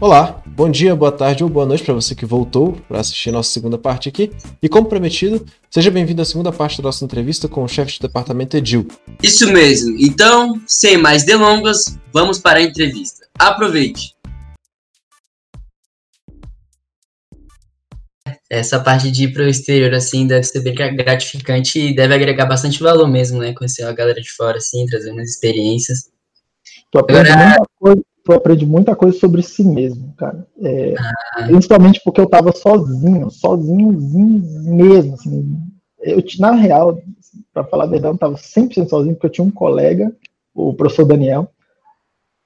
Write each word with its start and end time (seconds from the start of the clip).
Olá, 0.00 0.40
bom 0.46 0.70
dia, 0.70 0.94
boa 0.94 1.10
tarde 1.10 1.42
ou 1.42 1.50
boa 1.50 1.66
noite 1.66 1.82
para 1.82 1.92
você 1.92 2.14
que 2.14 2.24
voltou 2.24 2.74
para 2.86 3.00
assistir 3.00 3.32
nossa 3.32 3.50
segunda 3.50 3.76
parte 3.76 4.08
aqui. 4.08 4.30
E 4.62 4.68
como 4.68 4.88
prometido, 4.88 5.44
seja 5.68 5.90
bem-vindo 5.90 6.22
à 6.22 6.24
segunda 6.24 6.52
parte 6.52 6.76
da 6.76 6.84
nossa 6.84 7.04
entrevista 7.04 7.48
com 7.48 7.64
o 7.64 7.68
chefe 7.68 7.94
de 7.94 7.98
departamento 8.02 8.56
Edil. 8.56 8.86
Isso 9.20 9.52
mesmo. 9.52 9.96
Então, 9.98 10.62
sem 10.68 10.96
mais 10.96 11.24
delongas, 11.24 11.98
vamos 12.12 12.38
para 12.38 12.60
a 12.60 12.62
entrevista. 12.62 13.26
Aproveite. 13.36 14.14
Essa 18.48 18.78
parte 18.78 19.10
de 19.10 19.24
ir 19.24 19.32
para 19.32 19.42
o 19.42 19.48
exterior, 19.48 19.92
assim, 19.94 20.28
deve 20.28 20.44
ser 20.44 20.60
bem 20.60 20.76
gratificante 20.76 21.76
e 21.76 21.92
deve 21.92 22.14
agregar 22.14 22.46
bastante 22.46 22.80
valor 22.80 23.08
mesmo, 23.08 23.40
né? 23.40 23.52
Conhecer 23.52 23.82
a 23.82 23.92
galera 23.92 24.20
de 24.20 24.30
fora, 24.30 24.58
assim, 24.58 24.86
trazer 24.86 25.10
umas 25.10 25.28
experiências. 25.28 26.08
Tu 26.88 26.98
aprende, 27.00 27.30
Agora... 27.30 27.48
muita 27.48 27.66
coisa, 27.80 28.02
tu 28.28 28.34
aprende 28.34 28.66
muita 28.66 28.94
coisa 28.94 29.18
sobre 29.18 29.42
si 29.42 29.64
mesmo, 29.64 30.12
cara. 30.14 30.46
É, 30.60 30.94
ah. 30.98 31.46
Principalmente 31.46 31.98
porque 32.04 32.20
eu 32.20 32.28
tava 32.28 32.52
sozinho, 32.52 33.30
sozinhozinho 33.30 34.42
mesmo, 34.76 35.14
assim. 35.14 35.58
Eu, 35.98 36.22
na 36.38 36.50
real, 36.50 37.00
para 37.54 37.64
falar 37.64 37.84
a 37.84 37.86
verdade, 37.86 38.14
eu 38.14 38.18
tava 38.18 38.34
100% 38.34 38.86
sozinho, 38.86 39.14
porque 39.14 39.26
eu 39.26 39.30
tinha 39.30 39.46
um 39.46 39.50
colega, 39.50 40.14
o 40.54 40.74
professor 40.74 41.06
Daniel, 41.06 41.48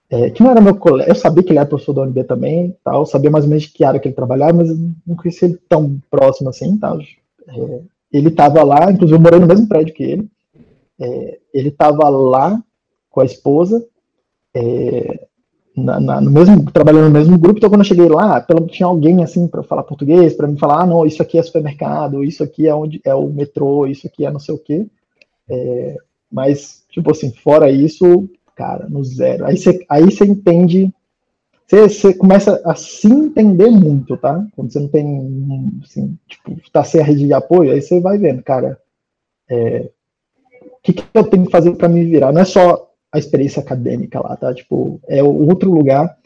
é, 0.08 0.30
que 0.30 0.40
não 0.40 0.52
era 0.52 0.60
meu 0.60 0.76
colega, 0.76 1.10
eu 1.10 1.16
sabia 1.16 1.42
que 1.42 1.50
ele 1.50 1.58
era 1.58 1.68
professor 1.68 1.94
da 1.94 2.02
UNB 2.02 2.22
também, 2.22 2.76
tal, 2.84 3.04
sabia 3.04 3.30
mais 3.30 3.44
ou 3.44 3.50
menos 3.50 3.64
de 3.64 3.72
que 3.72 3.82
área 3.82 3.98
que 3.98 4.06
ele 4.06 4.14
trabalhava, 4.14 4.52
mas 4.52 4.68
não 5.04 5.16
conhecia 5.16 5.48
ele 5.48 5.58
tão 5.68 6.00
próximo 6.08 6.48
assim, 6.48 6.78
tal. 6.78 7.00
É, 7.00 7.80
ele 8.12 8.28
estava 8.28 8.62
lá, 8.62 8.92
inclusive 8.92 9.18
eu 9.18 9.20
morei 9.20 9.40
no 9.40 9.48
mesmo 9.48 9.66
prédio 9.66 9.92
que 9.92 10.04
ele, 10.04 10.30
é, 11.00 11.40
ele 11.52 11.70
estava 11.70 12.08
lá 12.08 12.62
com 13.10 13.20
a 13.20 13.24
esposa, 13.24 13.84
é, 14.54 15.26
na, 15.76 15.98
na, 15.98 16.20
no 16.20 16.30
mesmo, 16.30 16.70
trabalhando 16.70 17.04
no 17.04 17.10
mesmo 17.10 17.38
grupo, 17.38 17.58
então 17.58 17.70
quando 17.70 17.80
eu 17.80 17.86
cheguei 17.86 18.08
lá, 18.08 18.40
pelo, 18.40 18.66
tinha 18.66 18.86
alguém 18.86 19.22
assim 19.22 19.48
para 19.48 19.62
falar 19.62 19.82
português, 19.84 20.34
para 20.34 20.46
me 20.46 20.58
falar, 20.58 20.82
ah, 20.82 20.86
não, 20.86 21.06
isso 21.06 21.22
aqui 21.22 21.38
é 21.38 21.42
supermercado, 21.42 22.22
isso 22.22 22.42
aqui 22.42 22.68
é 22.68 22.74
onde 22.74 23.00
é 23.04 23.14
o 23.14 23.28
metrô, 23.28 23.86
isso 23.86 24.06
aqui 24.06 24.26
é 24.26 24.30
não 24.30 24.40
sei 24.40 24.54
o 24.54 24.58
quê. 24.58 24.86
É, 25.48 25.96
mas, 26.30 26.84
tipo 26.90 27.10
assim, 27.10 27.32
fora 27.32 27.70
isso, 27.70 28.28
cara, 28.54 28.86
no 28.88 29.02
zero. 29.02 29.46
Aí 29.46 29.56
você 29.56 29.84
aí 29.88 30.04
você 30.04 30.24
entende, 30.24 30.92
você, 31.66 31.88
você 31.88 32.14
começa 32.14 32.60
a 32.64 32.74
se 32.74 33.08
entender 33.08 33.70
muito, 33.70 34.16
tá? 34.16 34.46
Quando 34.54 34.72
você 34.72 34.78
não 34.78 34.88
tem, 34.88 35.80
assim, 35.82 36.18
tipo, 36.28 36.54
tá 36.70 36.84
sem 36.84 37.00
a 37.00 37.04
rede 37.04 37.26
de 37.26 37.32
apoio, 37.32 37.72
aí 37.72 37.80
você 37.80 37.98
vai 37.98 38.18
vendo, 38.18 38.42
cara, 38.42 38.78
é, 39.48 39.90
o 40.64 40.82
que, 40.82 40.92
que 40.92 41.04
eu 41.14 41.24
tenho 41.24 41.46
que 41.46 41.52
fazer 41.52 41.74
para 41.76 41.88
me 41.88 42.04
virar? 42.04 42.32
Não 42.32 42.42
é 42.42 42.44
só 42.44 42.91
a 43.12 43.18
experiência 43.18 43.60
acadêmica 43.60 44.20
lá, 44.20 44.36
tá? 44.36 44.54
Tipo, 44.54 45.00
é 45.06 45.22
outro 45.22 45.70
lugar. 45.70 46.16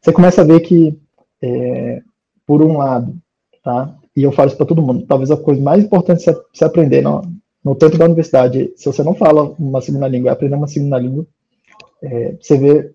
Você 0.00 0.12
começa 0.12 0.42
a 0.42 0.44
ver 0.44 0.60
que, 0.60 0.96
é, 1.42 2.00
por 2.46 2.62
um 2.62 2.78
lado, 2.78 3.16
tá? 3.64 3.96
E 4.16 4.22
eu 4.22 4.32
falo 4.32 4.48
isso 4.48 4.56
para 4.56 4.66
todo 4.66 4.80
mundo, 4.80 5.04
talvez 5.06 5.30
a 5.30 5.36
coisa 5.36 5.60
mais 5.60 5.84
importante 5.84 6.22
se, 6.22 6.34
se 6.52 6.64
aprender 6.64 7.02
no, 7.02 7.20
no 7.62 7.74
tempo 7.74 7.98
da 7.98 8.04
universidade, 8.04 8.72
se 8.76 8.86
você 8.86 9.02
não 9.02 9.14
fala 9.14 9.54
uma 9.58 9.80
segunda 9.80 10.06
língua, 10.06 10.32
aprender 10.32 10.54
uma 10.54 10.68
segunda 10.68 10.98
língua, 10.98 11.26
é, 12.02 12.36
você 12.40 12.56
vê 12.56 12.94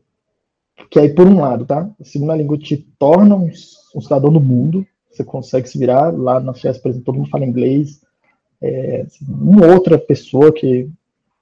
que 0.89 0.99
aí, 0.99 1.09
por 1.09 1.27
um 1.27 1.41
lado, 1.41 1.65
tá? 1.65 1.89
A 1.99 2.03
segunda 2.03 2.35
língua 2.35 2.57
te 2.57 2.77
torna 2.97 3.35
um, 3.35 3.51
um 3.95 4.01
cidadão 4.01 4.31
do 4.31 4.39
mundo, 4.39 4.85
você 5.09 5.23
consegue 5.23 5.67
se 5.67 5.77
virar 5.77 6.11
lá 6.17 6.39
na 6.39 6.53
Suécia, 6.53 6.81
por 6.81 6.89
exemplo, 6.89 7.05
todo 7.05 7.17
mundo 7.17 7.29
fala 7.29 7.45
inglês, 7.45 8.01
é, 8.61 9.05
uma 9.27 9.67
outra 9.67 9.97
pessoa 9.97 10.51
que 10.51 10.89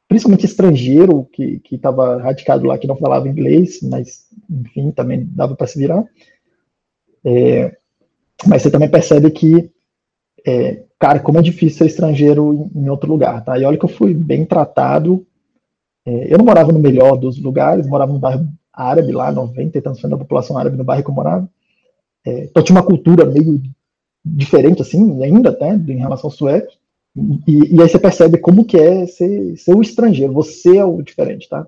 principalmente 0.09 0.47
estrangeiro 0.47 1.23
que 1.31 1.61
estava 1.71 2.19
radicado 2.19 2.65
lá, 2.65 2.79
que 2.79 2.87
não 2.87 2.97
falava 2.97 3.29
inglês, 3.29 3.79
mas, 3.83 4.25
enfim, 4.49 4.89
também 4.89 5.23
dava 5.23 5.55
para 5.55 5.67
se 5.67 5.77
virar. 5.77 6.03
É, 7.23 7.77
mas 8.47 8.63
você 8.63 8.71
também 8.71 8.89
percebe 8.89 9.29
que, 9.29 9.69
é, 10.45 10.83
cara, 10.97 11.19
como 11.19 11.37
é 11.37 11.43
difícil 11.43 11.77
ser 11.77 11.85
estrangeiro 11.85 12.71
em, 12.75 12.85
em, 12.85 12.89
outro 12.89 13.07
lugar, 13.07 13.45
tá? 13.45 13.57
E 13.59 13.63
olha 13.63 13.77
que 13.77 13.85
eu 13.85 13.89
fui 13.89 14.11
bem 14.15 14.45
tratado. 14.45 15.23
É, 16.03 16.33
eu 16.33 16.39
não 16.39 16.45
morava 16.45 16.71
no 16.71 16.79
melhor 16.79 17.15
dos 17.15 17.39
lugares, 17.39 17.87
morava 17.87 18.11
no 18.11 18.17
bairro 18.19 18.47
árabe 18.73 19.11
lá, 19.11 19.31
90 19.31 19.77
e 19.77 19.81
tantos 19.81 20.01
da 20.01 20.17
população 20.17 20.57
árabe 20.57 20.75
no 20.75 20.83
bairro 20.83 21.03
que 21.03 21.09
eu 21.11 21.15
morava. 21.15 21.47
É, 22.25 22.45
então 22.45 22.63
tinha 22.63 22.75
uma 22.75 22.85
cultura 22.85 23.25
meio 23.25 23.61
diferente, 24.25 24.81
assim, 24.81 25.23
ainda, 25.23 25.51
até, 25.51 25.71
em 25.71 25.99
relação 25.99 26.29
ao 26.29 26.35
sueco. 26.35 26.73
E, 27.15 27.75
e, 27.75 27.81
aí 27.81 27.89
você 27.89 27.99
percebe 27.99 28.37
como 28.37 28.63
que 28.63 28.77
é 28.77 29.05
ser, 29.07 29.57
ser 29.57 29.75
o 29.75 29.81
estrangeiro, 29.81 30.31
você 30.31 30.77
é 30.77 30.85
o 30.85 31.01
diferente, 31.01 31.49
tá? 31.49 31.67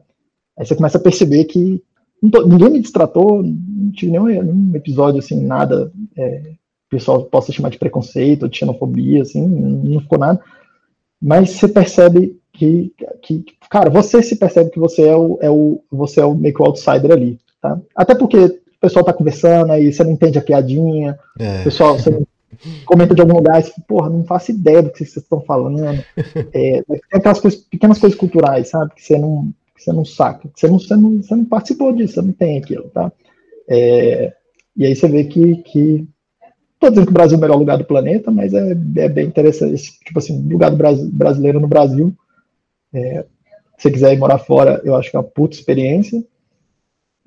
Aí 0.58 0.66
você 0.66 0.76
começa 0.76 0.98
a 0.98 1.02
perceber 1.02 1.46
que 1.46 1.84
tô, 2.32 2.46
ninguém 2.46 2.70
me 2.70 2.80
distratou, 2.80 3.42
não 3.44 3.92
tive 3.92 4.12
nenhum, 4.12 4.26
nenhum 4.26 4.72
episódio 4.76 5.20
assim, 5.20 5.40
nada, 5.44 5.92
é, 6.16 6.54
o 6.88 6.90
pessoal 6.90 7.24
possa 7.24 7.52
chamar 7.52 7.70
de 7.70 7.80
preconceito, 7.80 8.48
de 8.48 8.58
xenofobia, 8.58 9.24
assim, 9.24 9.48
não 9.48 10.02
ficou 10.02 10.20
nada. 10.20 10.40
Mas 11.22 11.52
você 11.52 11.68
percebe 11.68 12.40
que, 12.54 12.94
que, 13.22 13.46
cara, 13.70 13.90
você 13.90 14.22
se 14.22 14.36
percebe 14.36 14.70
que 14.70 14.80
você 14.80 15.04
é 15.04 15.16
o, 15.16 15.40
é 15.42 15.50
o 15.50 15.82
você 15.92 16.20
é 16.20 16.26
o 16.26 16.36
meio 16.36 16.54
que 16.54 16.62
o 16.62 16.66
outsider 16.66 17.12
ali, 17.12 17.40
tá? 17.62 17.80
Até 17.96 18.14
porque 18.14 18.38
o 18.38 18.60
pessoal 18.80 19.06
tá 19.06 19.14
conversando 19.14 19.72
aí, 19.72 19.92
você 19.92 20.04
não 20.04 20.12
entende 20.12 20.38
a 20.38 20.42
piadinha, 20.42 21.18
é. 21.40 21.62
o 21.62 21.64
pessoal, 21.64 21.98
você 21.98 22.10
não 22.10 22.26
comenta 22.86 23.16
de 23.16 23.22
algum 23.22 23.36
lugar 23.36 23.62
e 23.62 23.82
porra, 23.88 24.10
não 24.10 24.24
faço 24.24 24.52
ideia 24.52 24.82
do 24.82 24.92
que 24.92 25.00
vocês 25.00 25.18
estão 25.18 25.42
falando. 25.42 25.82
É, 26.54 26.84
tem 26.84 27.02
aquelas 27.14 27.40
coisas, 27.40 27.62
pequenas 27.62 27.98
coisas 27.98 28.18
culturais, 28.18 28.70
sabe? 28.70 28.94
Que 28.96 29.04
você 29.04 29.18
não, 29.18 29.54
que 29.76 29.84
você 29.84 29.94
não 29.94 30.06
saca, 30.06 30.48
que 30.50 30.60
você 30.60 30.68
não, 30.68 30.80
você, 30.80 30.96
não, 30.96 31.18
você 31.22 31.36
não 31.36 31.46
participou 31.46 31.94
disso, 31.94 32.16
você 32.16 32.22
não 32.22 32.34
tem 32.34 32.58
aquilo, 32.58 32.90
tá? 32.90 33.12
É, 33.68 34.34
e 34.76 34.86
aí 34.86 34.96
você 34.96 35.08
vê 35.08 35.24
que, 35.26 35.58
que. 35.58 36.08
Tô 36.80 36.90
dizendo 36.90 37.06
que 37.06 37.12
o 37.12 37.14
Brasil 37.14 37.36
é 37.36 37.38
o 37.38 37.42
melhor 37.42 37.58
lugar 37.58 37.78
do 37.78 37.86
planeta, 37.86 38.32
mas 38.32 38.54
é, 38.54 38.72
é 38.72 39.10
bem 39.10 39.28
interessante. 39.28 40.00
Tipo 40.04 40.20
assim, 40.20 40.42
lugar 40.50 40.72
do 40.72 40.78
Brasil, 40.78 41.10
brasileiro 41.12 41.60
no 41.60 41.68
Brasil. 41.68 42.14
É, 42.94 43.26
se 43.78 43.84
você 43.84 43.92
quiser 43.92 44.14
ir 44.14 44.18
morar 44.18 44.40
fora, 44.40 44.82
eu 44.84 44.96
acho 44.96 45.10
que 45.10 45.16
é 45.16 45.20
uma 45.20 45.26
puta 45.26 45.56
experiência. 45.56 46.24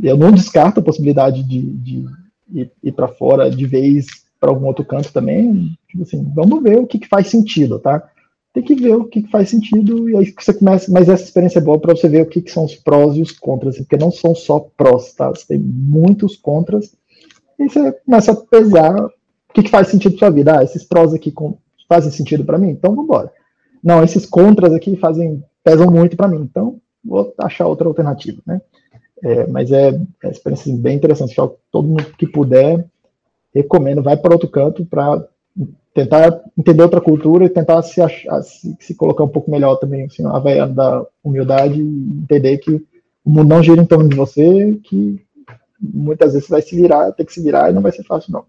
Eu 0.03 0.17
não 0.17 0.33
descarto 0.33 0.81
a 0.81 0.83
possibilidade 0.83 1.43
de, 1.43 1.61
de 1.61 2.05
ir, 2.53 2.71
ir 2.83 2.93
para 2.93 3.09
fora 3.09 3.51
de 3.51 3.65
vez 3.65 4.24
para 4.45 4.51
algum 4.51 4.67
outro 4.67 4.85
canto 4.85 5.11
também, 5.11 5.75
tipo 5.89 6.03
assim, 6.03 6.23
vamos 6.35 6.63
ver 6.63 6.79
o 6.79 6.87
que, 6.87 6.99
que 6.99 7.09
faz 7.09 7.29
sentido, 7.29 7.79
tá? 7.79 8.11
Tem 8.53 8.63
que 8.63 8.75
ver 8.75 8.95
o 8.95 9.07
que, 9.07 9.23
que 9.23 9.31
faz 9.31 9.49
sentido 9.49 10.07
e 10.11 10.15
aí 10.19 10.35
você 10.39 10.53
começa, 10.53 10.93
mas 10.93 11.09
essa 11.09 11.25
experiência 11.25 11.61
é 11.61 11.63
boa 11.63 11.81
para 11.81 11.97
você 11.97 12.07
ver 12.11 12.21
o 12.21 12.27
que, 12.27 12.43
que 12.43 12.51
são 12.51 12.67
os 12.67 12.75
prós 12.75 13.17
e 13.17 13.23
os 13.23 13.33
contras, 13.33 13.79
porque 13.79 13.97
não 13.97 14.11
são 14.11 14.35
só 14.35 14.61
prós, 14.77 15.15
tá? 15.15 15.31
Você 15.31 15.47
tem 15.47 15.59
muitos 15.59 16.37
contras 16.37 16.95
e 17.59 17.71
você 17.71 17.91
começa 18.05 18.33
a 18.33 18.37
pesar 18.37 18.95
o 19.07 19.53
que, 19.55 19.63
que 19.63 19.71
faz 19.71 19.89
sentido 19.89 20.13
para 20.13 20.27
sua 20.27 20.31
vida. 20.31 20.59
Ah, 20.59 20.63
esses 20.63 20.85
prós 20.85 21.15
aqui 21.15 21.33
fazem 21.89 22.13
sentido 22.13 22.45
para 22.45 22.59
mim, 22.59 22.69
então 22.69 22.91
vamos 22.91 23.07
embora. 23.07 23.33
Não, 23.83 24.05
esses 24.05 24.27
contras 24.27 24.75
aqui 24.75 24.95
fazem 24.97 25.43
pesam 25.65 25.91
muito 25.91 26.19
para 26.19 26.29
mim, 26.29 26.43
então 26.43 26.79
vou 27.03 27.33
achar 27.39 27.67
outra 27.67 27.89
alternativa, 27.89 28.43
né? 28.47 28.61
É, 29.23 29.47
mas 29.47 29.73
é, 29.73 29.89
é 29.89 30.27
uma 30.27 30.31
experiência 30.31 30.77
bem 30.77 30.97
interessante. 30.97 31.35
Todo 31.73 31.89
mundo 31.89 32.05
que 32.19 32.27
puder 32.27 32.85
recomendo, 33.55 34.03
vai 34.03 34.17
para 34.17 34.33
outro 34.33 34.49
canto 34.49 34.85
para 34.85 35.25
tentar 35.95 36.41
entender 36.59 36.83
outra 36.83 37.01
cultura 37.01 37.45
e 37.45 37.49
tentar 37.49 37.81
se, 37.83 38.01
achar, 38.01 38.43
se, 38.43 38.77
se, 38.81 38.95
colocar 38.95 39.23
um 39.23 39.29
pouco 39.29 39.51
melhor 39.51 39.77
também, 39.77 40.05
assim, 40.05 40.25
a 40.27 40.67
da 40.67 41.07
humildade 41.23 41.81
e 41.81 42.23
entender 42.23 42.59
que 42.59 42.83
o 43.25 43.31
mundo 43.31 43.49
não 43.49 43.63
gira 43.63 43.81
em 43.81 43.87
torno 43.87 44.09
de 44.09 44.17
você, 44.17 44.79
que 44.83 45.25
muitas 45.81 46.33
vezes 46.33 46.47
você 46.47 46.53
vai 46.53 46.63
se 46.63 46.75
virar, 46.75 47.13
ter 47.13 47.25
que 47.25 47.33
se 47.33 47.43
virar 47.43 47.71
e 47.71 47.73
não 47.73 47.81
vai 47.81 47.93
ser 47.93 48.03
fácil, 48.03 48.33
não. 48.33 48.45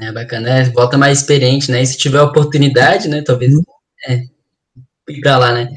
É 0.00 0.12
bacana, 0.12 0.48
é, 0.48 0.64
volta 0.64 0.96
mais 0.96 1.18
experiente, 1.18 1.70
né? 1.70 1.82
E 1.82 1.86
se 1.86 1.98
tiver 1.98 2.20
oportunidade, 2.20 3.08
né? 3.08 3.22
Talvez 3.22 3.54
é, 4.06 4.22
ir 5.08 5.20
para 5.20 5.38
lá, 5.38 5.52
né? 5.52 5.68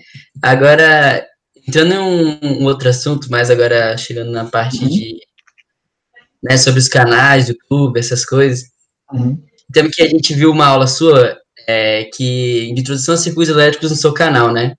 Agora, 0.42 1.25
entrando 1.68 1.94
em 1.94 2.00
um, 2.00 2.62
um, 2.62 2.66
outro 2.66 2.89
assunto, 2.89 3.27
mas 3.30 3.50
agora 3.50 3.98
chegando 3.98 4.31
na 4.31 4.45
parte 4.45 4.83
uhum. 4.83 4.89
de 4.89 5.19
né, 6.45 6.57
sobre 6.57 6.80
os 6.80 6.88
canais 6.88 7.47
do 7.47 7.53
YouTube, 7.53 8.00
essas 8.00 8.24
coisas. 8.24 8.65
Uhum. 9.12 9.42
Então, 9.69 9.89
que 9.92 10.01
a 10.01 10.07
gente 10.07 10.33
viu 10.33 10.51
uma 10.51 10.68
aula 10.68 10.88
sua 10.88 11.38
é, 11.68 12.06
que 12.13 12.71
de 12.74 12.81
introdução 12.81 13.15
a 13.15 13.18
circuitos 13.18 13.53
elétricos 13.53 13.89
no 13.89 13.97
seu 13.97 14.13
canal, 14.13 14.53
né? 14.53 14.75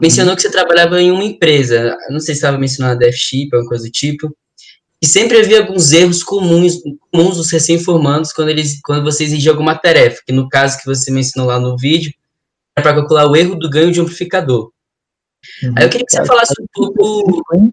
Mencionou 0.00 0.30
uhum. 0.30 0.36
que 0.36 0.42
você 0.42 0.50
trabalhava 0.50 1.00
em 1.00 1.10
uma 1.10 1.22
empresa, 1.22 1.94
não 2.08 2.18
sei 2.18 2.34
se 2.34 2.38
estava 2.38 2.56
mencionando 2.56 2.94
a 2.94 2.98
DevShip, 2.98 3.50
alguma 3.52 3.68
coisa 3.68 3.84
do 3.84 3.90
tipo, 3.90 4.34
e 5.02 5.06
sempre 5.06 5.38
havia 5.38 5.60
alguns 5.60 5.92
erros 5.92 6.22
comuns, 6.22 6.74
comuns 7.10 7.36
dos 7.36 7.50
recém-formandos 7.50 8.32
quando, 8.32 8.48
eles, 8.48 8.80
quando 8.82 9.02
você 9.02 9.24
exigia 9.24 9.50
alguma 9.50 9.74
tarefa, 9.74 10.22
que 10.26 10.32
no 10.32 10.48
caso 10.48 10.78
que 10.78 10.86
você 10.86 11.10
mencionou 11.10 11.50
lá 11.50 11.60
no 11.60 11.76
vídeo, 11.76 12.12
é 12.76 12.80
para 12.80 12.94
calcular 12.94 13.26
o 13.26 13.36
erro 13.36 13.56
do 13.56 13.68
ganho 13.68 13.92
de 13.92 14.00
amplificador. 14.00 14.70
Uhum. 15.62 15.74
Aí 15.76 15.84
eu 15.84 15.90
queria 15.90 16.06
que 16.06 16.12
você 16.12 16.24
falasse 16.24 16.54
um 16.60 16.66
pouco 16.72 17.70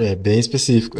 é 0.00 0.14
bem 0.14 0.38
específico. 0.38 0.98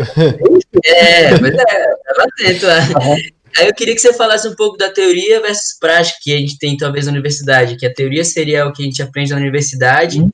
É, 0.85 1.39
mas 1.41 1.53
é, 1.53 1.95
tava 2.05 2.25
atento. 2.25 2.67
Uhum. 2.67 3.17
Aí 3.57 3.67
eu 3.67 3.75
queria 3.75 3.95
que 3.95 4.01
você 4.01 4.13
falasse 4.13 4.47
um 4.47 4.55
pouco 4.55 4.77
da 4.77 4.91
teoria 4.91 5.41
versus 5.41 5.77
prática 5.79 6.19
que 6.23 6.33
a 6.33 6.39
gente 6.39 6.59
tem, 6.59 6.77
talvez, 6.77 7.07
na 7.07 7.13
universidade. 7.13 7.77
Que 7.77 7.87
a 7.87 7.93
teoria 7.93 8.25
seria 8.25 8.67
o 8.67 8.73
que 8.73 8.83
a 8.83 8.85
gente 8.85 9.03
aprende 9.03 9.33
na 9.33 9.37
universidade, 9.37 10.21
uhum. 10.21 10.31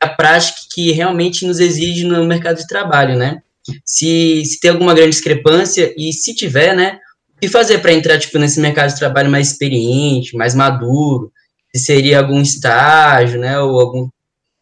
a 0.00 0.08
prática 0.08 0.58
que 0.74 0.90
realmente 0.92 1.46
nos 1.46 1.60
exige 1.60 2.04
no 2.04 2.24
mercado 2.24 2.56
de 2.56 2.66
trabalho, 2.66 3.16
né? 3.16 3.42
Se, 3.84 4.44
se 4.44 4.60
tem 4.60 4.70
alguma 4.70 4.94
grande 4.94 5.10
discrepância 5.10 5.94
e 5.96 6.12
se 6.12 6.34
tiver, 6.34 6.76
né, 6.76 6.98
o 7.36 7.40
que 7.40 7.48
fazer 7.48 7.78
para 7.78 7.92
entrar 7.92 8.18
tipo 8.18 8.38
nesse 8.38 8.60
mercado 8.60 8.90
de 8.90 8.98
trabalho 8.98 9.30
mais 9.30 9.52
experiente, 9.52 10.36
mais 10.36 10.54
maduro? 10.54 11.32
Se 11.74 11.84
seria 11.84 12.18
algum 12.18 12.40
estágio, 12.40 13.40
né, 13.40 13.58
ou 13.58 13.80
algum 13.80 14.08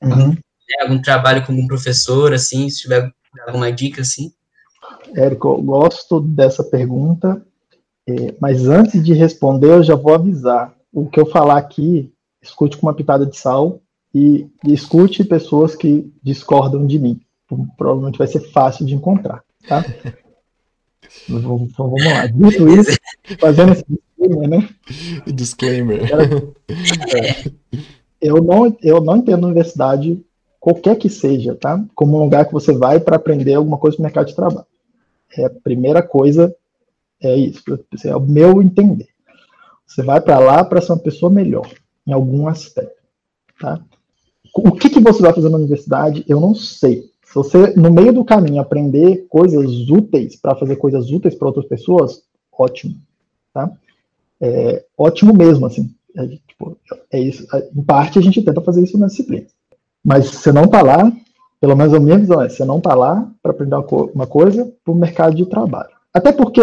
uhum. 0.02 0.28
né, 0.28 0.36
algum 0.82 1.00
trabalho 1.02 1.44
com 1.44 1.52
algum 1.52 1.66
professor, 1.66 2.32
assim, 2.32 2.70
se 2.70 2.82
tiver 2.82 3.10
alguma 3.46 3.72
dica 3.72 4.02
assim. 4.02 4.32
Érico, 5.14 5.48
eu 5.48 5.62
gosto 5.62 6.20
dessa 6.20 6.62
pergunta, 6.64 7.44
é, 8.06 8.34
mas 8.40 8.66
antes 8.66 9.02
de 9.02 9.12
responder, 9.12 9.70
eu 9.70 9.82
já 9.82 9.94
vou 9.94 10.14
avisar. 10.14 10.74
O 10.92 11.08
que 11.08 11.18
eu 11.18 11.26
falar 11.26 11.56
aqui, 11.56 12.12
escute 12.42 12.76
com 12.76 12.86
uma 12.86 12.94
pitada 12.94 13.24
de 13.24 13.36
sal 13.36 13.80
e, 14.14 14.46
e 14.66 14.74
escute 14.74 15.24
pessoas 15.24 15.74
que 15.74 16.12
discordam 16.22 16.86
de 16.86 16.98
mim. 16.98 17.20
Provavelmente 17.76 18.18
vai 18.18 18.26
ser 18.26 18.40
fácil 18.50 18.84
de 18.84 18.94
encontrar, 18.94 19.42
tá? 19.68 19.84
Então 21.28 21.68
vamos 21.76 22.04
lá. 22.04 22.26
Dito 22.26 22.68
isso, 22.80 22.98
fazendo 23.38 23.72
esse 23.72 23.84
disclaimer, 23.88 24.48
né? 24.48 24.68
Disclaimer. 25.26 26.10
Eu, 28.20 28.42
não, 28.42 28.76
eu 28.82 29.00
não 29.00 29.16
entendo 29.16 29.46
universidade, 29.46 30.22
qualquer 30.62 30.96
que 30.96 31.10
seja, 31.10 31.56
tá? 31.56 31.84
Como 31.92 32.16
um 32.16 32.22
lugar 32.22 32.46
que 32.46 32.52
você 32.52 32.72
vai 32.72 33.00
para 33.00 33.16
aprender 33.16 33.54
alguma 33.54 33.76
coisa 33.76 33.96
no 33.96 34.04
mercado 34.04 34.28
de 34.28 34.36
trabalho. 34.36 34.66
É 35.36 35.44
a 35.44 35.50
primeira 35.50 36.00
coisa, 36.04 36.54
é 37.20 37.34
isso. 37.34 37.64
É 38.04 38.14
o 38.14 38.20
meu 38.20 38.62
entender. 38.62 39.08
Você 39.84 40.04
vai 40.04 40.20
para 40.20 40.38
lá 40.38 40.64
para 40.64 40.80
ser 40.80 40.92
uma 40.92 41.00
pessoa 41.00 41.32
melhor, 41.32 41.68
em 42.06 42.12
algum 42.12 42.46
aspecto, 42.46 43.02
tá? 43.58 43.82
O 44.54 44.70
que, 44.70 44.88
que 44.88 45.00
você 45.00 45.20
vai 45.20 45.32
fazer 45.32 45.48
na 45.48 45.56
universidade, 45.56 46.24
eu 46.28 46.38
não 46.38 46.54
sei. 46.54 47.10
Se 47.24 47.34
você, 47.34 47.74
no 47.74 47.92
meio 47.92 48.12
do 48.12 48.24
caminho, 48.24 48.60
aprender 48.60 49.26
coisas 49.28 49.88
úteis 49.90 50.36
para 50.36 50.54
fazer 50.54 50.76
coisas 50.76 51.10
úteis 51.10 51.34
para 51.34 51.48
outras 51.48 51.66
pessoas, 51.66 52.22
ótimo, 52.52 52.94
tá? 53.52 53.68
É, 54.40 54.84
ótimo 54.96 55.34
mesmo, 55.34 55.66
assim. 55.66 55.92
É, 56.16 56.26
tipo, 56.46 56.78
é 57.10 57.18
isso. 57.18 57.44
É, 57.52 57.68
em 57.74 57.82
parte, 57.82 58.20
a 58.20 58.22
gente 58.22 58.42
tenta 58.42 58.60
fazer 58.60 58.84
isso 58.84 58.96
na 58.96 59.08
disciplina. 59.08 59.46
Mas 60.04 60.26
você 60.26 60.52
não 60.52 60.64
está 60.64 60.82
lá, 60.82 61.12
pelo 61.60 61.76
menos 61.76 61.94
a 61.94 62.00
minha 62.00 62.18
visão 62.18 62.42
é, 62.42 62.48
você 62.48 62.64
não 62.64 62.78
está 62.78 62.94
lá 62.94 63.30
para 63.42 63.52
aprender 63.52 63.74
uma, 63.74 63.82
co 63.82 64.10
uma 64.14 64.26
coisa 64.26 64.72
para 64.84 64.92
o 64.92 64.96
mercado 64.96 65.34
de 65.36 65.46
trabalho. 65.46 65.90
Até 66.12 66.32
porque 66.32 66.60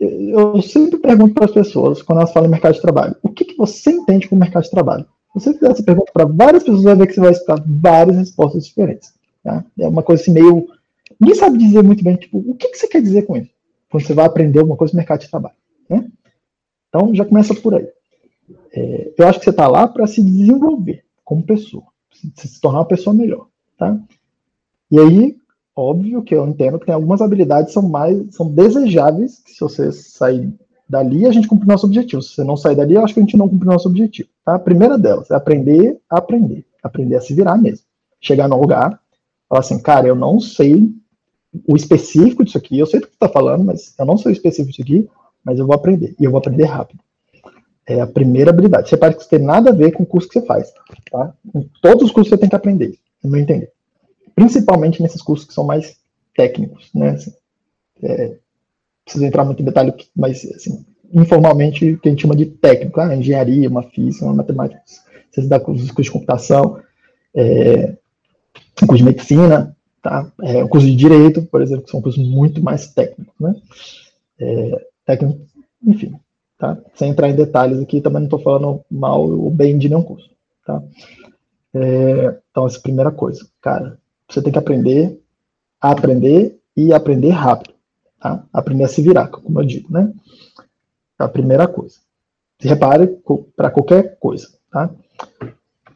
eu 0.00 0.62
sempre 0.62 0.98
pergunto 0.98 1.34
para 1.34 1.46
as 1.46 1.50
pessoas, 1.50 2.02
quando 2.02 2.20
elas 2.20 2.32
falam 2.32 2.48
mercado 2.48 2.74
de 2.74 2.80
trabalho, 2.80 3.16
o 3.22 3.30
que, 3.30 3.44
que 3.44 3.56
você 3.56 3.90
entende 3.90 4.28
com 4.28 4.36
mercado 4.36 4.62
de 4.64 4.70
trabalho? 4.70 5.04
Se 5.32 5.40
você 5.40 5.54
fizer 5.54 5.70
essa 5.70 5.82
pergunta 5.82 6.12
para 6.12 6.24
várias 6.24 6.62
pessoas, 6.62 6.84
vai 6.84 6.96
ver 6.96 7.06
que 7.06 7.14
você 7.14 7.20
vai 7.20 7.32
escutar 7.32 7.62
várias 7.66 8.16
respostas 8.16 8.66
diferentes. 8.66 9.12
Tá? 9.42 9.64
É 9.78 9.88
uma 9.88 10.02
coisa 10.02 10.22
assim 10.22 10.32
meio. 10.32 10.68
Ninguém 11.20 11.34
sabe 11.34 11.58
dizer 11.58 11.82
muito 11.82 12.02
bem, 12.02 12.16
tipo, 12.16 12.38
o 12.38 12.54
que, 12.54 12.68
que 12.68 12.78
você 12.78 12.88
quer 12.88 13.02
dizer 13.02 13.22
com 13.22 13.36
isso? 13.36 13.50
Quando 13.90 14.06
você 14.06 14.14
vai 14.14 14.26
aprender 14.26 14.60
alguma 14.60 14.76
coisa 14.76 14.92
no 14.92 14.98
mercado 14.98 15.20
de 15.20 15.30
trabalho. 15.30 15.54
Né? 15.88 16.06
Então, 16.88 17.14
já 17.14 17.24
começa 17.24 17.54
por 17.54 17.74
aí. 17.74 17.88
É, 18.72 19.12
eu 19.16 19.26
acho 19.26 19.38
que 19.38 19.44
você 19.44 19.50
está 19.50 19.66
lá 19.66 19.88
para 19.88 20.06
se 20.06 20.22
desenvolver 20.22 21.04
como 21.24 21.42
pessoa, 21.42 21.84
se, 22.36 22.60
tornar 22.60 22.80
uma 22.80 22.84
pessoa 22.88 23.14
melhor. 23.14 23.46
Tá? 23.76 23.98
E 24.90 24.98
aí, 24.98 25.36
óbvio 25.74 26.22
que 26.22 26.34
eu 26.34 26.46
entendo 26.46 26.78
que 26.78 26.86
tem 26.86 26.94
algumas 26.94 27.20
habilidades 27.20 27.72
são 27.72 27.82
mais 27.82 28.34
são 28.34 28.50
desejáveis 28.50 29.40
que 29.40 29.52
se 29.52 29.60
você 29.60 29.92
sair 29.92 30.52
dali 30.88 31.26
a 31.26 31.32
gente 31.32 31.46
cumpre 31.46 31.68
nosso 31.68 31.86
objetivo. 31.86 32.22
Se 32.22 32.34
você 32.34 32.44
não 32.44 32.56
sair 32.56 32.76
dali, 32.76 32.94
eu 32.94 33.04
acho 33.04 33.14
que 33.14 33.20
a 33.20 33.22
gente 33.22 33.36
não 33.36 33.48
cumpre 33.48 33.68
nosso 33.68 33.88
objetivo. 33.88 34.28
Tá? 34.44 34.54
A 34.54 34.58
primeira 34.58 34.96
delas 34.96 35.30
é 35.30 35.34
aprender 35.34 35.98
a 36.08 36.18
aprender, 36.18 36.64
aprender 36.82 37.16
a 37.16 37.20
se 37.20 37.34
virar 37.34 37.56
mesmo. 37.58 37.84
Chegar 38.20 38.48
no 38.48 38.60
lugar, 38.60 39.00
falar 39.48 39.60
assim, 39.60 39.80
cara, 39.80 40.08
eu 40.08 40.16
não 40.16 40.40
sei 40.40 40.92
o 41.66 41.76
específico 41.76 42.44
disso 42.44 42.58
aqui, 42.58 42.78
eu 42.78 42.86
sei 42.86 43.00
do 43.00 43.06
que 43.06 43.12
você 43.12 43.16
está 43.16 43.28
falando, 43.28 43.64
mas 43.64 43.94
eu 43.98 44.04
não 44.04 44.18
sei 44.18 44.32
o 44.32 44.34
específico 44.34 44.70
disso 44.70 44.82
aqui, 44.82 45.08
mas 45.44 45.58
eu 45.58 45.66
vou 45.66 45.74
aprender, 45.74 46.14
e 46.18 46.24
eu 46.24 46.30
vou 46.30 46.38
aprender 46.38 46.64
rápido. 46.64 47.00
É 47.88 48.00
a 48.02 48.06
primeira 48.06 48.50
habilidade. 48.50 48.94
Parece 48.98 49.16
que 49.16 49.22
isso 49.22 49.30
tem 49.30 49.38
nada 49.38 49.70
a 49.70 49.72
ver 49.72 49.92
com 49.92 50.02
o 50.02 50.06
curso 50.06 50.28
que 50.28 50.38
você 50.38 50.44
faz, 50.44 50.70
tá? 51.10 51.32
Em 51.54 51.68
todos 51.80 52.04
os 52.04 52.12
cursos 52.12 52.28
você 52.28 52.36
tem 52.36 52.48
que 52.48 52.54
aprender, 52.54 52.98
no 53.24 53.30
meu 53.30 53.40
entender. 53.40 53.72
Principalmente 54.34 55.02
nesses 55.02 55.22
cursos 55.22 55.46
que 55.46 55.54
são 55.54 55.64
mais 55.64 55.96
técnicos, 56.36 56.90
né? 56.94 57.10
Assim, 57.10 57.32
é, 58.02 58.36
preciso 59.04 59.24
entrar 59.24 59.44
muito 59.44 59.62
em 59.62 59.64
detalhe, 59.64 59.94
mas 60.14 60.44
assim, 60.54 60.84
informalmente, 61.12 61.92
o 61.92 61.98
que 61.98 62.08
a 62.08 62.12
gente 62.12 62.20
chama 62.20 62.36
de 62.36 62.44
técnico, 62.44 63.00
ah, 63.00 63.16
engenharia, 63.16 63.70
uma 63.70 63.82
física, 63.82 64.26
uma 64.26 64.34
matemática, 64.34 64.82
você 65.30 65.48
dá 65.48 65.58
cursos 65.58 65.86
de 65.86 66.10
computação, 66.10 66.78
é, 67.34 67.96
curso 68.86 68.98
de 68.98 69.04
medicina, 69.04 69.74
tá? 70.02 70.30
É, 70.42 70.62
o 70.62 70.68
curso 70.68 70.86
de 70.86 70.94
direito, 70.94 71.42
por 71.42 71.62
exemplo, 71.62 71.84
que 71.84 71.90
são 71.90 72.02
cursos 72.02 72.22
muito 72.22 72.62
mais 72.62 72.92
técnicos, 72.92 73.34
né? 73.40 73.54
É, 74.38 74.86
técnico, 75.06 75.40
enfim, 75.86 76.14
tá? 76.58 76.76
Sem 76.94 77.10
entrar 77.10 77.28
em 77.28 77.36
detalhes 77.36 77.78
aqui, 77.80 78.00
também 78.00 78.20
não 78.20 78.26
estou 78.26 78.40
falando 78.40 78.80
mal 78.90 79.22
ou 79.22 79.50
bem 79.50 79.78
de 79.78 79.88
nenhum 79.88 80.02
curso, 80.02 80.28
tá? 80.66 80.82
É, 81.74 82.38
então, 82.50 82.66
essa 82.66 82.76
é 82.76 82.80
a 82.80 82.82
primeira 82.82 83.12
coisa, 83.12 83.46
cara, 83.60 83.98
você 84.28 84.42
tem 84.42 84.52
que 84.52 84.58
aprender 84.58 85.20
a 85.80 85.92
aprender 85.92 86.58
e 86.76 86.92
aprender 86.92 87.30
rápido, 87.30 87.74
tá? 88.20 88.44
Aprender 88.52 88.84
a 88.84 88.88
se 88.88 89.00
virar, 89.00 89.28
como 89.28 89.60
eu 89.60 89.64
digo, 89.64 89.92
né? 89.92 90.12
É 91.20 91.24
a 91.24 91.28
primeira 91.28 91.66
coisa. 91.66 91.96
Se 92.60 92.66
repare 92.66 93.06
para 93.56 93.70
qualquer 93.70 94.18
coisa, 94.18 94.48
tá? 94.70 94.90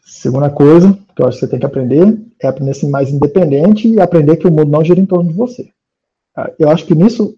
Segunda 0.04 0.50
coisa 0.50 0.96
que 1.14 1.22
eu 1.22 1.26
acho 1.26 1.38
que 1.38 1.46
você 1.46 1.50
tem 1.50 1.58
que 1.58 1.66
aprender 1.66 2.18
é 2.40 2.46
aprender 2.46 2.72
a 2.72 2.74
ser 2.74 2.88
mais 2.88 3.10
independente 3.10 3.88
e 3.88 4.00
aprender 4.00 4.36
que 4.36 4.46
o 4.46 4.50
mundo 4.50 4.70
não 4.70 4.84
gira 4.84 5.00
em 5.00 5.06
torno 5.06 5.30
de 5.30 5.36
você. 5.36 5.70
Tá? 6.34 6.50
Eu 6.58 6.70
acho 6.70 6.84
que 6.84 6.94
nisso, 6.94 7.36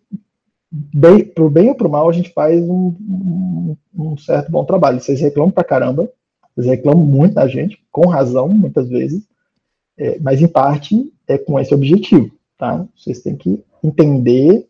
bem, 0.74 1.24
pro 1.24 1.48
bem 1.48 1.68
ou 1.68 1.74
pro 1.74 1.88
mal, 1.88 2.08
a 2.08 2.12
gente 2.12 2.32
faz 2.32 2.60
um, 2.60 2.94
um, 3.00 3.76
um 3.96 4.16
certo 4.16 4.50
bom 4.50 4.64
trabalho. 4.64 5.00
Vocês 5.00 5.20
reclamam 5.20 5.50
pra 5.50 5.62
caramba, 5.62 6.10
vocês 6.54 6.66
reclamam 6.66 7.04
muito 7.04 7.34
da 7.34 7.46
gente, 7.46 7.78
com 7.90 8.08
razão, 8.08 8.48
muitas 8.48 8.88
vezes, 8.88 9.22
é, 9.96 10.18
mas 10.18 10.42
em 10.42 10.48
parte 10.48 11.12
é 11.28 11.38
com 11.38 11.58
esse 11.60 11.72
objetivo, 11.72 12.30
tá? 12.58 12.86
Vocês 12.96 13.20
têm 13.20 13.36
que 13.36 13.62
entender 13.82 14.66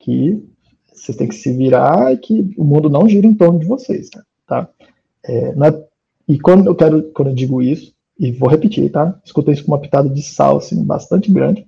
que 0.00 0.42
vocês 0.92 1.16
têm 1.16 1.28
que 1.28 1.34
se 1.34 1.52
virar 1.52 2.12
e 2.12 2.16
que 2.16 2.54
o 2.56 2.64
mundo 2.64 2.90
não 2.90 3.08
gira 3.08 3.26
em 3.26 3.34
torno 3.34 3.58
de 3.58 3.66
vocês, 3.66 4.10
tá? 4.46 4.68
É, 5.24 5.48
é 5.48 5.54
e 6.28 6.38
quando 6.38 6.66
eu 6.66 6.74
quero, 6.74 7.10
quando 7.12 7.28
eu 7.28 7.34
digo 7.34 7.62
isso, 7.62 7.94
e 8.18 8.30
vou 8.32 8.48
repetir, 8.48 8.90
tá? 8.90 9.18
Escutem 9.24 9.54
isso 9.54 9.64
com 9.64 9.72
uma 9.72 9.80
pitada 9.80 10.08
de 10.08 10.22
sal, 10.22 10.58
assim, 10.58 10.84
bastante 10.84 11.32
grande. 11.32 11.66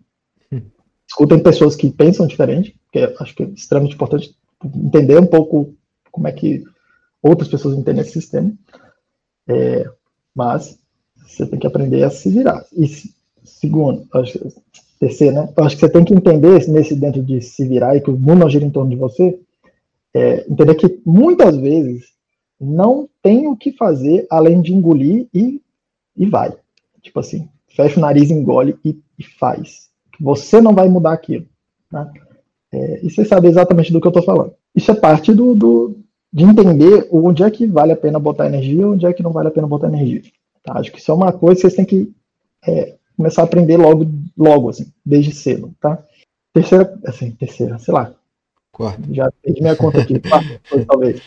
Hum. 0.52 0.60
Escutem 1.08 1.42
pessoas 1.42 1.74
que 1.74 1.90
pensam 1.90 2.26
diferente, 2.26 2.76
que 2.92 2.98
acho 3.18 3.34
que 3.34 3.42
é 3.42 3.46
extremamente 3.46 3.94
importante 3.94 4.36
entender 4.64 5.18
um 5.18 5.26
pouco 5.26 5.74
como 6.10 6.28
é 6.28 6.32
que 6.32 6.62
outras 7.22 7.48
pessoas 7.48 7.76
entendem 7.76 8.02
esse 8.02 8.12
sistema. 8.12 8.52
É, 9.48 9.90
mas 10.34 10.78
você 11.16 11.46
tem 11.46 11.58
que 11.58 11.66
aprender 11.66 12.02
a 12.04 12.10
se 12.10 12.30
virar. 12.30 12.64
E 12.72 12.86
segundo, 13.44 14.06
acho, 14.12 14.38
terceiro, 15.00 15.34
né? 15.34 15.52
Acho 15.56 15.76
que 15.76 15.80
você 15.80 15.88
tem 15.88 16.04
que 16.04 16.14
entender 16.14 16.68
nesse 16.68 16.94
dentro 16.94 17.22
de 17.22 17.40
se 17.40 17.66
virar 17.66 17.96
e 17.96 18.00
que 18.00 18.10
o 18.10 18.16
mundo 18.16 18.40
não 18.40 18.50
gira 18.50 18.64
em 18.64 18.70
torno 18.70 18.90
de 18.90 18.96
você, 18.96 19.38
é, 20.14 20.46
entender 20.48 20.74
que 20.74 21.00
muitas 21.04 21.56
vezes 21.56 22.12
não 22.60 23.08
tem 23.22 23.48
o 23.48 23.56
que 23.56 23.72
fazer 23.72 24.26
além 24.30 24.60
de 24.60 24.72
engolir 24.72 25.26
e, 25.34 25.60
e 26.16 26.26
vai. 26.26 26.54
Tipo 27.00 27.20
assim, 27.20 27.48
fecha 27.74 27.98
o 27.98 28.02
nariz, 28.02 28.30
engole 28.30 28.78
e, 28.84 28.96
e 29.18 29.24
faz. 29.24 29.90
Você 30.20 30.60
não 30.60 30.74
vai 30.74 30.88
mudar 30.88 31.14
aquilo. 31.14 31.46
Né? 31.90 32.08
É, 32.72 33.00
e 33.04 33.10
você 33.10 33.24
sabe 33.24 33.48
exatamente 33.48 33.92
do 33.92 34.00
que 34.00 34.06
eu 34.06 34.10
estou 34.10 34.22
falando. 34.22 34.54
Isso 34.74 34.90
é 34.90 34.94
parte 34.94 35.34
do, 35.34 35.54
do, 35.54 35.96
de 36.32 36.44
entender 36.44 37.06
onde 37.10 37.42
é 37.42 37.50
que 37.50 37.66
vale 37.66 37.92
a 37.92 37.96
pena 37.96 38.18
botar 38.18 38.46
energia 38.46 38.80
e 38.80 38.84
onde 38.84 39.04
é 39.04 39.12
que 39.12 39.22
não 39.22 39.32
vale 39.32 39.48
a 39.48 39.50
pena 39.50 39.66
botar 39.66 39.88
energia. 39.88 40.22
Tá? 40.62 40.78
Acho 40.78 40.90
que 40.90 40.98
isso 40.98 41.10
é 41.10 41.14
uma 41.14 41.32
coisa 41.32 41.56
que 41.56 41.60
vocês 41.62 41.74
têm 41.74 41.84
que 41.84 42.10
é, 42.66 42.94
começar 43.16 43.42
a 43.42 43.44
aprender 43.44 43.76
logo, 43.76 44.06
logo 44.36 44.70
assim, 44.70 44.90
desde 45.04 45.32
cedo. 45.32 45.74
Tá? 45.80 46.02
Terceira, 46.54 46.98
assim, 47.04 47.30
terceira, 47.32 47.78
sei 47.78 47.92
lá. 47.92 48.14
Quarta. 48.72 49.02
Já 49.12 49.30
perdi 49.42 49.60
minha 49.60 49.76
conta 49.76 50.00
aqui, 50.00 50.18
quarta, 50.18 50.60
talvez. 50.88 51.20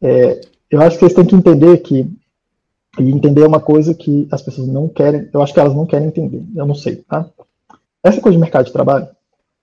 É, 0.00 0.40
eu 0.70 0.80
acho 0.80 0.96
que 0.96 1.00
vocês 1.00 1.14
têm 1.14 1.26
que 1.26 1.34
entender 1.34 1.78
que 1.78 2.10
e 2.98 3.10
entender 3.10 3.44
uma 3.44 3.60
coisa 3.60 3.92
que 3.92 4.28
as 4.30 4.40
pessoas 4.40 4.68
não 4.68 4.88
querem, 4.88 5.28
eu 5.32 5.42
acho 5.42 5.52
que 5.52 5.58
elas 5.58 5.74
não 5.74 5.86
querem 5.86 6.06
entender, 6.06 6.44
eu 6.54 6.64
não 6.64 6.74
sei, 6.74 6.96
tá? 6.96 7.28
Essa 8.02 8.20
coisa 8.20 8.36
de 8.36 8.40
mercado 8.40 8.66
de 8.66 8.72
trabalho, 8.72 9.08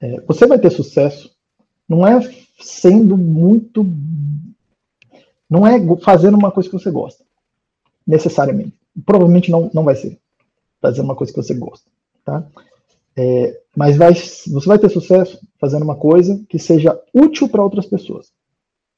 é, 0.01 0.20
você 0.22 0.48
vai 0.48 0.60
ter 0.60 0.72
sucesso, 0.72 1.31
não 1.88 2.05
é 2.05 2.20
sendo 2.60 3.15
muito, 3.15 3.86
não 5.50 5.65
é 5.65 5.79
fazendo 6.01 6.38
uma 6.38 6.51
coisa 6.51 6.70
que 6.70 6.77
você 6.77 6.89
gosta, 6.89 7.24
necessariamente. 8.05 8.74
Provavelmente 9.05 9.51
não, 9.51 9.70
não 9.74 9.84
vai 9.84 9.96
ser 9.96 10.20
fazendo 10.81 11.05
uma 11.05 11.15
coisa 11.15 11.31
que 11.31 11.41
você 11.41 11.53
gosta, 11.53 11.86
tá? 12.25 12.46
É, 13.15 13.62
mas 13.75 13.98
vai, 13.98 14.13
você 14.13 14.67
vai 14.67 14.79
ter 14.79 14.89
sucesso 14.89 15.39
fazendo 15.60 15.84
uma 15.84 15.96
coisa 15.96 16.41
que 16.50 16.58
seja 16.58 17.00
útil 17.13 17.48
para 17.48 17.63
outras 17.63 17.86
pessoas. 17.86 18.31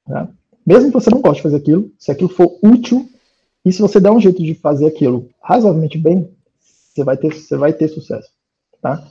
Tá? 0.05 0.29
Mesmo 0.65 0.87
que 0.87 0.93
você 0.93 1.09
não 1.09 1.21
goste 1.21 1.37
de 1.37 1.43
fazer 1.43 1.57
aquilo, 1.57 1.91
se 1.97 2.11
aquilo 2.11 2.29
for 2.29 2.57
útil, 2.61 3.09
e 3.65 3.71
se 3.71 3.81
você 3.81 3.99
der 3.99 4.11
um 4.11 4.19
jeito 4.19 4.41
de 4.41 4.53
fazer 4.55 4.87
aquilo 4.87 5.29
razoavelmente 5.41 5.97
bem, 5.97 6.29
você 6.61 7.03
vai 7.03 7.17
ter, 7.17 7.33
você 7.33 7.57
vai 7.57 7.73
ter 7.73 7.87
sucesso. 7.87 8.29
Tá? 8.81 9.05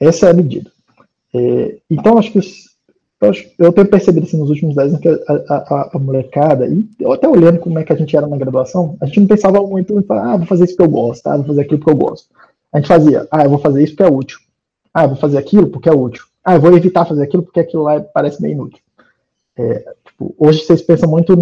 Essa 0.00 0.26
é 0.26 0.30
a 0.30 0.34
medida. 0.34 0.72
É, 1.34 1.78
então, 1.90 2.18
acho 2.18 2.32
que 2.32 2.38
os, 2.38 2.68
eu, 3.58 3.72
tenho 3.72 3.88
percebido 3.88 4.26
assim, 4.26 4.38
nos 4.38 4.48
últimos 4.48 4.76
10 4.76 4.88
anos 4.90 5.00
que 5.00 5.08
a, 5.08 5.54
a, 5.54 5.90
a, 5.92 5.98
molecada, 5.98 6.68
e 6.68 6.86
até 7.12 7.28
olhando 7.28 7.58
como 7.58 7.78
é 7.78 7.84
que 7.84 7.92
a 7.92 7.96
gente 7.96 8.16
era 8.16 8.28
na 8.28 8.36
graduação, 8.36 8.96
a 9.00 9.06
gente 9.06 9.20
não 9.20 9.26
pensava 9.26 9.60
muito 9.66 10.04
ah, 10.10 10.36
vou 10.36 10.46
fazer 10.46 10.64
isso 10.64 10.76
que 10.76 10.82
eu 10.82 10.88
gosto, 10.88 11.26
ah, 11.26 11.36
vou 11.36 11.46
fazer 11.46 11.62
aquilo 11.62 11.80
que 11.80 11.90
eu 11.90 11.96
gosto. 11.96 12.28
A 12.72 12.78
gente 12.78 12.86
fazia, 12.86 13.26
ah, 13.30 13.42
eu 13.44 13.50
vou 13.50 13.58
fazer 13.58 13.82
isso 13.82 13.96
porque 13.96 14.04
é 14.04 14.14
útil. 14.14 14.38
Ah, 14.94 15.04
eu 15.04 15.08
vou 15.08 15.16
fazer 15.16 15.38
aquilo 15.38 15.68
porque 15.68 15.88
é 15.88 15.92
útil. 15.92 16.24
Ah, 16.44 16.54
eu 16.54 16.60
vou 16.60 16.76
evitar 16.76 17.04
fazer 17.04 17.24
aquilo 17.24 17.42
porque 17.42 17.60
aquilo 17.60 17.82
lá 17.82 18.00
parece 18.00 18.40
bem 18.40 18.52
inútil. 18.52 18.80
É, 19.56 19.84
tipo, 20.06 20.34
hoje 20.38 20.60
vocês 20.60 20.80
pensam 20.82 21.10
muito, 21.10 21.34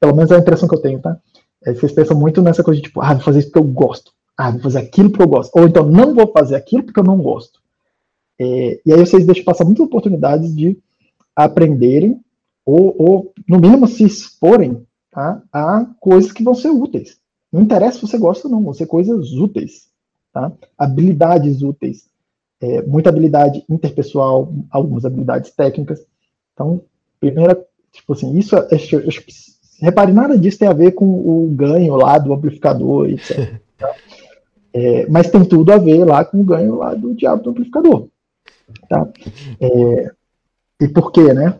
pelo 0.00 0.16
menos 0.16 0.30
é 0.32 0.36
a 0.36 0.40
impressão 0.40 0.68
que 0.68 0.74
eu 0.74 0.82
tenho, 0.82 0.98
tá? 0.98 1.16
É, 1.64 1.72
vocês 1.72 1.92
pensam 1.92 2.18
muito 2.18 2.42
nessa 2.42 2.64
coisa 2.64 2.80
de 2.80 2.88
tipo, 2.88 3.00
ah, 3.00 3.14
vou 3.14 3.22
fazer 3.22 3.38
isso 3.38 3.48
porque 3.52 3.60
eu 3.60 3.72
gosto. 3.72 4.10
Ah, 4.36 4.50
vou 4.50 4.60
fazer 4.60 4.80
aquilo 4.80 5.10
porque 5.10 5.22
eu 5.22 5.28
gosto. 5.28 5.56
Ou 5.56 5.66
então, 5.66 5.88
não 5.88 6.14
vou 6.14 6.32
fazer 6.32 6.56
aquilo 6.56 6.82
porque 6.82 6.98
eu 6.98 7.04
não 7.04 7.18
gosto. 7.18 7.61
É, 8.42 8.80
e 8.84 8.92
aí 8.92 8.98
vocês 8.98 9.24
deixam 9.24 9.44
passar 9.44 9.64
muitas 9.64 9.86
oportunidades 9.86 10.54
de 10.54 10.76
aprenderem 11.34 12.20
ou, 12.66 12.94
ou 12.98 13.32
no 13.48 13.60
mínimo, 13.60 13.86
se 13.86 14.02
exporem 14.02 14.84
tá, 15.12 15.40
a 15.52 15.86
coisas 16.00 16.32
que 16.32 16.42
vão 16.42 16.54
ser 16.54 16.70
úteis. 16.70 17.18
Não 17.52 17.62
interessa 17.62 17.98
se 17.98 18.06
você 18.06 18.18
gosta 18.18 18.48
ou 18.48 18.52
não, 18.52 18.64
vão 18.64 18.72
ser 18.72 18.86
coisas 18.86 19.32
úteis. 19.32 19.88
Tá? 20.32 20.50
Habilidades 20.76 21.62
úteis. 21.62 22.08
É, 22.60 22.82
muita 22.82 23.10
habilidade 23.10 23.64
interpessoal, 23.68 24.52
algumas 24.70 25.04
habilidades 25.04 25.52
técnicas. 25.52 26.04
Então, 26.52 26.80
primeira, 27.20 27.54
tipo 27.92 28.12
assim, 28.12 28.36
isso, 28.36 28.56
acho 28.56 29.22
que, 29.22 29.32
repare, 29.80 30.12
nada 30.12 30.38
disso 30.38 30.58
tem 30.58 30.68
a 30.68 30.72
ver 30.72 30.92
com 30.92 31.04
o 31.04 31.48
ganho 31.48 31.94
lá 31.94 32.18
do 32.18 32.32
amplificador, 32.32 33.08
etc. 33.08 33.60
Tá? 33.78 33.94
É, 34.74 35.06
mas 35.06 35.30
tem 35.30 35.44
tudo 35.44 35.70
a 35.70 35.76
ver 35.76 36.02
lá 36.02 36.24
com 36.24 36.40
o 36.40 36.44
ganho 36.44 36.76
lá 36.76 36.94
do 36.94 37.14
diabo 37.14 37.42
do 37.42 37.50
amplificador. 37.50 38.08
Tá? 38.88 39.08
É, 39.60 40.10
e 40.80 40.88
por 40.88 41.12
quê, 41.12 41.32
né? 41.32 41.58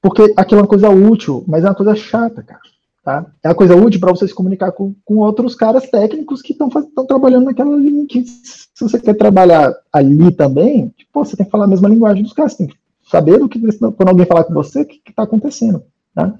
Porque 0.00 0.34
aquilo 0.36 0.60
é 0.60 0.62
uma 0.62 0.68
coisa 0.68 0.88
útil, 0.90 1.44
mas 1.46 1.64
é 1.64 1.68
uma 1.68 1.74
coisa 1.74 1.94
chata, 1.94 2.42
cara. 2.42 2.60
Tá? 3.04 3.26
É 3.42 3.48
uma 3.48 3.54
coisa 3.54 3.74
útil 3.74 3.98
para 4.00 4.12
você 4.12 4.28
se 4.28 4.34
comunicar 4.34 4.70
com, 4.72 4.94
com 5.04 5.16
outros 5.18 5.54
caras 5.54 5.88
técnicos 5.90 6.40
que 6.40 6.52
estão 6.52 7.06
trabalhando 7.06 7.46
naquela 7.46 7.76
linha. 7.76 8.06
Que, 8.06 8.24
se 8.24 8.68
você 8.80 8.98
quer 9.00 9.14
trabalhar 9.14 9.74
ali 9.92 10.30
também, 10.32 10.88
tipo, 10.96 11.24
você 11.24 11.36
tem 11.36 11.44
que 11.44 11.50
falar 11.52 11.64
a 11.64 11.68
mesma 11.68 11.88
linguagem 11.88 12.22
dos 12.22 12.32
caras. 12.32 12.52
Você 12.52 12.58
tem 12.58 12.68
que 12.68 12.76
saber 13.10 13.38
do 13.38 13.48
que 13.48 13.60
quando 13.78 14.08
alguém 14.08 14.26
falar 14.26 14.44
com 14.44 14.54
você, 14.54 14.82
o 14.82 14.86
que 14.86 15.00
está 15.08 15.24
acontecendo. 15.24 15.82
Tá? 16.14 16.34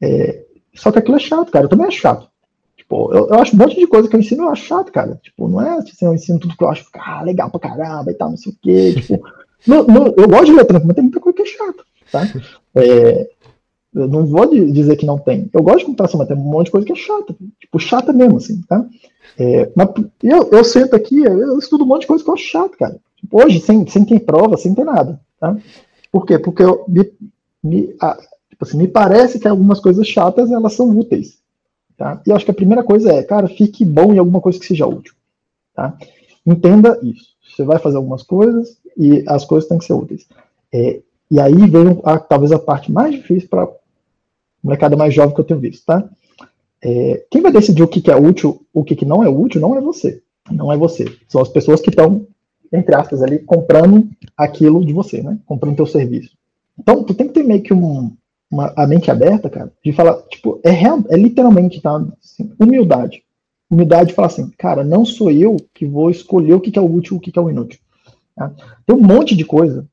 É, 0.00 0.44
só 0.74 0.90
que 0.92 0.98
aquilo 0.98 1.16
é 1.16 1.20
chato, 1.20 1.50
cara. 1.50 1.66
Eu 1.66 1.68
também 1.68 1.86
acho 1.86 2.00
chato. 2.00 2.28
Tipo, 2.88 3.12
eu, 3.12 3.28
eu, 3.28 3.34
acho 3.34 3.54
um 3.54 3.58
monte 3.58 3.78
de 3.78 3.86
coisa 3.86 4.08
que 4.08 4.16
eu 4.16 4.20
ensino, 4.20 4.44
eu 4.44 4.48
acho 4.48 4.64
chato, 4.64 4.90
cara. 4.90 5.20
Tipo, 5.22 5.46
não 5.46 5.60
é 5.60 5.76
assim, 5.76 6.06
eu 6.06 6.14
ensino 6.14 6.38
tudo 6.38 6.56
que 6.56 6.64
eu 6.64 6.70
acho 6.70 6.86
ah, 6.94 7.22
legal 7.22 7.50
pra 7.50 7.60
caramba 7.60 8.10
e 8.10 8.14
tal, 8.14 8.30
não 8.30 8.36
sei 8.38 8.50
o 8.50 8.56
quê. 8.62 8.94
Tipo, 9.02 9.22
não, 9.66 9.84
não, 9.84 10.06
eu 10.16 10.26
gosto 10.26 10.46
de 10.46 10.52
eletrônica, 10.52 10.86
mas 10.86 10.94
tem 10.94 11.04
muita 11.04 11.20
coisa 11.20 11.36
que 11.36 11.42
é 11.42 11.46
chata, 11.46 11.84
tá? 12.10 12.22
É, 12.76 13.28
eu 13.94 14.08
não 14.08 14.24
vou 14.24 14.46
dizer 14.46 14.96
que 14.96 15.04
não 15.04 15.18
tem. 15.18 15.50
Eu 15.52 15.62
gosto 15.62 15.80
de 15.80 15.84
computação, 15.86 16.16
mas 16.16 16.28
tem 16.28 16.36
um 16.36 16.40
monte 16.40 16.66
de 16.66 16.72
coisa 16.72 16.86
que 16.86 16.92
é 16.92 16.96
chata. 16.96 17.36
Tipo, 17.60 17.78
chata 17.78 18.12
mesmo, 18.12 18.38
assim, 18.38 18.62
tá? 18.62 18.86
É, 19.38 19.70
mas 19.76 19.88
eu, 20.22 20.48
eu 20.50 20.64
sento 20.64 20.96
aqui, 20.96 21.22
eu 21.22 21.58
estudo 21.58 21.84
um 21.84 21.86
monte 21.86 22.02
de 22.02 22.06
coisa 22.06 22.24
que 22.24 22.30
eu 22.30 22.34
acho 22.34 22.44
chato, 22.44 22.78
cara. 22.78 22.96
Tipo, 23.16 23.44
hoje, 23.44 23.60
sem, 23.60 23.86
sem 23.86 24.04
ter 24.04 24.20
prova, 24.20 24.56
sem 24.56 24.74
ter 24.74 24.84
nada, 24.84 25.20
tá? 25.38 25.54
Por 26.10 26.24
quê? 26.24 26.38
Porque 26.38 26.62
eu, 26.62 26.84
me, 26.88 27.12
me, 27.62 27.94
a, 28.00 28.16
tipo 28.48 28.64
assim, 28.64 28.78
me 28.78 28.88
parece 28.88 29.38
que 29.38 29.46
algumas 29.46 29.78
coisas 29.78 30.06
chatas, 30.06 30.50
elas 30.50 30.72
são 30.72 30.88
úteis, 30.96 31.38
tá? 31.98 32.22
E 32.26 32.30
eu 32.30 32.36
acho 32.36 32.44
que 32.44 32.50
a 32.50 32.54
primeira 32.54 32.82
coisa 32.82 33.12
é, 33.12 33.22
cara, 33.22 33.48
fique 33.48 33.84
bom 33.84 34.14
em 34.14 34.18
alguma 34.18 34.40
coisa 34.40 34.58
que 34.58 34.64
seja 34.64 34.86
útil, 34.86 35.12
tá? 35.74 35.98
Entenda 36.46 36.98
isso. 37.02 37.36
Você 37.54 37.64
vai 37.64 37.78
fazer 37.78 37.96
algumas 37.96 38.22
coisas, 38.22 38.78
e 38.98 39.22
as 39.28 39.44
coisas 39.44 39.68
têm 39.68 39.78
que 39.78 39.84
ser 39.84 39.92
úteis. 39.92 40.26
É, 40.74 41.00
e 41.30 41.40
aí 41.40 41.54
vem 41.54 42.00
a, 42.04 42.18
talvez 42.18 42.50
a 42.50 42.58
parte 42.58 42.90
mais 42.90 43.14
difícil 43.14 43.48
para 43.48 43.68
molecada 44.62 44.96
mais 44.96 45.14
jovem 45.14 45.34
que 45.34 45.40
eu 45.40 45.44
tenho 45.44 45.60
visto, 45.60 45.86
tá? 45.86 46.08
É, 46.82 47.24
quem 47.30 47.40
vai 47.40 47.52
decidir 47.52 47.82
o 47.82 47.88
que, 47.88 48.00
que 48.00 48.10
é 48.10 48.16
útil, 48.16 48.64
o 48.72 48.82
que, 48.82 48.96
que 48.96 49.04
não 49.04 49.22
é 49.22 49.28
útil, 49.28 49.60
não 49.60 49.76
é 49.76 49.80
você. 49.80 50.20
Não 50.50 50.72
é 50.72 50.76
você. 50.76 51.04
São 51.28 51.40
as 51.40 51.48
pessoas 51.48 51.80
que 51.80 51.90
estão, 51.90 52.26
entre 52.72 52.94
aspas, 52.94 53.22
ali, 53.22 53.38
comprando 53.38 54.08
aquilo 54.36 54.84
de 54.84 54.92
você, 54.92 55.22
né? 55.22 55.38
Comprando 55.46 55.76
teu 55.76 55.86
serviço. 55.86 56.36
Então, 56.78 57.04
tu 57.04 57.14
tem 57.14 57.28
que 57.28 57.34
ter 57.34 57.44
meio 57.44 57.62
que 57.62 57.74
um, 57.74 58.16
uma, 58.50 58.72
a 58.76 58.86
mente 58.86 59.10
aberta, 59.10 59.50
cara, 59.50 59.72
de 59.84 59.92
falar, 59.92 60.22
tipo, 60.22 60.60
é, 60.64 60.70
real, 60.70 61.04
é 61.08 61.16
literalmente, 61.16 61.80
tá? 61.80 61.96
Assim, 62.22 62.50
humildade. 62.58 63.22
Humildade 63.70 64.10
de 64.10 64.14
falar 64.14 64.28
assim, 64.28 64.50
cara, 64.58 64.82
não 64.82 65.04
sou 65.04 65.30
eu 65.30 65.56
que 65.74 65.84
vou 65.84 66.10
escolher 66.10 66.54
o 66.54 66.60
que, 66.60 66.70
que 66.70 66.78
é 66.78 66.82
o 66.82 66.90
útil 66.90 67.18
o 67.18 67.20
que, 67.20 67.30
que 67.30 67.38
é 67.38 67.42
o 67.42 67.50
inútil. 67.50 67.78
Tá? 68.34 68.50
Tem 68.86 68.96
um 68.96 69.00
monte 69.00 69.36
de 69.36 69.44
coisa 69.44 69.86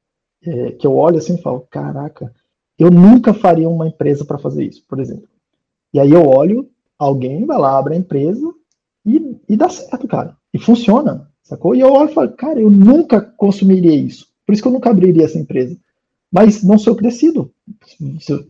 é, 0.43 0.71
que 0.71 0.87
eu 0.87 0.95
olho 0.95 1.17
assim 1.17 1.35
e 1.35 1.41
falo, 1.41 1.67
caraca, 1.69 2.33
eu 2.77 2.89
nunca 2.89 3.33
faria 3.33 3.67
uma 3.67 3.87
empresa 3.87 4.23
para 4.23 4.37
fazer 4.37 4.63
isso, 4.65 4.83
por 4.87 4.99
exemplo. 4.99 5.27
E 5.93 5.99
aí 5.99 6.11
eu 6.11 6.27
olho, 6.27 6.69
alguém 6.97 7.45
vai 7.45 7.57
lá, 7.57 7.77
abre 7.77 7.93
a 7.93 7.97
empresa 7.97 8.53
e, 9.05 9.37
e 9.49 9.57
dá 9.57 9.69
certo, 9.69 10.07
cara. 10.07 10.37
E 10.53 10.59
funciona, 10.59 11.29
sacou? 11.43 11.75
E 11.75 11.81
eu 11.81 11.91
olho 11.91 12.09
e 12.09 12.13
falo, 12.13 12.31
cara, 12.31 12.59
eu 12.59 12.69
nunca 12.69 13.19
consumiria 13.19 13.95
isso. 13.95 14.27
Por 14.45 14.53
isso 14.53 14.61
que 14.61 14.67
eu 14.67 14.73
nunca 14.73 14.89
abriria 14.89 15.25
essa 15.25 15.39
empresa. 15.39 15.77
Mas 16.31 16.63
não 16.63 16.77
sou 16.77 16.95
decido. 16.95 17.51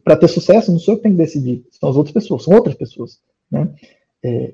Para 0.03 0.17
ter 0.17 0.27
sucesso, 0.27 0.72
não 0.72 0.79
sou 0.79 0.93
eu 0.93 0.98
que 0.98 1.03
tenho 1.03 1.15
que 1.15 1.24
decidir. 1.24 1.65
São 1.72 1.89
as 1.89 1.95
outras 1.95 2.13
pessoas, 2.13 2.43
são 2.43 2.53
outras 2.53 2.75
pessoas. 2.75 3.19
Né? 3.50 3.69
É, 4.24 4.53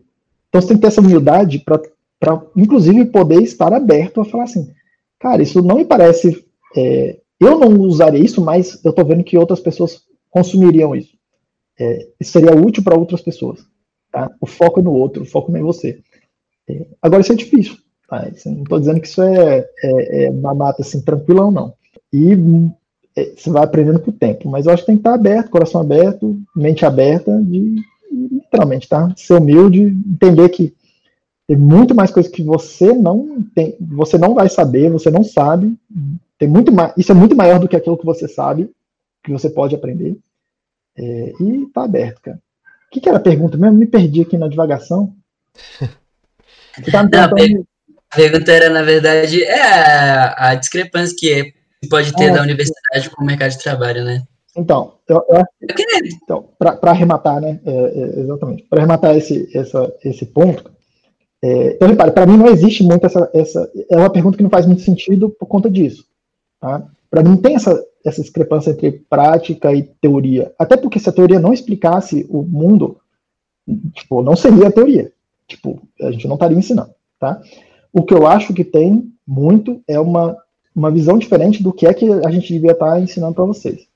então 0.50 0.62
você 0.62 0.68
tem 0.68 0.78
que 0.78 0.82
ter 0.82 0.88
essa 0.88 1.02
humildade 1.02 1.60
para, 1.60 2.44
inclusive, 2.56 3.06
poder 3.06 3.42
estar 3.42 3.74
aberto 3.74 4.22
a 4.22 4.26
falar 4.26 4.44
assim: 4.44 4.72
cara, 5.20 5.42
isso 5.42 5.62
não 5.62 5.78
me 5.78 5.86
parece. 5.86 6.46
É, 6.76 7.20
eu 7.40 7.58
não 7.60 7.80
usaria 7.82 8.24
isso, 8.24 8.42
mas 8.42 8.84
eu 8.84 8.92
estou 8.92 9.06
vendo 9.06 9.24
que 9.24 9.38
outras 9.38 9.60
pessoas 9.60 10.04
consumiriam 10.30 10.96
isso. 10.96 11.16
É, 11.80 12.08
isso 12.20 12.32
seria 12.32 12.56
útil 12.56 12.84
para 12.84 12.98
outras 12.98 13.22
pessoas. 13.22 13.66
Tá? 14.12 14.30
O 14.40 14.46
foco 14.46 14.80
é 14.80 14.84
no 14.84 14.94
outro, 14.94 15.24
o 15.24 15.26
foco 15.26 15.52
não 15.52 15.58
é 15.58 15.62
em 15.62 15.66
você. 15.66 16.00
É, 16.70 16.86
agora, 17.02 17.22
isso 17.22 17.32
é 17.32 17.36
difícil. 17.36 17.78
Tá? 18.08 18.30
Não 18.46 18.64
estou 18.64 18.80
dizendo 18.80 19.02
que 19.02 19.08
isso 19.08 19.22
é, 19.22 19.66
é, 19.84 20.26
é 20.26 20.30
uma 20.30 20.54
mata 20.54 20.82
assim, 20.82 21.02
tranquilão, 21.02 21.50
não. 21.50 21.74
E 22.14 22.36
você 23.16 23.50
vai 23.50 23.64
aprendendo 23.64 24.00
com 24.00 24.12
o 24.12 24.14
tempo. 24.14 24.50
Mas 24.50 24.66
eu 24.66 24.74
acho 24.74 24.84
que 24.84 24.88
tem 24.88 24.96
que 24.96 25.02
estar 25.02 25.14
aberto, 25.14 25.50
coração 25.50 25.82
aberto, 25.82 26.40
mente 26.56 26.86
aberta, 26.86 27.42
de 27.42 27.84
literalmente, 28.12 28.88
tá? 28.88 29.14
Ser 29.16 29.36
humilde, 29.36 29.82
entender 29.82 30.50
que 30.50 30.74
tem 31.48 31.58
muito 31.58 31.94
mais 31.94 32.12
coisas 32.12 32.32
que 32.32 32.44
você 32.44 32.94
não 32.94 33.42
tem, 33.54 33.76
você 33.80 34.18
não 34.18 34.34
vai 34.34 34.50
saber, 34.50 34.90
você 34.90 35.10
não 35.10 35.24
sabe. 35.24 35.76
Tem 36.38 36.48
muito 36.48 36.72
mais, 36.72 36.94
isso 36.98 37.12
é 37.12 37.16
muito 37.16 37.36
maior 37.36 37.60
do 37.60 37.68
que 37.68 37.76
aquilo 37.76 37.98
que 37.98 38.06
você 38.06 38.28
sabe, 38.28 38.70
que 39.24 39.32
você 39.32 39.50
pode 39.50 39.76
aprender. 39.76 40.18
É, 40.98 41.34
e 41.40 41.66
tá 41.74 41.84
aberto, 41.84 42.22
cara. 42.22 42.40
O 42.88 42.92
que, 42.92 43.00
que 43.00 43.08
era 43.08 43.18
a 43.18 43.22
pergunta 43.22 43.58
mesmo? 43.58 43.78
Me 43.78 43.86
perdi 43.86 44.22
aqui 44.22 44.38
na 44.38 44.48
divagação. 44.48 45.14
Você 46.74 46.90
tá 46.90 47.04
me 47.04 47.10
perguntando... 47.10 47.68
a 48.10 48.16
pergunta 48.16 48.52
era, 48.52 48.70
na 48.70 48.82
verdade, 48.82 49.44
é 49.44 49.62
a, 49.62 50.50
a 50.50 50.56
discrepância 50.56 51.16
que 51.18 51.54
pode 51.90 52.14
ter 52.14 52.26
é, 52.26 52.34
da 52.34 52.42
universidade 52.42 53.10
com 53.10 53.24
o 53.24 53.26
mercado 53.26 53.52
de 53.52 53.60
trabalho, 53.60 54.04
né? 54.04 54.24
Então, 54.56 54.96
eu, 55.08 55.24
eu, 55.30 55.44
então 56.24 56.50
para 56.60 56.92
arrematar, 56.92 57.40
né? 57.40 57.60
É, 57.66 57.72
é, 57.72 58.20
exatamente. 58.20 58.64
Para 58.64 58.80
arrematar 58.80 59.16
esse, 59.16 59.50
essa, 59.58 59.94
esse 60.04 60.26
ponto, 60.26 60.72
é, 61.44 61.74
então, 61.74 61.88
repare, 61.88 62.12
para 62.12 62.26
mim 62.26 62.38
não 62.38 62.48
existe 62.48 62.84
muito 62.84 63.06
essa, 63.06 63.30
essa. 63.34 63.72
É 63.90 63.98
uma 63.98 64.12
pergunta 64.12 64.38
que 64.38 64.44
não 64.44 64.50
faz 64.50 64.66
muito 64.66 64.84
sentido 64.84 65.30
por 65.30 65.48
conta 65.48 65.70
disso. 65.70 66.06
Tá? 66.60 66.86
Para 67.10 67.24
mim 67.24 67.38
tem 67.38 67.56
essa, 67.56 67.84
essa 68.06 68.22
discrepância 68.22 68.72
entre 68.72 68.92
prática 69.10 69.74
e 69.74 69.84
teoria. 69.84 70.54
Até 70.60 70.78
porque 70.78 71.00
se 71.00 71.10
a 71.10 71.14
teoria 71.14 71.40
não 71.40 71.54
explicasse 71.54 72.28
o 72.30 72.44
mundo, 72.44 73.00
tipo, 73.94 74.22
não 74.22 74.36
seria 74.36 74.68
a 74.68 74.72
teoria. 74.72 75.12
Tipo, 75.48 75.82
a 76.02 76.12
gente 76.12 76.28
não 76.28 76.36
estaria 76.36 76.58
ensinando. 76.58 76.94
Tá? 77.20 77.42
O 77.92 78.04
que 78.04 78.14
eu 78.14 78.28
acho 78.28 78.54
que 78.54 78.64
tem 78.64 79.12
muito 79.28 79.82
é 79.88 80.00
uma, 80.00 80.38
uma 80.76 80.92
visão 80.92 81.18
diferente 81.18 81.62
do 81.62 81.74
que 81.74 81.86
é 81.86 81.94
que 81.94 82.10
a 82.10 82.32
gente 82.32 82.52
devia 82.54 82.72
estar 82.72 83.00
ensinando 83.00 83.34
para 83.34 83.46
vocês. 83.46 83.88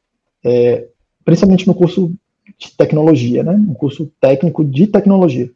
É, 0.44 0.88
principalmente 1.24 1.68
no 1.68 1.74
curso 1.74 2.14
de 2.58 2.72
tecnologia, 2.72 3.44
né? 3.44 3.54
Um 3.54 3.74
curso 3.74 4.12
técnico 4.20 4.64
de 4.64 4.88
tecnologia. 4.88 5.50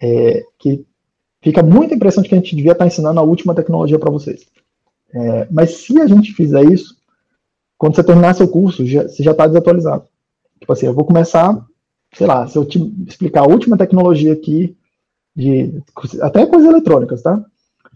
É, 0.00 0.44
que 0.58 0.84
fica 1.40 1.62
muita 1.62 1.94
impressão 1.94 2.22
de 2.22 2.28
que 2.28 2.34
a 2.34 2.38
gente 2.38 2.54
devia 2.54 2.72
estar 2.72 2.86
ensinando 2.86 3.18
a 3.18 3.22
última 3.22 3.54
tecnologia 3.54 3.98
para 3.98 4.10
vocês. 4.10 4.46
É, 5.14 5.46
mas 5.50 5.76
se 5.76 5.98
a 6.00 6.06
gente 6.06 6.32
fizer 6.32 6.64
isso, 6.64 6.96
quando 7.78 7.94
você 7.94 8.04
terminar 8.04 8.34
seu 8.34 8.48
curso, 8.48 8.84
já, 8.84 9.04
você 9.04 9.22
já 9.22 9.30
está 9.30 9.46
desatualizado. 9.46 10.04
Tipo 10.60 10.72
assim, 10.72 10.86
eu 10.86 10.94
vou 10.94 11.04
começar, 11.04 11.64
sei 12.14 12.26
lá, 12.26 12.46
se 12.46 12.56
eu 12.58 12.64
te 12.64 12.78
explicar 13.06 13.42
a 13.42 13.48
última 13.48 13.76
tecnologia 13.76 14.32
aqui, 14.32 14.76
de 15.34 15.82
até 16.22 16.46
coisas 16.46 16.68
eletrônicas, 16.68 17.22
tá? 17.22 17.44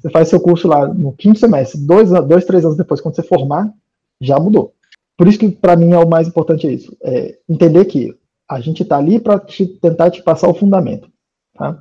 Você 0.00 0.11
faz 0.11 0.28
seu 0.28 0.40
curso 0.40 0.66
lá 0.66 0.88
no 0.88 1.12
quinto 1.12 1.38
semestre, 1.38 1.78
dois, 1.80 2.11
dois 2.11 2.45
três 2.45 2.64
anos 2.64 2.76
depois, 2.76 3.00
quando 3.00 3.14
você 3.14 3.23
formar, 3.23 3.73
já 4.21 4.38
mudou. 4.38 4.73
Por 5.16 5.28
isso 5.28 5.38
que 5.38 5.50
para 5.50 5.76
mim 5.76 5.92
é 5.92 5.99
o 5.99 6.09
mais 6.09 6.26
importante 6.26 6.66
é 6.66 6.73
isso, 6.73 6.97
é 7.02 7.38
entender 7.49 7.85
que 7.85 8.14
a 8.49 8.59
gente 8.59 8.83
está 8.83 8.97
ali 8.97 9.21
para 9.21 9.38
te, 9.38 9.66
tentar 9.66 10.11
te 10.11 10.23
passar 10.23 10.49
o 10.49 10.54
fundamento, 10.54 11.09
tá? 11.54 11.78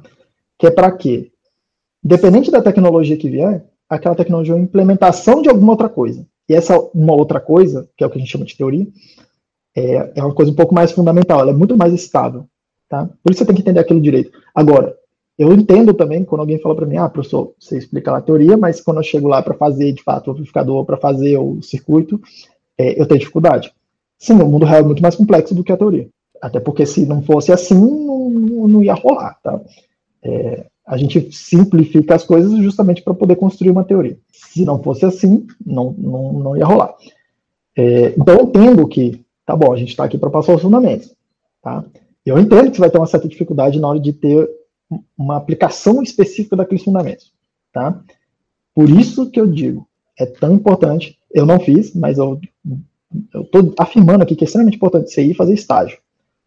Que 0.58 0.68
é 0.68 0.72
para 0.72 0.92
quê? 0.92 1.32
Independente 2.04 2.52
da 2.52 2.62
tecnologia 2.62 3.18
que 3.18 3.30
vier, 3.30 3.66
aquela 3.90 4.16
tecnologia 4.16 4.54
é 4.54 4.58
uma 4.58 4.64
implementação 4.64 5.42
de 5.42 5.50
alguma 5.50 5.72
outra 5.72 5.90
coisa. 5.90 6.28
E 6.50 6.54
essa 6.54 6.78
uma 6.94 7.14
outra 7.14 7.40
coisa, 7.40 7.90
que 7.98 8.04
é 8.04 8.08
o 8.08 8.10
que 8.10 8.18
a 8.18 8.20
gente 8.20 8.32
chama 8.32 8.46
de 8.46 8.58
teoria, 8.58 8.88
é, 9.76 10.12
é 10.16 10.24
uma 10.24 10.34
coisa 10.34 10.52
um 10.52 10.56
pouco 10.56 10.76
mais 10.76 10.92
fundamental, 10.92 11.40
ela 11.40 11.52
é 11.52 11.56
muito 11.56 11.78
mais 11.78 11.94
estável, 11.94 12.46
tá? 12.90 13.10
Por 13.24 13.32
isso 13.32 13.40
você 13.40 13.46
tem 13.46 13.56
que 13.56 13.62
entender 13.62 13.80
aquilo 13.80 14.02
direito. 14.02 14.38
Agora, 14.54 14.96
eu 15.40 15.54
entendo 15.54 15.94
também 15.94 16.26
quando 16.26 16.42
alguém 16.42 16.60
fala 16.60 16.76
para 16.76 16.86
mim, 16.86 16.98
ah, 16.98 17.08
professor, 17.08 17.54
você 17.58 17.78
explica 17.78 18.12
lá 18.12 18.18
a 18.18 18.22
teoria, 18.22 18.58
mas 18.58 18.82
quando 18.82 18.98
eu 18.98 19.04
chego 19.04 19.30
lá 19.30 19.42
para 19.42 19.54
fazer, 19.54 19.94
de 19.94 20.04
fato, 20.04 20.28
o 20.28 20.32
amplificador, 20.32 20.84
para 20.84 20.98
fazer 20.98 21.38
o 21.38 21.62
circuito, 21.62 22.20
é, 22.78 23.00
eu 23.02 23.08
tenho 23.08 23.22
dificuldade. 23.22 23.74
Sim, 24.18 24.34
o 24.34 24.46
mundo 24.46 24.66
real 24.66 24.82
é 24.82 24.84
muito 24.84 25.02
mais 25.02 25.16
complexo 25.16 25.56
do 25.56 25.64
que 25.64 25.72
a 25.72 25.78
teoria. 25.78 26.10
Até 26.42 26.60
porque 26.60 26.86
se 26.86 27.06
não 27.06 27.22
fosse 27.22 27.54
assim, 27.54 27.80
não, 27.80 28.30
não 28.68 28.84
ia 28.84 28.94
rolar, 28.94 29.40
tá? 29.42 29.62
É, 30.22 30.66
a 30.86 30.98
gente 30.98 31.32
simplifica 31.32 32.16
as 32.16 32.26
coisas 32.26 32.52
justamente 32.58 33.02
para 33.02 33.14
poder 33.14 33.38
construir 33.38 33.72
uma 33.72 33.86
teoria. 33.86 34.18
Se 34.30 34.66
não 34.66 34.84
fosse 34.84 35.06
assim, 35.06 35.48
não, 35.66 35.96
não, 35.98 36.34
não 36.34 36.58
ia 36.58 36.66
rolar. 36.66 36.94
É, 37.78 38.14
então 38.18 38.36
eu 38.36 38.44
entendo 38.44 38.86
que, 38.90 39.24
tá 39.46 39.56
bom, 39.56 39.72
a 39.72 39.78
gente 39.78 39.92
está 39.92 40.04
aqui 40.04 40.18
para 40.18 40.30
passar 40.30 40.54
os 40.54 40.62
fundamentos, 40.62 41.16
tá? 41.62 41.86
Eu 42.26 42.38
entendo 42.38 42.70
que 42.70 42.76
você 42.76 42.82
vai 42.82 42.90
ter 42.90 42.98
uma 42.98 43.08
certa 43.08 43.30
dificuldade 43.30 43.80
na 43.80 43.88
hora 43.88 44.00
de 44.02 44.12
ter 44.12 44.59
uma 45.18 45.38
aplicação 45.38 46.02
específica 46.02 46.56
daqueles 46.56 46.84
fundamentos, 46.84 47.32
tá? 47.72 48.02
Por 48.74 48.90
isso 48.90 49.30
que 49.30 49.40
eu 49.40 49.48
digo, 49.48 49.88
é 50.18 50.26
tão 50.26 50.54
importante, 50.54 51.18
eu 51.32 51.46
não 51.46 51.60
fiz, 51.60 51.94
mas 51.94 52.18
eu 52.18 52.40
estou 53.34 53.74
afirmando 53.78 54.24
aqui 54.24 54.36
que 54.36 54.44
é 54.44 54.46
extremamente 54.46 54.76
importante 54.76 55.12
você 55.12 55.24
ir 55.24 55.34
fazer 55.34 55.54
estágio. 55.54 55.98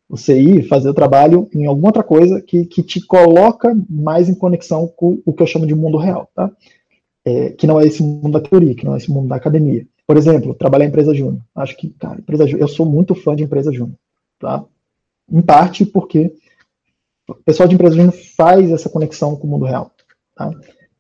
Você 0.08 0.38
ir 0.38 0.68
fazer 0.68 0.90
o 0.90 0.94
trabalho 0.94 1.48
em 1.54 1.66
alguma 1.66 1.88
outra 1.88 2.02
coisa 2.02 2.40
que, 2.42 2.66
que 2.66 2.82
te 2.82 3.00
coloca 3.00 3.74
mais 3.88 4.28
em 4.28 4.34
conexão 4.34 4.86
com 4.86 5.22
o 5.24 5.32
que 5.32 5.42
eu 5.42 5.46
chamo 5.46 5.66
de 5.66 5.74
mundo 5.74 5.96
real, 5.96 6.28
tá? 6.34 6.50
É, 7.24 7.50
que 7.50 7.66
não 7.66 7.80
é 7.80 7.86
esse 7.86 8.02
mundo 8.02 8.32
da 8.32 8.40
teoria, 8.40 8.74
que 8.74 8.84
não 8.84 8.94
é 8.94 8.98
esse 8.98 9.10
mundo 9.10 9.28
da 9.28 9.36
academia. 9.36 9.86
Por 10.06 10.16
exemplo, 10.16 10.54
trabalhar 10.54 10.84
em 10.84 10.88
empresa 10.88 11.14
júnior. 11.14 11.42
Acho 11.54 11.76
que, 11.76 11.88
cara, 11.90 12.18
empresa 12.18 12.44
eu 12.46 12.68
sou 12.68 12.84
muito 12.84 13.14
fã 13.14 13.34
de 13.34 13.44
empresa 13.44 13.72
júnior, 13.72 13.96
tá? 14.38 14.64
Em 15.30 15.40
parte 15.40 15.86
porque 15.86 16.34
o 17.32 17.44
pessoal 17.44 17.68
de 17.68 17.74
empresa 17.74 18.12
faz 18.36 18.70
essa 18.70 18.88
conexão 18.88 19.36
com 19.36 19.46
o 19.46 19.50
mundo 19.50 19.64
real. 19.64 19.90
Tá? 20.36 20.50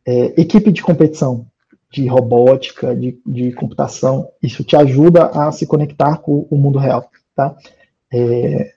É, 0.06 0.40
equipe 0.40 0.70
de 0.70 0.82
competição, 0.82 1.46
de 1.90 2.06
robótica, 2.06 2.94
de, 2.94 3.18
de, 3.26 3.52
computação, 3.52 4.28
isso 4.42 4.64
te 4.64 4.76
ajuda 4.76 5.26
a 5.26 5.52
se 5.52 5.66
conectar 5.66 6.18
com 6.18 6.46
o 6.50 6.56
mundo 6.56 6.78
real. 6.78 7.10
Tá? 7.34 7.54
É, 8.12 8.72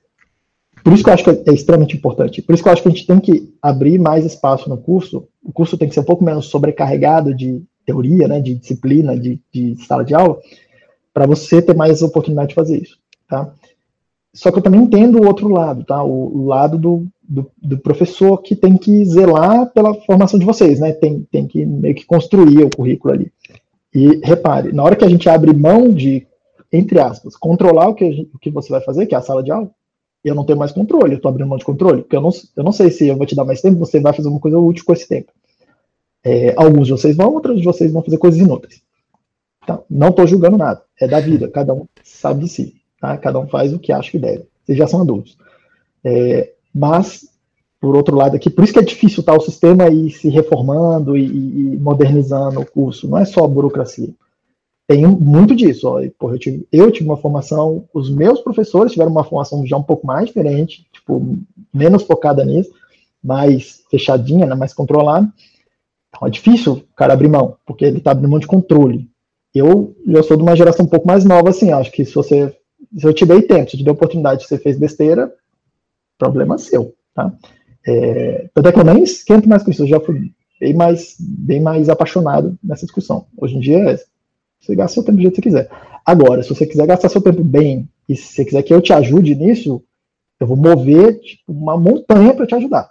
por 0.83 0.93
isso 0.93 1.03
que 1.03 1.09
eu 1.09 1.13
acho 1.13 1.23
que 1.23 1.29
é, 1.49 1.53
extremamente 1.53 1.95
importante. 1.95 2.41
Por 2.41 2.53
isso 2.53 2.61
que 2.61 2.69
eu 2.69 2.73
acho 2.73 2.81
que 2.81 2.87
a 2.87 2.91
gente 2.91 3.07
tem 3.07 3.19
que 3.19 3.53
abrir 3.61 3.97
mais 3.97 4.25
espaço 4.25 4.69
no 4.69 4.77
curso. 4.77 5.27
O 5.43 5.51
curso 5.51 5.77
tem 5.77 5.87
que 5.87 5.93
ser 5.93 6.01
um 6.01 6.05
pouco 6.05 6.23
menos 6.23 6.45
sobrecarregado 6.47 7.33
de 7.33 7.63
teoria, 7.85 8.27
né, 8.27 8.39
de 8.39 8.55
disciplina, 8.55 9.17
de, 9.17 9.41
de 9.51 9.75
sala 9.85 10.03
de 10.03 10.13
aula, 10.13 10.39
para 11.13 11.25
você 11.25 11.61
ter 11.61 11.75
mais 11.75 12.01
oportunidade 12.01 12.49
de 12.49 12.55
fazer 12.55 12.81
isso. 12.81 12.97
Tá? 13.27 13.51
Só 14.35 14.51
que 14.51 14.59
eu 14.59 14.61
também 14.61 14.81
entendo 14.81 15.19
o 15.19 15.25
outro 15.25 15.47
lado, 15.47 15.85
tá? 15.85 16.03
O, 16.03 16.45
lado 16.45 16.77
do, 16.77 17.07
do, 17.27 17.51
do, 17.61 17.77
professor 17.77 18.41
que 18.41 18.55
tem 18.55 18.77
que 18.77 19.03
zelar 19.05 19.71
pela 19.71 19.93
formação 20.01 20.39
de 20.39 20.45
vocês, 20.45 20.79
né? 20.79 20.93
Tem, 20.93 21.27
tem 21.31 21.47
que 21.47 21.65
meio 21.65 21.95
que 21.95 22.05
construir 22.05 22.63
o 22.63 22.69
currículo 22.69 23.13
ali. 23.13 23.31
E 23.93 24.19
repare, 24.23 24.71
na 24.71 24.83
hora 24.83 24.95
que 24.95 25.05
a 25.05 25.09
gente 25.09 25.29
abre 25.29 25.53
mão 25.53 25.89
de, 25.89 26.27
entre 26.71 26.99
aspas, 26.99 27.35
controlar 27.35 27.89
o 27.89 27.95
que, 27.95 28.11
gente, 28.11 28.29
o 28.33 28.39
que 28.39 28.49
você 28.49 28.69
vai 28.69 28.81
fazer, 28.81 29.05
que 29.05 29.15
é 29.15 29.17
a 29.17 29.21
sala 29.21 29.41
de 29.41 29.51
aula, 29.51 29.71
eu 30.23 30.35
não 30.35 30.43
tenho 30.43 30.59
mais 30.59 30.71
controle, 30.71 31.13
eu 31.13 31.17
estou 31.17 31.29
abrindo 31.29 31.47
mão 31.47 31.57
de 31.57 31.65
controle, 31.65 32.01
porque 32.01 32.15
eu 32.15 32.21
não, 32.21 32.31
eu 32.55 32.63
não 32.63 32.71
sei 32.71 32.89
se 32.89 33.07
eu 33.07 33.15
vou 33.15 33.25
te 33.25 33.35
dar 33.35 33.45
mais 33.45 33.61
tempo, 33.61 33.77
você 33.77 33.99
vai 33.99 34.13
fazer 34.13 34.27
uma 34.27 34.39
coisa 34.39 34.57
útil 34.57 34.83
com 34.85 34.93
esse 34.93 35.07
tempo. 35.07 35.31
É, 36.23 36.53
alguns 36.57 36.87
de 36.87 36.93
vocês 36.93 37.15
vão, 37.15 37.33
outros 37.33 37.59
de 37.59 37.63
vocês 37.63 37.91
vão 37.91 38.01
fazer 38.01 38.17
coisas 38.17 38.39
inúteis. 38.39 38.81
Então, 39.63 39.83
não 39.89 40.09
estou 40.09 40.25
julgando 40.27 40.57
nada, 40.57 40.81
é 40.99 41.07
da 41.07 41.19
vida, 41.19 41.47
cada 41.47 41.73
um 41.73 41.87
sabe 42.03 42.43
de 42.43 42.49
si. 42.49 42.75
Tá? 42.99 43.17
Cada 43.17 43.39
um 43.39 43.47
faz 43.47 43.71
o 43.73 43.79
que 43.79 43.91
acha 43.91 44.09
que 44.09 44.17
deve. 44.17 44.45
Vocês 44.63 44.77
já 44.77 44.87
são 44.87 45.01
adultos. 45.01 45.37
É, 46.03 46.54
mas, 46.75 47.29
por 47.79 47.95
outro 47.95 48.17
lado 48.17 48.35
aqui, 48.35 48.49
por 48.49 48.65
isso 48.65 48.73
que 48.73 48.79
é 48.79 48.83
difícil 48.83 49.23
tá, 49.23 49.33
o 49.33 49.39
sistema 49.39 49.87
ir 49.87 50.11
se 50.11 50.27
reformando 50.27 51.15
e, 51.15 51.25
e 51.25 51.77
modernizando 51.77 52.59
o 52.59 52.65
curso. 52.65 53.07
Não 53.07 53.17
é 53.17 53.23
só 53.23 53.47
burocracia. 53.47 54.13
Tem 54.85 55.07
muito 55.07 55.55
disso. 55.55 55.87
Ó. 55.87 56.01
Porra, 56.19 56.35
eu, 56.35 56.39
tive, 56.39 56.67
eu 56.71 56.91
tive 56.91 57.07
uma 57.07 57.17
formação, 57.17 57.85
os 57.93 58.09
meus 58.09 58.41
professores 58.41 58.91
tiveram 58.91 59.11
uma 59.11 59.23
formação 59.23 59.65
já 59.65 59.77
um 59.77 59.83
pouco 59.83 60.05
mais 60.05 60.27
diferente, 60.27 60.85
tipo, 60.91 61.37
menos 61.73 62.03
focada 62.03 62.43
nisso, 62.43 62.71
mais 63.23 63.83
fechadinha, 63.89 64.45
né, 64.45 64.53
mais 64.53 64.73
controlada. 64.73 65.31
Então 66.09 66.27
é 66.27 66.31
difícil 66.31 66.73
o 66.73 66.95
cara 66.95 67.13
abrir 67.13 67.29
mão, 67.29 67.55
porque 67.65 67.85
ele 67.85 67.97
está 67.99 68.11
abrindo 68.11 68.29
mão 68.29 68.39
de 68.39 68.47
controle. 68.47 69.09
Eu 69.53 69.95
já 70.05 70.21
sou 70.21 70.35
de 70.35 70.43
uma 70.43 70.55
geração 70.55 70.85
um 70.85 70.89
pouco 70.89 71.07
mais 71.07 71.23
nova, 71.23 71.49
assim, 71.49 71.71
acho 71.71 71.91
que 71.91 72.03
se 72.03 72.13
você 72.13 72.53
se 72.97 73.07
eu 73.07 73.13
te 73.13 73.25
dei 73.25 73.41
tempo, 73.41 73.69
se 73.69 73.75
eu 73.75 73.79
te 73.79 73.83
dei 73.83 73.93
oportunidade, 73.93 74.45
você 74.45 74.57
fez 74.57 74.77
besteira, 74.77 75.33
problema 76.17 76.57
seu, 76.57 76.93
tá? 77.13 77.33
É, 77.87 78.49
até 78.55 78.71
que 78.71 78.79
eu 78.79 78.83
nem 78.83 79.03
esquento 79.03 79.47
mais 79.47 79.63
com 79.63 79.71
isso, 79.71 79.83
eu 79.83 79.87
já 79.87 79.99
fui 79.99 80.31
bem 80.59 80.73
mais, 80.73 81.15
bem 81.19 81.61
mais 81.61 81.89
apaixonado 81.89 82.57
nessa 82.63 82.85
discussão. 82.85 83.27
Hoje 83.37 83.55
em 83.55 83.59
dia, 83.59 83.99
você 84.59 84.75
gasta 84.75 84.95
seu 84.95 85.03
tempo 85.03 85.17
do 85.17 85.21
jeito 85.21 85.35
que 85.35 85.49
você 85.49 85.49
quiser. 85.49 85.69
Agora, 86.05 86.41
se 86.41 86.49
você 86.49 86.65
quiser 86.65 86.87
gastar 86.87 87.09
seu 87.09 87.21
tempo 87.21 87.43
bem, 87.43 87.87
e 88.07 88.15
se 88.15 88.33
você 88.33 88.45
quiser 88.45 88.63
que 88.63 88.73
eu 88.73 88.81
te 88.81 88.93
ajude 88.93 89.35
nisso, 89.35 89.83
eu 90.39 90.47
vou 90.47 90.57
mover 90.57 91.19
tipo, 91.19 91.51
uma 91.51 91.77
montanha 91.77 92.33
para 92.33 92.47
te 92.47 92.55
ajudar. 92.55 92.89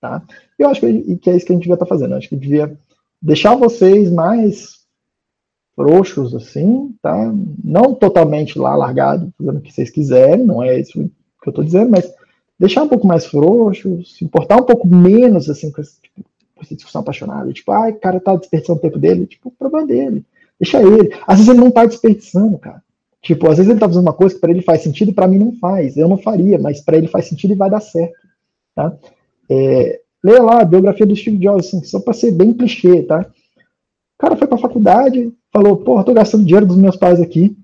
Tá? 0.00 0.22
Eu 0.58 0.68
acho 0.68 0.80
que, 0.80 1.16
que, 1.16 1.30
é 1.30 1.36
isso 1.36 1.46
que 1.46 1.52
a 1.52 1.54
gente 1.54 1.62
devia 1.62 1.74
estar 1.74 1.86
tá 1.86 1.88
fazendo. 1.88 2.12
Eu 2.12 2.18
acho 2.18 2.28
que 2.28 2.36
devia 2.36 2.78
deixar 3.20 3.54
vocês 3.56 4.10
mais 4.10 4.78
frouxos, 5.74 6.34
assim, 6.34 6.94
tá? 7.00 7.32
Não 7.62 7.94
totalmente 7.94 8.58
lá 8.58 8.74
largado, 8.74 9.32
fazendo 9.38 9.58
o 9.58 9.60
que 9.60 9.72
vocês 9.72 9.90
quiserem, 9.90 10.44
não 10.44 10.62
é 10.62 10.80
isso 10.80 10.92
que 10.92 11.48
eu 11.48 11.50
estou 11.50 11.64
dizendo, 11.64 11.90
mas 11.90 12.12
deixar 12.58 12.82
um 12.82 12.88
pouco 12.88 13.06
mais 13.06 13.26
frouxo, 13.26 14.04
se 14.04 14.24
importar 14.24 14.56
um 14.56 14.64
pouco 14.64 14.86
menos, 14.86 15.48
assim, 15.48 15.70
com, 15.70 15.80
esse, 15.80 16.00
tipo, 16.00 16.22
com 16.54 16.62
essa 16.62 16.74
discussão 16.74 17.00
apaixonada. 17.00 17.52
Tipo, 17.52 17.72
ai, 17.72 17.92
o 17.92 18.00
cara 18.00 18.20
tá 18.20 18.34
desperdiçando 18.34 18.78
o 18.78 18.82
tempo 18.82 18.98
dele. 18.98 19.26
Tipo, 19.26 19.48
o 19.48 19.52
problema 19.52 19.86
dele. 19.86 20.24
Deixa 20.58 20.82
ele. 20.82 21.14
Às 21.26 21.38
vezes 21.38 21.48
ele 21.48 21.60
não 21.60 21.70
tá 21.70 21.86
desperdiçando, 21.86 22.58
cara. 22.58 22.82
Tipo, 23.22 23.48
às 23.48 23.56
vezes 23.56 23.70
ele 23.70 23.80
tá 23.80 23.86
fazendo 23.86 24.02
uma 24.02 24.12
coisa 24.12 24.34
que 24.34 24.40
para 24.40 24.50
ele 24.50 24.62
faz 24.62 24.82
sentido 24.82 25.10
e 25.10 25.14
para 25.14 25.28
mim 25.28 25.38
não 25.38 25.52
faz. 25.52 25.96
Eu 25.96 26.08
não 26.08 26.18
faria, 26.18 26.58
mas 26.58 26.80
para 26.80 26.96
ele 26.96 27.08
faz 27.08 27.28
sentido 27.28 27.52
e 27.52 27.56
vai 27.56 27.70
dar 27.70 27.80
certo, 27.80 28.14
tá? 28.74 28.96
É, 29.50 30.00
leia 30.22 30.42
lá 30.42 30.60
a 30.60 30.64
biografia 30.64 31.06
do 31.06 31.16
Steve 31.16 31.38
Jobs, 31.38 31.66
assim, 31.66 31.82
só 31.84 32.00
para 32.00 32.12
ser 32.12 32.32
bem 32.32 32.52
clichê, 32.52 33.02
tá? 33.02 33.20
O 33.20 34.18
cara 34.18 34.36
foi 34.36 34.46
para 34.46 34.56
a 34.56 34.60
faculdade, 34.60 35.32
falou, 35.52 35.76
porra, 35.76 36.04
tô 36.04 36.12
gastando 36.12 36.44
dinheiro 36.44 36.66
dos 36.66 36.76
meus 36.76 36.96
pais 36.96 37.20
aqui. 37.20 37.56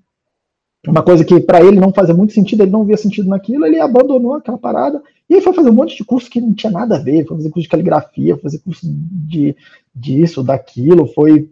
Uma 0.87 1.03
coisa 1.03 1.25
que 1.25 1.41
para 1.41 1.65
ele 1.65 1.81
não 1.81 1.93
fazia 1.93 2.15
muito 2.15 2.33
sentido, 2.33 2.63
ele 2.63 2.71
não 2.71 2.85
via 2.85 2.97
sentido 2.97 3.29
naquilo, 3.29 3.65
ele 3.65 3.81
abandonou 3.81 4.35
aquela 4.35 4.59
parada 4.59 5.03
e 5.29 5.41
foi 5.41 5.53
fazer 5.53 5.71
um 5.71 5.75
monte 5.75 5.97
de 5.97 6.05
curso 6.05 6.31
que 6.31 6.41
não 6.41 6.53
tinha 6.53 6.71
nada 6.71 6.97
a 6.97 7.01
ver, 7.01 7.25
foi 7.27 7.37
fazer 7.37 7.51
curso 7.51 7.63
de 7.63 7.69
caligrafia, 7.69 8.37
fazer 8.37 8.59
curso 8.59 8.81
de 8.85 9.57
disso, 9.95 10.43
daquilo, 10.43 11.07
foi 11.07 11.49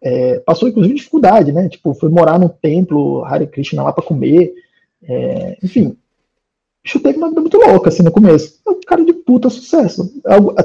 é, 0.00 0.38
passou 0.40 0.68
inclusive 0.68 0.94
dificuldade, 0.94 1.52
né? 1.52 1.68
Tipo, 1.68 1.94
foi 1.94 2.08
morar 2.08 2.38
no 2.38 2.48
templo 2.48 3.24
Hare 3.24 3.46
Krishna 3.46 3.82
lá 3.82 3.92
para 3.92 4.04
comer, 4.04 4.52
é, 5.02 5.58
enfim. 5.62 5.96
Isso 6.84 7.00
teve 7.00 7.18
uma 7.18 7.28
vida 7.28 7.40
muito 7.40 7.56
louca 7.56 7.88
assim 7.88 8.04
no 8.04 8.12
começo. 8.12 8.60
É 8.64 8.70
um 8.70 8.80
cara 8.86 9.04
de 9.04 9.12
puta 9.12 9.50
sucesso. 9.50 10.12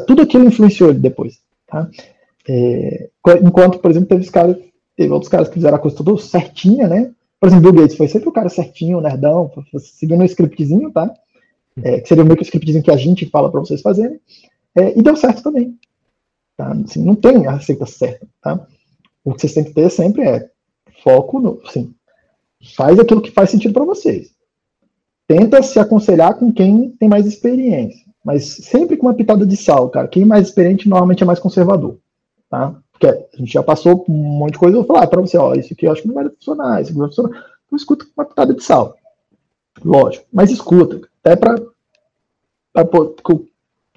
Tudo 0.05 0.21
aquilo 0.21 0.45
influenciou 0.45 0.91
ele 0.91 0.99
depois, 0.99 1.39
tá? 1.65 1.89
É, 2.47 3.09
enquanto, 3.41 3.79
por 3.79 3.89
exemplo, 3.89 4.09
teve, 4.09 4.29
caras, 4.29 4.57
teve 4.95 5.11
outros 5.11 5.31
caras 5.31 5.47
que 5.47 5.55
fizeram 5.55 5.77
a 5.77 5.79
coisa 5.79 5.97
tudo 5.97 6.17
certinha, 6.19 6.87
né? 6.87 7.11
Por 7.41 7.47
exemplo, 7.47 7.71
Bill 7.71 7.81
Gates 7.81 7.97
foi 7.97 8.07
sempre 8.07 8.29
o 8.29 8.31
cara 8.31 8.49
certinho, 8.49 9.01
nerdão, 9.01 9.51
seguindo 9.79 10.21
um 10.21 10.25
scriptzinho, 10.25 10.91
tá? 10.91 11.11
É, 11.83 11.99
que 11.99 12.07
seria 12.07 12.23
o 12.23 12.27
mesmo 12.27 12.43
scriptzinho 12.43 12.83
que 12.83 12.91
a 12.91 12.95
gente 12.95 13.25
fala 13.25 13.51
para 13.51 13.59
vocês 13.59 13.81
fazerem. 13.81 14.19
É, 14.75 14.95
e 14.95 15.01
deu 15.01 15.15
certo 15.15 15.41
também. 15.41 15.75
Tá? 16.55 16.71
Assim, 16.71 17.03
não 17.03 17.15
tem 17.15 17.47
a 17.47 17.53
receita 17.53 17.87
certa, 17.87 18.27
tá? 18.43 18.67
O 19.25 19.33
que 19.33 19.41
vocês 19.41 19.55
têm 19.55 19.63
que 19.63 19.73
ter 19.73 19.89
sempre 19.89 20.21
é 20.21 20.51
foco 21.03 21.39
no, 21.39 21.59
assim, 21.65 21.95
faz 22.75 22.99
aquilo 22.99 23.21
que 23.21 23.31
faz 23.31 23.49
sentido 23.49 23.73
para 23.73 23.85
vocês. 23.85 24.31
Tenta 25.27 25.63
se 25.63 25.79
aconselhar 25.79 26.35
com 26.35 26.53
quem 26.53 26.91
tem 26.91 27.09
mais 27.09 27.25
experiência, 27.25 28.05
mas 28.23 28.45
sempre 28.45 28.95
com 28.95 29.07
uma 29.07 29.15
pitada 29.15 29.47
de 29.47 29.57
sal, 29.57 29.89
cara. 29.89 30.07
Quem 30.07 30.21
é 30.21 30.25
mais 30.27 30.47
experiente 30.47 30.87
normalmente 30.87 31.23
é 31.23 31.25
mais 31.25 31.39
conservador 31.39 31.97
tá? 32.51 32.75
Porque 33.01 33.07
a 33.33 33.37
gente 33.37 33.51
já 33.51 33.63
passou 33.63 34.05
um 34.07 34.13
monte 34.13 34.53
de 34.53 34.59
coisa, 34.59 34.77
eu 34.77 34.83
vou 34.83 34.95
falar 34.95 35.07
para 35.07 35.19
você, 35.19 35.35
ó, 35.35 35.55
isso 35.55 35.73
aqui 35.73 35.87
eu 35.87 35.91
acho 35.91 36.03
que 36.03 36.07
não 36.07 36.13
vai 36.13 36.29
funcionar, 36.29 36.79
isso 36.79 36.91
aqui 36.91 36.99
vai 36.99 37.07
funcionar. 37.07 37.29
Então 37.65 37.75
escuta 37.75 38.05
com 38.05 38.11
uma 38.15 38.25
pitada 38.25 38.53
de 38.53 38.63
sal. 38.63 38.95
Lógico, 39.83 40.23
mas 40.31 40.51
escuta, 40.51 41.01
até 41.23 41.35
para 41.35 41.55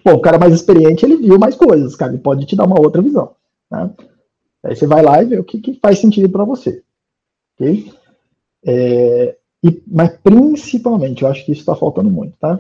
o 0.06 0.20
cara 0.20 0.38
mais 0.38 0.54
experiente, 0.54 1.04
ele 1.04 1.16
viu 1.16 1.38
mais 1.38 1.54
coisas, 1.54 1.94
cara, 1.94 2.12
ele 2.12 2.22
pode 2.22 2.46
te 2.46 2.56
dar 2.56 2.64
uma 2.64 2.80
outra 2.80 3.02
visão, 3.02 3.32
tá? 3.68 3.90
Aí 4.62 4.74
você 4.74 4.86
vai 4.86 5.02
lá 5.02 5.22
e 5.22 5.26
vê 5.26 5.38
o 5.38 5.44
que, 5.44 5.60
que 5.60 5.78
faz 5.82 5.98
sentido 5.98 6.30
para 6.30 6.44
você, 6.44 6.82
ok? 7.60 7.92
É, 8.64 9.36
e, 9.62 9.82
mas 9.86 10.16
principalmente, 10.22 11.24
eu 11.24 11.28
acho 11.28 11.44
que 11.44 11.52
isso 11.52 11.60
está 11.60 11.76
faltando 11.76 12.08
muito, 12.08 12.38
tá? 12.38 12.58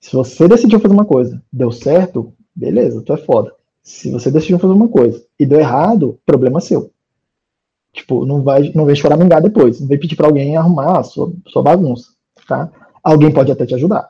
Se 0.00 0.16
você 0.16 0.48
decidiu 0.48 0.80
fazer 0.80 0.94
uma 0.94 1.04
coisa, 1.04 1.40
deu 1.52 1.70
certo, 1.70 2.32
beleza, 2.56 3.02
tu 3.02 3.12
é 3.12 3.16
foda. 3.16 3.54
Se 3.82 4.10
você 4.10 4.30
decidiu 4.30 4.58
fazer 4.58 4.72
uma 4.72 4.88
coisa 4.88 5.24
e 5.38 5.46
deu 5.46 5.58
errado, 5.58 6.18
problema 6.24 6.60
seu. 6.60 6.90
Tipo, 7.92 8.24
não 8.24 8.42
vai, 8.42 8.70
não 8.74 8.84
vem 8.84 8.94
choramingar 8.94 9.42
depois, 9.42 9.80
não 9.80 9.88
vem 9.88 9.98
pedir 9.98 10.16
para 10.16 10.26
alguém 10.26 10.56
arrumar 10.56 11.00
a 11.00 11.02
sua, 11.02 11.32
sua 11.48 11.62
bagunça, 11.62 12.12
tá? 12.46 12.70
Alguém 13.02 13.32
pode 13.32 13.50
até 13.50 13.66
te 13.66 13.74
ajudar, 13.74 14.08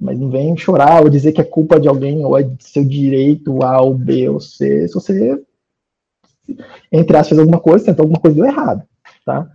mas 0.00 0.18
não 0.18 0.30
vem 0.30 0.56
chorar 0.56 1.02
ou 1.02 1.10
dizer 1.10 1.32
que 1.32 1.40
é 1.40 1.44
culpa 1.44 1.78
de 1.78 1.88
alguém 1.88 2.24
ou 2.24 2.38
é 2.38 2.48
seu 2.60 2.84
direito 2.84 3.62
A 3.62 3.82
ou 3.82 3.94
B 3.94 4.28
ou 4.30 4.40
C, 4.40 4.88
se 4.88 4.94
você, 4.94 5.42
entre 6.90 7.16
aspas, 7.16 7.28
fez 7.28 7.38
alguma 7.38 7.60
coisa, 7.60 7.84
tentou 7.84 8.04
alguma 8.04 8.20
coisa 8.20 8.36
deu 8.36 8.46
errado, 8.46 8.82
tá? 9.26 9.50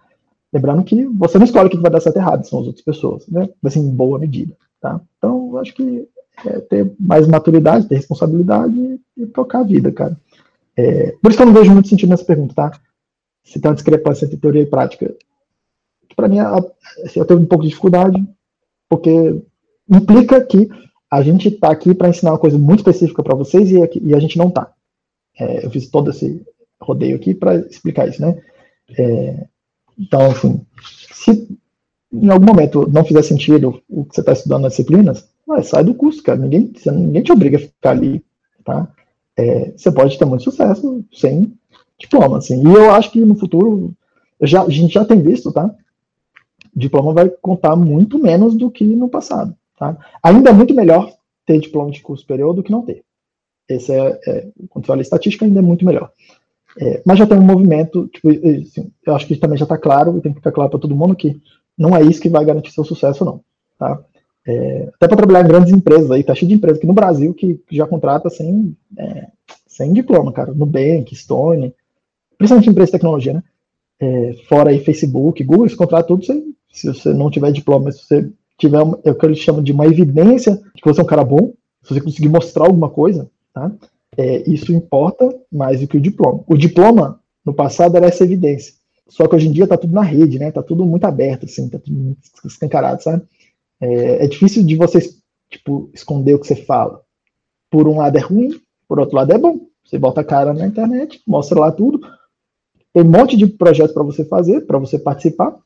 Lembrando 0.52 0.84
que 0.84 1.06
você 1.06 1.40
não 1.40 1.46
escolhe 1.46 1.68
o 1.68 1.70
que 1.72 1.78
vai 1.78 1.90
dar 1.90 2.00
certo 2.00 2.18
e 2.18 2.20
errado, 2.20 2.46
são 2.46 2.60
as 2.60 2.68
outras 2.68 2.86
pessoas, 2.86 3.28
né? 3.28 3.50
Assim, 3.64 3.80
em 3.80 3.90
boa 3.90 4.20
medida, 4.20 4.56
tá? 4.80 5.02
Então, 5.18 5.50
eu 5.52 5.58
acho 5.58 5.74
que 5.74 6.08
é 6.46 6.60
ter 6.60 6.92
mais 7.00 7.28
maturidade, 7.28 7.88
ter 7.88 7.96
responsabilidade 7.96 9.00
e 9.18 9.26
tocar 9.28 9.60
a 9.60 9.64
vida, 9.64 9.92
cara. 9.92 10.18
É, 10.76 11.12
por 11.22 11.30
isso 11.30 11.38
que 11.38 11.44
eu 11.44 11.48
não 11.48 11.54
vejo 11.54 11.72
muito 11.72 11.88
sentido 11.88 12.10
nessa 12.10 12.26
pergunta, 12.26 12.54
tá? 12.54 12.72
Se 13.44 13.60
tem 13.60 13.70
uma 13.70 13.76
discrepância 13.76 14.26
entre 14.26 14.38
teoria 14.38 14.62
e 14.62 14.66
prática. 14.66 15.14
Para 16.16 16.28
mim, 16.28 16.40
assim, 16.40 17.20
eu 17.20 17.26
tenho 17.26 17.40
um 17.40 17.46
pouco 17.46 17.64
de 17.64 17.70
dificuldade, 17.70 18.24
porque 18.90 19.42
implica 19.90 20.44
que 20.44 20.70
a 21.10 21.22
gente 21.22 21.48
está 21.48 21.72
aqui 21.72 21.94
para 21.94 22.10
ensinar 22.10 22.32
uma 22.32 22.40
coisa 22.40 22.58
muito 22.58 22.80
específica 22.80 23.22
para 23.22 23.36
vocês 23.36 23.70
e, 23.72 23.78
e, 24.02 24.16
a 24.16 24.20
gente 24.20 24.38
não 24.38 24.48
está. 24.48 24.72
É, 25.38 25.66
eu 25.66 25.70
fiz 25.70 25.88
todo 25.90 26.10
esse 26.10 26.42
rodeio 26.82 27.16
aqui 27.16 27.34
para 27.34 27.56
explicar 27.56 28.08
isso, 28.08 28.22
né? 28.22 28.42
É, 28.98 29.48
então, 29.98 30.32
enfim, 30.32 30.66
se 31.12 31.48
em 32.12 32.30
algum 32.30 32.46
momento 32.46 32.90
não 32.92 33.06
fizer 33.06 33.22
sentido 33.24 33.82
o 33.90 34.06
que 34.06 34.16
você 34.16 34.22
está 34.22 34.34
estudando 34.34 34.64
nas 34.64 34.74
disciplinas, 34.74 35.28
vai, 35.54 35.64
sai 35.64 35.84
do 35.84 35.94
curso, 35.94 36.22
cara. 36.22 36.38
Ninguém, 36.38 36.72
ninguém 36.86 37.24
te 37.24 37.32
obriga 37.32 37.58
a 37.58 37.62
ficar 37.62 37.92
ali, 37.92 38.24
tá? 38.64 38.88
É, 39.38 39.72
você 39.76 39.92
pode 39.92 40.18
ter 40.18 40.26
muito 40.26 40.44
sucesso 40.44 41.04
sem 41.12 41.54
diploma, 41.98 42.38
assim. 42.38 42.62
E 42.62 42.74
eu 42.74 42.92
acho 42.92 43.12
que 43.12 43.20
no 43.20 43.36
futuro, 43.36 43.94
já, 44.42 44.64
a 44.64 44.70
gente 44.70 44.94
já 44.94 45.06
tem 45.06 45.22
visto, 45.22 45.52
tá? 45.52 45.74
diploma 46.76 47.14
vai 47.14 47.30
contar 47.30 47.76
muito 47.76 48.20
menos 48.20 48.56
do 48.56 48.70
que 48.72 48.84
no 48.84 49.08
passado, 49.08 49.56
tá? 49.78 49.96
Ainda 50.24 50.50
é 50.50 50.54
muito 50.54 50.74
melhor 50.74 51.12
ter 51.46 51.60
diploma 51.60 51.92
de 51.92 52.02
curso 52.02 52.22
superior 52.22 52.54
do 52.54 52.64
que 52.64 52.72
não 52.72 52.82
ter. 52.82 53.04
Esse 53.70 53.92
é, 53.92 54.20
é 54.28 54.48
quando 54.70 54.86
fala 54.86 55.02
estatística, 55.02 55.46
ainda 55.46 55.60
é 55.60 55.64
muito 55.64 55.86
melhor. 55.86 56.12
É, 56.80 57.02
mas 57.06 57.20
já 57.20 57.28
tem 57.28 57.38
um 57.38 57.44
movimento, 57.44 58.08
tipo, 58.08 58.30
assim, 58.30 58.92
eu 59.06 59.16
acho 59.16 59.28
que 59.28 59.36
também 59.36 59.58
já 59.58 59.66
está 59.66 59.78
claro, 59.78 60.18
e 60.18 60.22
tem 60.22 60.32
que 60.32 60.40
ficar 60.40 60.52
claro 60.52 60.72
para 60.72 60.80
todo 60.80 60.96
mundo 60.96 61.16
que 61.16 61.40
não 61.78 61.96
é 61.96 62.02
isso 62.02 62.22
que 62.22 62.30
vai 62.30 62.44
garantir 62.44 62.72
seu 62.72 62.84
sucesso, 62.84 63.24
não. 63.24 63.42
Tá? 63.78 64.04
É, 64.46 64.90
até 64.96 65.08
para 65.08 65.18
trabalhar 65.18 65.44
em 65.44 65.48
grandes 65.48 65.74
empresas 65.74 66.12
aí, 66.12 66.24
tá 66.24 66.36
cheio 66.36 66.50
de 66.50 66.56
empresas 66.56 66.78
aqui 66.78 66.88
no 66.88 66.94
Brasil 66.94 67.34
que, 67.34 67.62
já 67.72 67.88
contrata 67.88 68.30
sem, 68.30 68.76
é, 68.98 69.28
sem 69.68 69.94
diploma, 69.94 70.32
cara. 70.32 70.54
Nubank, 70.54 71.16
Stone, 71.16 71.74
principalmente 72.38 72.70
empresas 72.70 72.90
de 72.90 72.98
tecnologia, 72.98 73.34
né? 73.34 73.44
É, 74.00 74.34
fora 74.50 74.70
aí 74.70 74.80
Facebook, 74.80 75.44
Google, 75.44 75.66
eles 75.66 75.78
contratam 75.78 76.18
tudo 76.18 76.26
sem, 76.26 76.54
se 76.72 76.88
você 76.88 77.14
não 77.14 77.30
tiver 77.30 77.52
diploma, 77.52 77.92
se 77.92 78.06
você 78.06 78.30
tiver 78.58 78.80
é 79.04 79.12
o 79.12 79.16
que 79.16 79.26
eles 79.26 79.40
chamam 79.40 79.64
de 79.64 79.72
uma 79.72 79.86
evidência 79.86 80.56
de 80.76 80.82
que 80.82 80.88
você 80.88 81.00
é 81.00 81.04
um 81.04 81.08
cara 81.08 81.24
bom, 81.24 81.54
se 81.82 81.94
você 81.94 82.02
conseguir 82.02 82.30
mostrar 82.30 82.66
alguma 82.66 82.90
coisa, 82.90 83.30
tá? 83.54 83.72
É, 84.18 84.50
isso 84.50 84.74
importa 84.74 85.34
mais 85.52 85.82
do 85.82 85.88
que 85.88 85.98
o 85.98 86.02
diploma. 86.02 86.44
O 86.48 86.58
diploma, 86.58 87.20
no 87.46 87.54
passado, 87.54 87.96
era 87.96 88.08
essa 88.08 88.24
evidência. 88.24 88.74
Só 89.08 89.28
que 89.28 89.36
hoje 89.36 89.48
em 89.48 89.52
dia 89.52 89.68
tá 89.68 89.78
tudo 89.78 89.94
na 89.94 90.02
rede, 90.02 90.40
né? 90.40 90.52
Tá 90.52 90.62
tudo 90.62 90.86
muito 90.86 91.06
aberto, 91.06 91.46
assim, 91.46 91.68
tá 91.70 91.80
tudo 91.80 92.16
escancarado, 92.46 93.04
sabe? 93.04 93.24
É, 93.84 94.24
é 94.24 94.28
difícil 94.28 94.66
de 94.66 94.78
você, 94.78 95.00
tipo, 95.50 95.90
esconder 95.94 96.36
o 96.36 96.40
que 96.40 96.48
você 96.48 96.56
fala. 96.56 97.02
Por 97.70 97.86
um 97.86 97.98
lado 97.98 98.18
é 98.18 98.22
ruim, 98.22 98.62
por 98.88 98.98
outro 98.98 99.16
lado 99.16 99.34
é 99.34 99.38
bom. 99.38 99.68
Você 99.84 99.98
bota 99.98 100.22
a 100.22 100.24
cara 100.24 100.54
na 100.54 100.66
internet, 100.66 101.22
mostra 101.28 101.60
lá 101.60 101.70
tudo. 101.70 102.00
Tem 102.94 103.04
um 103.04 103.10
monte 103.10 103.36
de 103.36 103.46
projetos 103.46 103.94
para 103.94 104.04
você 104.04 104.24
fazer, 104.24 104.62
para 104.62 104.78
você 104.78 104.98
participar. 104.98 105.58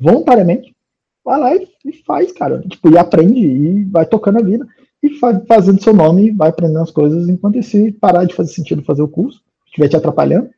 Voluntariamente. 0.00 0.76
Vai 1.24 1.40
lá 1.40 1.56
e, 1.56 1.68
e, 1.84 1.92
faz, 2.04 2.30
cara. 2.30 2.60
Tipo, 2.60 2.90
e 2.90 2.96
aprende 2.96 3.40
e 3.40 3.84
vai 3.84 4.06
tocando 4.06 4.38
a 4.38 4.42
vida. 4.42 4.64
E 5.02 5.18
faz, 5.18 5.44
fazendo 5.48 5.82
seu 5.82 5.92
nome, 5.92 6.30
vai 6.30 6.50
aprendendo 6.50 6.82
as 6.82 6.92
coisas 6.92 7.28
enquanto 7.28 7.60
se 7.64 7.90
parar 7.90 8.24
de 8.24 8.34
fazer 8.34 8.52
sentido 8.52 8.84
fazer 8.84 9.02
o 9.02 9.08
curso, 9.08 9.42
estiver 9.66 9.88
te 9.88 9.96
atrapalhando, 9.96 10.50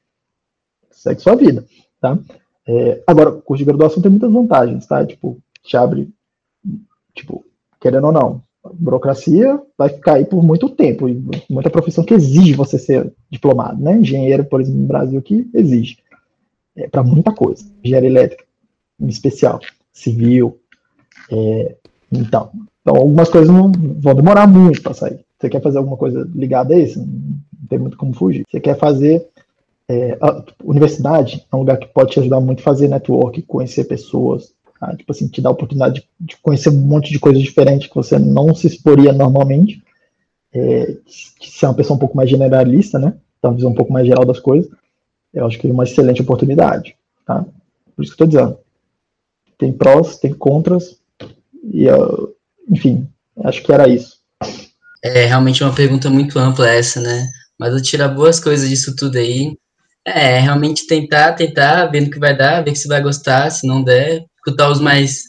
segue 0.91 1.21
sua 1.21 1.35
vida, 1.35 1.65
tá? 2.01 2.19
É, 2.67 3.03
agora, 3.07 3.31
o 3.31 3.43
curso 3.43 3.65
de 3.65 3.65
graduação 3.65 4.03
tem 4.03 4.11
muitas 4.11 4.33
vantagens, 4.33 4.87
tá? 4.87 5.05
Tipo, 5.07 5.39
te 5.63 5.77
abre 5.77 6.13
tipo, 7.19 7.45
querendo 7.81 8.07
ou 8.07 8.13
não, 8.13 8.43
burocracia 8.75 9.61
vai 9.77 9.89
ficar 9.89 10.15
aí 10.15 10.25
por 10.25 10.43
muito 10.43 10.69
tempo, 10.69 11.09
e 11.09 11.23
muita 11.49 11.71
profissão 11.71 12.05
que 12.05 12.15
exige 12.15 12.55
você 12.55 12.79
ser 12.79 13.13
diplomado, 13.31 13.83
né? 13.83 13.97
Engenheiro, 13.97 14.45
por 14.45 14.61
exemplo, 14.61 14.81
no 14.81 14.87
Brasil, 14.87 15.23
que 15.23 15.49
exige. 15.55 15.99
É, 16.77 16.89
para 16.89 17.03
muita 17.03 17.33
coisa. 17.33 17.65
Engenharia 17.83 18.09
elétrica, 18.09 18.45
em 19.01 19.09
especial. 19.09 19.61
Civil. 19.93 20.59
É, 21.31 21.77
então, 22.13 22.51
então, 22.81 22.97
algumas 22.97 23.29
coisas 23.29 23.49
não 23.49 23.71
vão 23.73 24.15
demorar 24.15 24.47
muito 24.47 24.81
para 24.81 24.95
sair. 24.95 25.21
Você 25.39 25.51
quer 25.51 25.61
fazer 25.61 25.79
alguma 25.79 25.97
coisa 25.97 26.29
ligada 26.35 26.75
a 26.75 26.79
isso? 26.79 26.99
Não 26.99 27.69
tem 27.69 27.79
muito 27.79 27.97
como 27.97 28.15
fugir. 28.15 28.45
Você 28.49 28.61
quer 28.61 28.79
fazer. 28.79 29.29
É, 29.91 30.19
a 30.21 30.45
universidade 30.65 31.47
é 31.51 31.57
um 31.57 31.61
lugar 31.61 31.79
que 31.79 31.87
pode 31.87 32.13
te 32.13 32.21
ajudar 32.21 32.41
muito 32.41 32.61
a 32.61 32.63
fazer 32.63 32.89
network, 32.89 33.41
conhecer 33.43 33.85
pessoas, 33.85 34.53
Tá? 34.79 34.95
Tipo 34.97 35.11
assim, 35.11 35.29
te 35.29 35.41
dá 35.41 35.49
a 35.49 35.53
oportunidade 35.53 36.07
de, 36.21 36.37
conhecer 36.37 36.71
um 36.71 36.81
monte 36.81 37.11
de 37.11 37.19
coisas 37.19 37.43
diferentes 37.43 37.89
que 37.89 37.95
você 37.95 38.19
não 38.19 38.55
se 38.55 38.67
exporia 38.67 39.13
normalmente. 39.13 39.83
É, 40.53 40.97
se 41.07 41.65
é 41.65 41.69
uma 41.69 41.75
pessoa 41.75 41.97
um 41.97 42.01
pouco 42.01 42.17
mais 42.17 42.31
generalista, 42.31 42.99
né? 42.99 43.15
Então, 43.39 43.51
uma 43.51 43.57
visão 43.57 43.71
um 43.71 43.75
pouco 43.75 43.93
mais 43.93 44.07
geral 44.07 44.25
das 44.25 44.41
coisas. 44.41 44.71
Eu 45.33 45.47
acho 45.47 45.59
que 45.59 45.69
é 45.69 45.73
uma 45.73 45.85
excelente 45.85 46.23
oportunidade, 46.23 46.97
tá? 47.27 47.45
Por 47.95 48.03
isso 48.03 48.17
que 48.17 48.23
eu 48.23 48.27
estou 48.27 48.41
dizendo. 48.41 48.59
Tem 49.59 49.73
prós, 49.73 50.17
tem 50.17 50.33
contras, 50.33 50.99
e, 51.65 51.87
enfim, 52.69 53.09
acho 53.45 53.63
que 53.63 53.73
era 53.73 53.89
isso. 53.89 54.19
É 55.03 55.27
realmente 55.27 55.63
uma 55.63 55.75
pergunta 55.75 56.09
muito 56.09 56.39
ampla 56.39 56.69
essa, 56.69 57.01
né? 57.01 57.29
Mas 57.59 57.75
eu 57.75 57.83
tirar 57.83 58.09
boas 58.09 58.41
coisas 58.41 58.69
disso 58.69 58.95
tudo 58.97 59.19
aí. 59.19 59.57
É, 60.05 60.39
realmente 60.39 60.87
tentar, 60.87 61.35
tentar, 61.35 61.87
vendo 61.87 62.11
que 62.11 62.19
vai 62.19 62.37
dar, 62.37 62.63
ver 62.63 62.75
se 62.75 62.89
vai 62.89 63.03
gostar, 63.03 63.51
se 63.51 63.67
não 63.67 63.83
der, 63.83 64.25
escutar 64.39 64.71
os 64.71 64.81
mais 64.81 65.29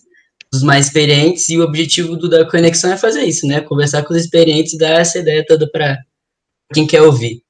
os 0.54 0.64
mais 0.64 0.88
experientes 0.88 1.48
e 1.50 1.58
o 1.58 1.64
objetivo 1.64 2.16
do 2.18 2.28
da 2.28 2.44
conexão 2.50 2.92
é 2.92 2.98
fazer 2.98 3.24
isso, 3.24 3.46
né? 3.46 3.62
Conversar 3.62 4.04
com 4.04 4.14
os 4.14 4.20
experientes 4.20 4.74
e 4.74 4.78
dar 4.78 5.00
essa 5.00 5.20
ideia 5.20 5.46
toda 5.48 5.70
para 5.70 5.98
quem 6.74 6.88
quer 6.88 7.02
ouvir. 7.02 7.44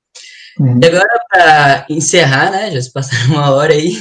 Uhum. 0.59 0.79
E 0.81 0.85
agora, 0.85 1.07
para 1.29 1.85
encerrar, 1.89 2.51
né? 2.51 2.71
Já 2.71 2.81
se 2.81 2.91
passaram 2.91 3.27
uma 3.31 3.51
hora 3.51 3.73
aí, 3.73 3.93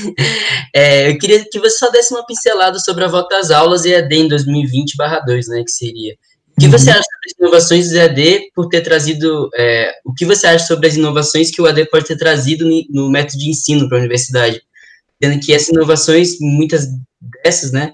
é, 0.75 1.11
eu 1.11 1.19
queria 1.19 1.45
que 1.49 1.59
você 1.61 1.79
só 1.79 1.91
desse 1.91 2.13
uma 2.13 2.27
pincelada 2.27 2.79
sobre 2.81 3.05
a 3.05 3.09
volta 3.09 3.39
às 3.39 3.51
aulas 3.51 3.85
EAD 3.85 4.13
em 4.13 4.29
2020/2, 4.29 5.47
né? 5.49 5.63
Que 5.63 5.71
seria. 5.71 6.15
O 6.57 6.61
que 6.61 6.67
uhum. 6.67 6.73
você 6.73 6.91
acha 6.91 7.03
sobre 7.03 7.31
as 7.31 7.39
inovações 7.39 7.89
do 7.91 7.97
EAD 7.97 8.51
por 8.53 8.69
ter 8.69 8.81
trazido. 8.81 9.49
É, 9.55 9.93
o 10.05 10.13
que 10.13 10.25
você 10.25 10.49
acha 10.49 10.67
sobre 10.67 10.89
as 10.89 10.97
inovações 10.97 11.53
que 11.53 11.63
o 11.63 11.69
EAD 11.69 11.89
pode 11.89 12.07
ter 12.07 12.17
trazido 12.17 12.69
no 12.91 13.09
método 13.09 13.39
de 13.39 13.49
ensino 13.49 13.89
para 13.89 13.99
a 13.99 14.01
universidade? 14.01 14.61
Tendo 15.21 15.41
que 15.41 15.53
essas 15.53 15.69
inovações, 15.69 16.39
muitas 16.41 16.87
dessas, 17.43 17.73
né? 17.73 17.93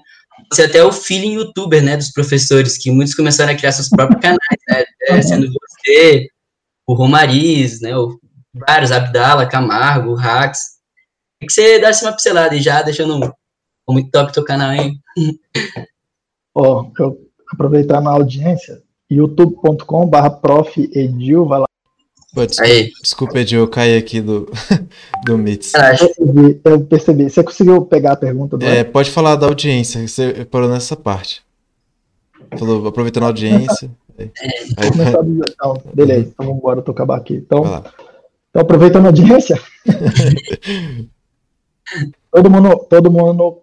Você 0.51 0.63
até 0.63 0.83
o 0.83 0.91
feeling 0.91 1.33
youtuber, 1.33 1.81
né, 1.81 1.97
dos 1.97 2.11
professores, 2.11 2.77
que 2.77 2.91
muitos 2.91 3.15
começaram 3.15 3.51
a 3.51 3.55
criar 3.55 3.71
seus 3.71 3.89
próprios 3.89 4.21
canais, 4.21 4.39
né, 4.69 4.83
é, 5.09 5.21
sendo 5.21 5.47
você, 5.47 6.27
o 6.85 6.93
Romariz, 6.93 7.81
né, 7.81 7.95
o, 7.97 8.19
vários, 8.53 8.91
Abdala, 8.91 9.47
Camargo, 9.47 10.13
Rax. 10.13 10.59
que 11.41 11.51
você 11.51 11.79
desse 11.79 12.03
uma 12.05 12.11
pincelada 12.11 12.55
e 12.55 12.61
já 12.61 12.81
deixando 12.81 13.33
muito 13.89 14.11
top 14.11 14.33
teu 14.33 14.43
canal, 14.43 14.71
hein? 14.71 14.99
Ó, 16.53 16.81
oh, 16.81 17.03
eu 17.03 17.17
aproveitar 17.51 18.01
na 18.01 18.11
audiência, 18.11 18.81
youtube.com/barra 19.09 20.29
prof 20.29 20.89
Edil, 20.93 21.45
vai 21.45 21.59
lá 21.59 21.65
Pô, 22.35 22.45
desculpa, 22.45 22.69
Aí. 22.69 22.91
desculpa, 23.01 23.39
eu 23.39 23.65
caí 23.65 23.97
aqui 23.97 24.19
do, 24.19 24.51
do 25.25 25.37
Mits. 25.37 25.73
Eu 25.73 25.81
percebi, 25.81 26.61
eu 26.65 26.81
percebi. 26.81 27.29
Você 27.29 27.41
conseguiu 27.41 27.85
pegar 27.85 28.11
a 28.11 28.17
pergunta 28.17 28.57
do 28.57 28.65
É, 28.65 28.83
pode 28.83 29.09
falar 29.09 29.37
da 29.37 29.47
audiência, 29.47 30.05
você 30.05 30.43
parou 30.43 30.67
nessa 30.67 30.97
parte. 30.97 31.41
Falou, 32.59 32.85
aproveitando 32.87 33.23
a 33.23 33.27
audiência. 33.27 33.89
Aí, 34.17 34.31
aí, 34.77 34.89
então, 35.49 35.83
beleza, 35.93 36.29
então 36.29 36.45
vamos 36.45 36.59
embora, 36.61 36.79
eu 36.79 36.83
tô 36.83 36.91
acabar 36.91 37.17
aqui. 37.17 37.33
Então, 37.33 37.83
então 38.49 38.61
aproveitando 38.61 39.03
a 39.03 39.09
audiência. 39.09 39.59
todo 42.31 42.49
mundo, 42.49 42.77
todo 42.89 43.11
mundo 43.11 43.57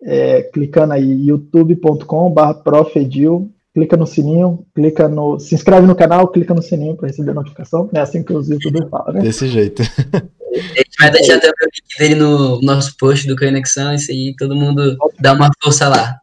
é, 0.00 0.42
clicando 0.42 0.92
aí, 0.92 1.26
youtube.com.br 1.26 2.52
profedil 2.62 3.50
clica 3.76 3.94
no 3.94 4.06
sininho, 4.06 4.64
clica 4.74 5.06
no. 5.06 5.38
Se 5.38 5.54
inscreve 5.54 5.86
no 5.86 5.94
canal, 5.94 6.28
clica 6.28 6.54
no 6.54 6.62
sininho 6.62 6.96
para 6.96 7.08
receber 7.08 7.32
a 7.32 7.34
notificação. 7.34 7.90
É 7.92 8.00
assim 8.00 8.22
que 8.22 8.32
os 8.32 8.48
youtubers 8.48 8.88
falam, 8.88 9.12
né? 9.12 9.20
Desse 9.20 9.46
jeito. 9.48 9.82
A 9.82 10.78
gente 10.78 10.96
vai 10.98 11.10
deixar 11.10 11.36
até 11.36 11.48
o 11.48 11.50
link 11.50 11.98
dele 11.98 12.14
no 12.14 12.58
nosso 12.62 12.96
post 12.96 13.28
do 13.28 13.36
Conexão, 13.36 13.92
isso 13.92 14.10
aí, 14.10 14.34
todo 14.38 14.56
mundo 14.56 14.96
dá 15.20 15.34
uma 15.34 15.50
força 15.62 15.86
lá. 15.90 16.18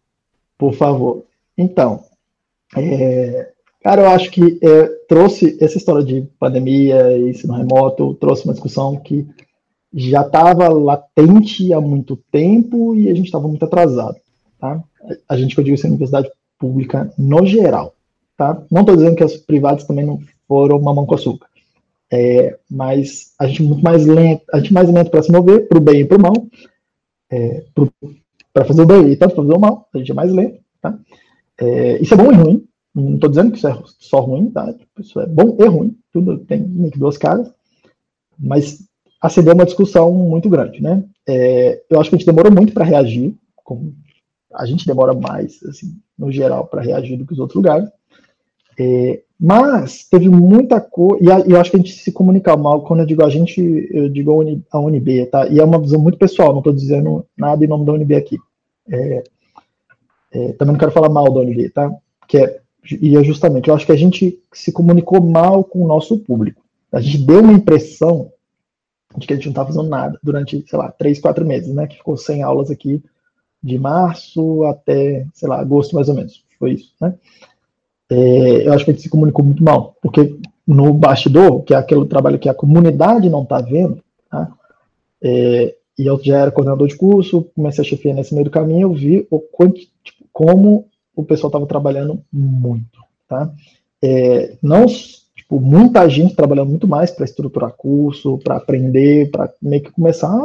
Por 0.57 0.73
favor. 0.73 1.25
Então, 1.55 2.03
é, 2.75 3.51
cara, 3.83 4.01
eu 4.01 4.09
acho 4.09 4.31
que 4.31 4.57
é, 4.63 4.85
trouxe 5.07 5.55
essa 5.61 5.77
história 5.77 6.03
de 6.03 6.27
pandemia 6.39 7.15
e 7.15 7.29
ensino 7.29 7.53
remoto, 7.53 8.15
trouxe 8.15 8.45
uma 8.45 8.53
discussão 8.53 8.95
que 8.95 9.27
já 9.93 10.21
estava 10.21 10.69
latente 10.69 11.71
há 11.71 11.79
muito 11.79 12.17
tempo 12.31 12.95
e 12.95 13.11
a 13.11 13.13
gente 13.13 13.25
estava 13.25 13.47
muito 13.47 13.63
atrasado. 13.63 14.15
Tá? 14.59 14.81
A 15.29 15.37
gente, 15.37 15.53
que 15.53 15.61
eu 15.61 15.63
digo 15.63 15.75
isso, 15.75 15.85
é 15.85 15.89
a 15.89 15.91
universidade 15.91 16.31
pública 16.63 17.13
no 17.17 17.45
geral. 17.45 17.93
Tá? 18.37 18.63
Não 18.71 18.81
estou 18.81 18.95
dizendo 18.95 19.17
que 19.17 19.23
as 19.23 19.35
privadas 19.35 19.83
também 19.83 20.05
não 20.05 20.17
foram 20.47 20.79
mamão 20.81 21.05
com 21.05 21.13
açúcar. 21.15 21.47
É, 22.09 22.57
mas 22.71 23.33
a 23.37 23.47
gente 23.47 23.63
é 23.63 23.65
muito 23.65 23.83
mais 23.83 24.05
lento, 24.05 24.43
a 24.53 24.59
gente 24.59 24.69
é 24.69 24.73
mais 24.73 24.89
lento 24.89 25.11
para 25.11 25.23
se 25.23 25.31
mover, 25.31 25.67
para 25.67 25.77
o 25.77 25.81
bem 25.81 26.01
e 26.01 26.05
para 26.05 26.17
o 26.17 26.21
mal, 26.21 26.33
é, 27.29 27.65
para 28.53 28.63
fazer 28.63 28.81
o 28.81 28.85
bem 28.85 29.09
e 29.09 29.17
tanto 29.17 29.35
para 29.35 29.43
fazer 29.43 29.57
o 29.57 29.59
mal, 29.59 29.89
a 29.93 29.97
gente 29.97 30.11
é 30.11 30.13
mais 30.13 30.31
lento. 30.31 30.59
Tá? 30.81 30.97
É, 31.59 32.01
isso 32.01 32.13
é 32.13 32.17
bom 32.17 32.31
e 32.31 32.35
ruim, 32.35 32.67
não 32.95 33.15
estou 33.15 33.29
dizendo 33.29 33.51
que 33.51 33.57
isso 33.57 33.67
é 33.67 33.77
só 33.99 34.19
ruim, 34.21 34.49
tá? 34.51 34.73
Isso 34.99 35.19
é 35.19 35.25
bom 35.25 35.57
e 35.59 35.65
ruim, 35.65 35.97
tudo 36.13 36.37
tem 36.45 36.63
duas 36.95 37.17
caras, 37.17 37.51
mas 38.39 38.83
acendeu 39.19 39.53
uma 39.53 39.65
discussão 39.65 40.13
muito 40.13 40.49
grande, 40.49 40.81
né? 40.81 41.03
É, 41.27 41.81
eu 41.89 41.99
acho 41.99 42.09
que 42.09 42.15
a 42.15 42.19
gente 42.19 42.27
demorou 42.27 42.51
muito 42.51 42.73
para 42.73 42.85
reagir, 42.85 43.35
a 44.53 44.65
gente 44.65 44.85
demora 44.85 45.13
mais, 45.13 45.63
assim, 45.63 45.97
no 46.17 46.31
geral, 46.31 46.67
para 46.67 46.81
reagir 46.81 47.17
do 47.17 47.25
que 47.25 47.33
os 47.33 47.39
outros 47.39 47.55
lugares. 47.55 47.89
É, 48.79 49.21
mas 49.39 50.07
teve 50.09 50.29
muita 50.29 50.79
coisa, 50.79 51.43
e 51.45 51.51
eu 51.51 51.59
acho 51.59 51.69
que 51.69 51.75
a 51.75 51.79
gente 51.79 51.93
se 51.93 52.11
comunica 52.11 52.55
mal, 52.55 52.81
quando 52.81 53.01
eu 53.01 53.05
digo 53.05 53.23
a 53.23 53.29
gente, 53.29 53.61
eu 53.91 54.07
digo 54.09 54.31
a, 54.31 54.35
Uni, 54.35 54.63
a 54.71 54.79
UNB, 54.79 55.25
tá? 55.25 55.47
E 55.47 55.59
é 55.59 55.63
uma 55.63 55.79
visão 55.79 55.99
muito 55.99 56.17
pessoal, 56.17 56.51
não 56.51 56.59
estou 56.59 56.73
dizendo 56.73 57.25
nada 57.37 57.63
em 57.63 57.67
nome 57.67 57.85
da 57.85 57.93
UNB 57.93 58.15
aqui. 58.15 58.37
É, 58.89 59.23
é, 60.31 60.53
também 60.53 60.73
não 60.73 60.79
quero 60.79 60.91
falar 60.91 61.09
mal 61.09 61.31
da 61.31 61.41
UNB, 61.41 61.69
tá? 61.69 61.91
Que 62.27 62.37
é, 62.37 62.59
e 63.01 63.17
é 63.17 63.23
justamente, 63.23 63.69
eu 63.69 63.75
acho 63.75 63.85
que 63.85 63.91
a 63.91 63.97
gente 63.97 64.39
se 64.53 64.71
comunicou 64.71 65.21
mal 65.21 65.63
com 65.63 65.83
o 65.83 65.87
nosso 65.87 66.17
público. 66.19 66.61
A 66.91 66.99
gente 66.99 67.25
deu 67.25 67.39
uma 67.39 67.53
impressão 67.53 68.31
de 69.17 69.27
que 69.27 69.33
a 69.33 69.35
gente 69.35 69.45
não 69.45 69.51
estava 69.51 69.67
fazendo 69.73 69.89
nada 69.89 70.19
durante, 70.23 70.63
sei 70.67 70.79
lá, 70.79 70.91
três, 70.91 71.19
quatro 71.19 71.45
meses, 71.45 71.73
né? 71.73 71.87
Que 71.87 71.97
ficou 71.97 72.17
sem 72.17 72.43
aulas 72.43 72.71
aqui 72.71 73.03
de 73.63 73.79
março 73.79 74.63
até, 74.65 75.25
sei 75.33 75.47
lá, 75.47 75.59
agosto 75.59 75.95
mais 75.95 76.09
ou 76.09 76.15
menos. 76.15 76.43
Foi 76.59 76.73
isso, 76.73 76.91
né? 76.99 77.15
É, 78.09 78.67
eu 78.67 78.73
acho 78.73 78.83
que 78.83 78.91
a 78.91 78.93
gente 78.93 79.03
se 79.03 79.09
comunicou 79.09 79.43
muito 79.43 79.63
mal, 79.63 79.95
porque 80.01 80.37
no 80.67 80.93
bastidor, 80.93 81.63
que 81.63 81.73
é 81.73 81.77
aquele 81.77 82.05
trabalho 82.05 82.37
que 82.37 82.49
a 82.49 82.53
comunidade 82.53 83.29
não 83.29 83.43
está 83.43 83.59
vendo, 83.59 84.03
tá? 84.29 84.51
É, 85.21 85.75
e 85.97 86.05
eu 86.05 86.19
já 86.23 86.39
era 86.39 86.51
coordenador 86.51 86.87
de 86.87 86.95
curso, 86.95 87.49
comecei 87.55 87.83
a 87.83 87.87
chefiar 87.87 88.13
nesse 88.13 88.33
meio 88.33 88.45
do 88.45 88.51
caminho, 88.51 88.81
eu 88.81 88.93
vi 88.93 89.27
o 89.29 89.39
quanto, 89.39 89.79
tipo, 90.03 90.25
como 90.31 90.87
o 91.15 91.23
pessoal 91.23 91.49
estava 91.49 91.65
trabalhando 91.65 92.21
muito, 92.31 92.99
tá? 93.27 93.51
É, 94.01 94.57
não 94.61 94.85
muita 95.59 96.07
gente 96.09 96.35
trabalhando 96.35 96.69
muito 96.69 96.87
mais 96.87 97.11
para 97.11 97.25
estruturar 97.25 97.73
curso, 97.73 98.37
para 98.39 98.57
aprender, 98.57 99.29
para 99.31 99.51
meio 99.61 99.83
que 99.83 99.91
começar, 99.91 100.37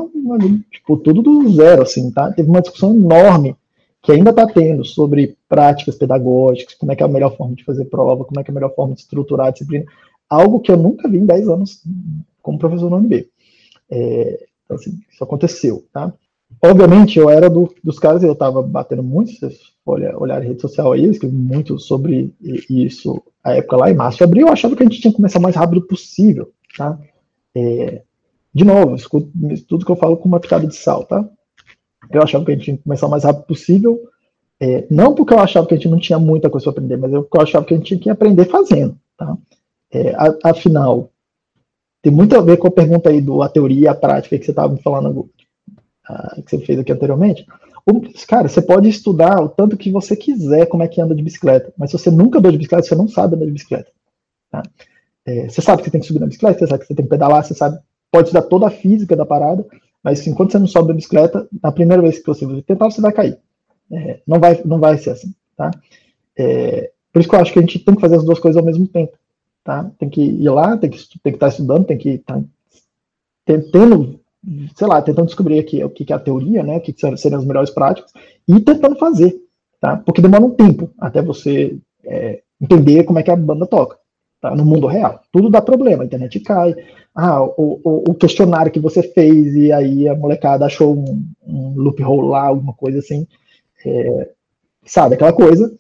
tipo, 0.71 0.97
tudo 0.97 1.23
do 1.23 1.49
zero, 1.51 1.83
assim, 1.83 2.11
tá? 2.11 2.33
Teve 2.33 2.49
uma 2.49 2.61
discussão 2.61 2.95
enorme 2.95 3.57
que 4.03 4.13
ainda 4.13 4.31
está 4.31 4.47
tendo 4.47 4.85
sobre 4.85 5.37
práticas 5.49 5.97
pedagógicas, 5.97 6.75
como 6.75 6.93
é 6.93 6.97
que 6.97 7.03
é 7.03 7.07
a 7.07 7.09
melhor 7.09 7.37
forma 7.37 7.55
de 7.55 7.65
fazer 7.65 7.85
prova, 7.87 8.25
como 8.25 8.41
é 8.41 8.45
que 8.45 8.51
é 8.51 8.53
a 8.53 8.55
melhor 8.55 8.75
forma 8.75 8.95
de 8.95 9.01
estruturar 9.01 9.49
a 9.49 9.51
disciplina, 9.51 9.85
algo 10.29 10.61
que 10.61 10.71
eu 10.71 10.77
nunca 10.77 11.09
vi 11.09 11.19
em 11.19 11.27
10 11.27 11.49
anos 11.49 11.83
como 12.43 12.59
professor 12.59 12.91
no 12.91 12.97
UNB. 12.97 13.29
É, 13.91 14.47
então, 14.65 14.77
assim, 14.77 14.99
isso 15.11 15.25
aconteceu, 15.25 15.85
tá? 15.93 16.13
Obviamente, 16.63 17.19
eu 17.19 17.29
era 17.29 17.49
do, 17.49 17.73
dos 17.83 17.99
caras, 17.99 18.23
eu 18.23 18.33
estava 18.33 18.63
batendo 18.63 19.03
muito, 19.03 19.33
olhar, 19.93 20.17
olhar 20.17 20.43
rede 20.43 20.61
social 20.61 20.93
aí, 20.93 21.05
eu 21.05 21.11
escrevi 21.11 21.37
muito 21.37 21.79
sobre 21.79 22.33
isso 22.41 23.23
a 23.43 23.55
época 23.55 23.77
lá 23.77 23.91
em 23.91 23.95
março 23.95 24.23
e 24.23 24.25
abril, 24.25 24.47
eu 24.47 24.53
achava 24.53 24.77
que 24.77 24.83
a 24.83 24.87
gente 24.87 25.01
tinha 25.01 25.11
que 25.11 25.17
começar 25.17 25.39
o 25.39 25.43
mais 25.43 25.57
rápido 25.57 25.83
possível, 25.83 26.53
tá? 26.77 26.99
É, 27.55 28.03
de 28.53 28.65
novo, 28.65 28.95
escuto, 28.95 29.31
tudo 29.67 29.85
que 29.85 29.91
eu 29.91 29.97
falo 29.97 30.17
com 30.17 30.29
uma 30.29 30.41
pitada 30.41 30.67
de 30.67 30.77
sal, 30.77 31.05
tá? 31.05 31.29
Eu 32.11 32.23
achava 32.23 32.45
que 32.45 32.51
a 32.51 32.55
gente 32.55 32.65
tinha 32.65 32.77
que 32.77 32.83
começar 32.83 33.07
o 33.07 33.11
mais 33.11 33.25
rápido 33.25 33.47
possível, 33.47 34.01
é, 34.61 34.87
não 34.91 35.15
porque 35.15 35.33
eu 35.33 35.39
achava 35.39 35.67
que 35.67 35.75
a 35.75 35.77
gente 35.77 35.89
não 35.89 35.99
tinha 35.99 36.19
muita 36.19 36.51
coisa 36.51 36.65
para 36.65 36.73
aprender, 36.73 36.97
mas 36.97 37.13
eu, 37.13 37.23
porque 37.23 37.39
eu 37.39 37.43
achava 37.43 37.65
que 37.65 37.75
a 37.75 37.77
gente 37.77 37.87
tinha 37.87 38.01
que 38.01 38.11
aprender 38.11 38.45
fazendo, 38.47 38.99
tá? 39.17 39.37
É, 39.93 40.15
afinal, 40.45 41.11
tem 42.03 42.13
muito 42.13 42.37
a 42.37 42.41
ver 42.41 42.57
com 42.57 42.69
a 42.69 42.71
pergunta 42.71 43.11
aí 43.11 43.21
do 43.21 43.43
a 43.43 43.49
teoria 43.49 43.81
e 43.81 43.89
a 43.89 43.95
prática 43.95 44.39
que 44.39 44.45
você 44.45 44.51
estava 44.51 44.73
me 44.73 44.83
falando, 44.83 45.29
que 46.45 46.51
você 46.51 46.59
fez 46.65 46.79
aqui 46.79 46.93
anteriormente. 46.93 47.47
Cara, 48.27 48.49
você 48.49 48.61
pode 48.61 48.89
estudar 48.89 49.41
o 49.43 49.49
tanto 49.49 49.77
que 49.77 49.91
você 49.91 50.15
quiser 50.15 50.67
como 50.67 50.83
é 50.83 50.89
que 50.89 51.01
anda 51.01 51.15
de 51.15 51.23
bicicleta, 51.23 51.73
mas 51.77 51.91
se 51.91 51.99
você 51.99 52.11
nunca 52.11 52.39
andou 52.39 52.53
de 52.53 52.59
bicicleta, 52.59 52.87
você 52.87 52.95
não 52.95 53.09
sabe 53.09 53.35
andar 53.35 53.47
de 53.47 53.53
bicicleta. 53.53 53.91
Tá? 54.51 54.63
É, 55.25 55.49
você 55.49 55.63
sabe 55.63 55.79
que 55.79 55.85
você 55.87 55.91
tem 55.93 56.01
que 56.01 56.07
subir 56.07 56.21
na 56.21 56.27
bicicleta, 56.27 56.59
você 56.59 56.67
sabe 56.67 56.81
que 56.81 56.87
você 56.87 56.95
tem 56.95 57.05
que 57.05 57.11
pedalar, 57.11 57.45
você 57.45 57.55
sabe, 57.55 57.79
pode 58.11 58.29
estudar 58.29 58.47
toda 58.47 58.67
a 58.67 58.71
física 58.71 59.17
da 59.17 59.25
parada, 59.25 59.65
mas 60.03 60.21
assim, 60.21 60.31
enquanto 60.31 60.53
você 60.53 60.59
não 60.59 60.67
sobe 60.67 60.89
da 60.89 60.95
bicicleta, 60.95 61.49
na 61.63 61.73
primeira 61.73 62.03
vez 62.03 62.19
que 62.19 62.27
você 62.27 62.47
tentar, 62.63 62.91
você 62.91 63.01
vai 63.01 63.13
cair. 63.13 63.39
É, 63.91 64.21
não, 64.27 64.39
vai, 64.39 64.61
não 64.65 64.79
vai 64.79 64.99
ser 64.99 65.11
assim. 65.11 65.35
Tá? 65.57 65.71
É, 66.37 66.91
por 67.13 67.21
isso 67.21 67.29
que 67.29 67.35
eu 67.35 67.41
acho 67.41 67.53
que 67.53 67.59
a 67.59 67.63
gente 67.63 67.79
tem 67.79 67.95
que 67.95 68.01
fazer 68.01 68.17
as 68.17 68.25
duas 68.25 68.39
coisas 68.39 68.59
ao 68.59 68.65
mesmo 68.65 68.87
tempo. 68.87 69.17
Tá? 69.65 69.91
Tem 69.99 70.09
que 70.09 70.23
ir 70.23 70.49
lá, 70.51 70.77
tem 70.77 70.91
que, 70.91 70.99
tem 71.23 71.33
que 71.33 71.37
estar 71.37 71.49
estudando, 71.49 71.87
tem 71.87 71.99
que 71.99 72.11
estar 72.11 72.41
tendo 73.45 74.21
sei 74.77 74.87
lá, 74.87 75.03
tentando 75.03 75.27
descobrir 75.27 75.59
aqui 75.59 75.83
o 75.83 75.91
que 75.91 76.13
é 76.13 76.17
a 76.17 76.19
teoria, 76.19 76.63
né, 76.63 76.77
o 76.77 76.81
que 76.81 76.95
seriam 77.17 77.41
as 77.41 77.47
melhores 77.47 77.71
práticas, 77.71 78.13
e 78.47 78.61
tentando 78.61 78.97
fazer, 78.97 79.37
tá? 79.81 79.97
Porque 79.97 80.23
demora 80.23 80.45
um 80.45 80.51
tempo 80.51 80.91
até 80.99 81.23
você 81.23 81.77
é, 82.05 82.41
entender 82.61 83.05
como 83.05 83.19
é 83.19 83.23
que 83.23 83.31
a 83.31 83.37
banda 83.37 83.67
toca, 83.67 83.97
tá? 84.41 84.55
No 84.55 84.65
mundo 84.65 84.87
real. 84.87 85.21
Tudo 85.33 85.51
dá 85.51 85.61
problema, 85.61 86.03
a 86.03 86.07
internet 86.07 86.41
cai, 86.41 86.75
ah, 87.15 87.43
o, 87.43 87.81
o, 87.85 88.11
o 88.11 88.15
questionário 88.15 88.73
que 88.73 88.81
você 88.81 89.03
fez 89.03 89.55
e 89.55 89.73
aí 89.73 90.09
a 90.09 90.15
molecada 90.15 90.67
achou 90.67 90.97
um, 90.97 91.25
um 91.47 91.75
loophole 91.77 92.29
lá, 92.29 92.47
alguma 92.47 92.73
coisa 92.73 92.99
assim, 92.99 93.27
é, 93.85 94.31
sabe, 94.85 95.15
aquela 95.15 95.33
coisa, 95.33 95.73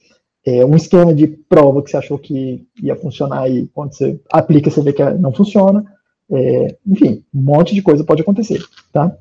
é, 0.44 0.64
um 0.64 0.76
esquema 0.76 1.14
de 1.14 1.26
prova 1.26 1.83
que 1.83 1.90
você 1.90 1.96
achou 1.96 2.18
que 2.18 2.66
ia 2.83 2.96
funcionar 2.96 3.50
e 3.50 3.66
quando 3.68 3.94
você 3.94 4.20
aplica 4.31 4.70
você 4.70 4.81
vê 4.83 4.92
que 4.92 5.04
não 5.04 5.33
funciona, 5.33 5.85
é, 6.30 6.76
enfim, 6.86 7.24
um 7.34 7.40
monte 7.40 7.74
de 7.74 7.82
coisa 7.82 8.04
pode 8.04 8.22
acontecer, 8.22 8.62
tá? 8.92 9.16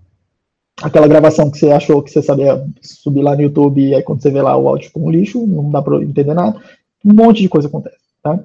Aquela 0.82 1.08
gravação 1.08 1.50
que 1.50 1.58
você 1.58 1.72
achou 1.72 2.04
que 2.04 2.12
você 2.12 2.22
sabia 2.22 2.64
subir 2.82 3.24
lá 3.24 3.36
no 3.36 3.42
YouTube 3.42 3.82
e 3.82 3.96
aí 3.96 4.04
quando 4.04 4.22
você 4.22 4.30
vê 4.30 4.42
lá 4.42 4.56
o 4.56 4.68
áudio 4.68 4.92
com 4.92 5.10
lixo, 5.10 5.46
não 5.48 5.70
dá 5.70 5.82
para 5.82 6.04
entender 6.04 6.34
nada. 6.34 6.62
Um 7.04 7.14
monte 7.14 7.42
de 7.42 7.50
coisa 7.50 7.68
acontece, 7.68 7.98
tá? 8.22 8.40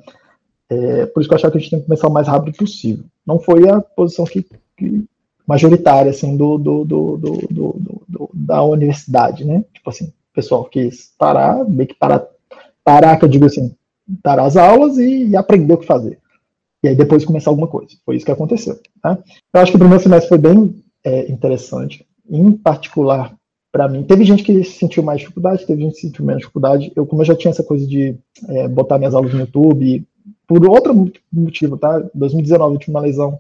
É, 0.71 1.07
por 1.07 1.21
isso 1.21 1.29
que 1.29 1.35
eu 1.35 1.37
achava 1.37 1.53
que 1.53 1.59
a 1.59 1.61
gente 1.61 1.71
tem 1.71 1.81
que 1.81 1.87
começar 1.87 2.09
o 2.09 2.13
mais 2.13 2.29
rápido 2.29 2.57
possível. 2.57 3.05
Não 3.27 3.39
foi 3.39 3.69
a 3.69 3.81
posição 3.81 4.25
que, 4.25 4.47
que 4.77 5.05
majoritária, 5.47 6.11
assim, 6.11 6.37
do, 6.37 6.57
do, 6.57 6.85
do, 6.85 7.17
do, 7.19 8.31
da 8.33 8.63
universidade, 8.63 9.45
né? 9.45 9.65
Tipo 9.75 9.91
assim, 9.91 10.07
o 10.07 10.35
pessoal 10.35 10.65
quis 10.65 11.13
parar, 11.19 11.69
meio 11.69 11.89
que 11.89 11.95
parar, 11.95 12.25
parar, 12.83 13.19
que 13.19 13.25
eu 13.27 13.29
digo 13.29 13.45
assim, 13.45 13.75
parar 14.23 14.45
as 14.45 14.57
aulas 14.57 14.97
e, 14.97 15.27
e 15.27 15.37
aprender 15.37 15.75
o 15.75 15.79
que 15.79 15.87
fazer 15.87 16.22
e 16.83 16.89
aí 16.89 16.97
depois 16.97 17.25
começar 17.25 17.51
alguma 17.51 17.69
coisa. 17.69 17.91
Foi 18.05 18.17
isso 18.17 18.25
que 18.25 18.33
aconteceu. 18.33 18.79
Tá? 19.01 19.19
Eu 19.55 19.61
acho 19.61 19.73
que 19.73 19.77
o 19.77 19.81
primeiro 19.81 20.03
semestre 20.03 20.29
foi 20.29 20.39
bem 20.39 20.83
é, 21.05 21.31
interessante, 21.31 22.07
em 22.29 22.53
particular 22.53 23.35
para 23.71 23.89
mim. 23.89 24.03
Teve 24.03 24.25
gente 24.25 24.43
que 24.43 24.63
sentiu 24.65 25.03
mais 25.03 25.21
dificuldade, 25.21 25.67
teve 25.67 25.83
gente 25.83 25.95
que 25.95 26.01
sentiu 26.01 26.25
menos 26.25 26.43
dificuldade. 26.43 26.93
Eu, 26.95 27.07
como 27.07 27.23
eu 27.23 27.27
já 27.27 27.35
tinha 27.35 27.51
essa 27.51 27.65
coisa 27.65 27.87
de 27.87 28.15
é, 28.49 28.69
botar 28.69 28.99
minhas 28.99 29.15
aulas 29.15 29.33
no 29.33 29.41
YouTube, 29.41 30.05
por 30.47 30.69
outro 30.69 31.11
motivo, 31.33 31.79
tá? 31.79 32.05
2019 32.15 32.75
eu 32.75 32.79
tive 32.79 32.91
uma 32.91 33.01
lesão 33.01 33.39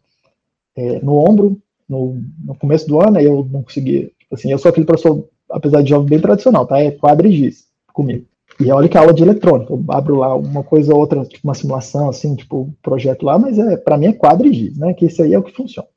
é, 0.74 1.00
no 1.00 1.16
ombro, 1.16 1.60
no, 1.88 2.18
no, 2.44 2.54
começo 2.54 2.88
do 2.88 3.00
ano, 3.00 3.20
e 3.20 3.24
eu 3.24 3.46
não 3.50 3.62
consegui. 3.62 4.12
Tipo 4.18 4.34
assim, 4.34 4.50
eu 4.50 4.58
sou 4.58 4.70
aquele 4.70 4.86
professor, 4.86 5.28
apesar 5.50 5.82
de 5.82 5.90
jovem, 5.90 6.08
bem 6.08 6.20
tradicional, 6.20 6.66
tá? 6.66 6.80
É 6.80 6.90
quadrigiz 6.90 7.66
comigo. 7.92 8.24
E 8.60 8.70
olha 8.70 8.88
que 8.88 8.98
aula 8.98 9.12
de 9.12 9.22
eletrônica, 9.22 9.72
eu 9.72 9.84
abro 9.88 10.16
lá 10.16 10.34
uma 10.34 10.62
coisa 10.62 10.92
ou 10.92 11.00
outra, 11.00 11.24
tipo 11.24 11.46
uma 11.46 11.54
simulação, 11.54 12.08
assim, 12.08 12.34
tipo, 12.36 12.72
projeto 12.82 13.24
lá, 13.24 13.38
mas 13.38 13.58
é, 13.58 13.76
para 13.76 13.96
mim 13.96 14.06
é 14.06 14.12
quadro 14.12 14.46
e 14.46 14.52
giz, 14.52 14.78
né? 14.78 14.94
Que 14.94 15.06
isso 15.06 15.22
aí 15.22 15.34
é 15.34 15.38
o 15.38 15.42
que 15.42 15.54
funciona. 15.54 15.88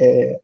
É, 0.00 0.40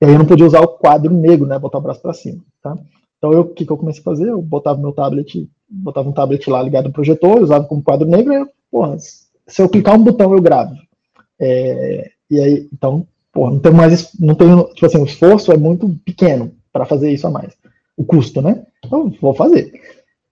e 0.00 0.04
aí 0.04 0.12
eu 0.12 0.18
não 0.18 0.26
podia 0.26 0.46
usar 0.46 0.60
o 0.60 0.68
quadro 0.68 1.12
negro, 1.12 1.46
né? 1.46 1.58
Botar 1.58 1.78
o 1.78 1.80
braço 1.82 2.00
para 2.00 2.14
cima, 2.14 2.42
tá? 2.62 2.76
Então 3.18 3.32
eu, 3.32 3.40
o 3.40 3.48
que, 3.48 3.64
que 3.64 3.72
eu 3.72 3.76
comecei 3.76 4.00
a 4.00 4.04
fazer? 4.04 4.28
Eu 4.28 4.40
botava 4.42 4.80
meu 4.80 4.92
tablet, 4.92 5.48
botava 5.68 6.08
um 6.08 6.12
tablet 6.12 6.48
lá 6.48 6.62
ligado 6.62 6.86
no 6.86 6.92
projetor, 6.92 7.42
usava 7.42 7.64
como 7.64 7.82
quadro 7.82 8.06
negro, 8.06 8.32
e, 8.34 8.46
porra, 8.70 8.96
se 8.98 9.62
eu 9.62 9.68
clicar 9.68 9.94
um 9.94 10.04
botão 10.04 10.32
eu 10.32 10.42
gravo. 10.42 10.74
É, 11.40 12.10
e 12.30 12.40
aí, 12.40 12.68
então, 12.72 13.06
porra, 13.32 13.52
não 13.52 13.58
tenho 13.60 13.74
mais, 13.74 14.10
não 14.18 14.34
tenho, 14.34 14.64
tipo 14.74 14.86
assim, 14.86 14.98
o 14.98 15.04
esforço 15.04 15.52
é 15.52 15.56
muito 15.56 15.88
pequeno 16.04 16.52
para 16.72 16.84
fazer 16.84 17.10
isso 17.10 17.26
a 17.26 17.30
mais. 17.30 17.54
O 17.96 18.04
custo, 18.04 18.42
né? 18.42 18.64
Então, 18.84 19.12
vou 19.20 19.34
fazer. 19.34 19.72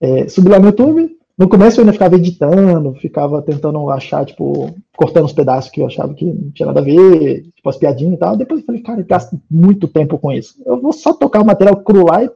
É, 0.02 0.28
subi 0.28 0.48
lá 0.48 0.58
no 0.58 0.66
YouTube, 0.66 1.16
no 1.38 1.48
começo 1.48 1.78
eu 1.78 1.82
ainda 1.82 1.92
ficava 1.92 2.16
editando, 2.16 2.92
ficava 2.94 3.40
tentando 3.40 3.88
achar, 3.88 4.26
tipo, 4.26 4.74
cortando 4.96 5.26
os 5.26 5.32
pedaços 5.32 5.70
que 5.70 5.80
eu 5.80 5.86
achava 5.86 6.12
que 6.12 6.24
não 6.24 6.50
tinha 6.50 6.66
nada 6.66 6.80
a 6.80 6.82
ver, 6.82 7.44
tipo, 7.54 7.68
as 7.68 7.76
piadinhas 7.76 8.14
e 8.14 8.16
tal. 8.18 8.36
Depois 8.36 8.60
eu 8.60 8.66
falei, 8.66 8.82
cara, 8.82 9.00
eu 9.00 9.06
gasto 9.06 9.40
muito 9.48 9.86
tempo 9.86 10.18
com 10.18 10.32
isso. 10.32 10.60
Eu 10.66 10.80
vou 10.80 10.92
só 10.92 11.12
tocar 11.12 11.40
o 11.40 11.46
material 11.46 11.76
cru 11.76 12.04
lá 12.04 12.24
e, 12.24 12.30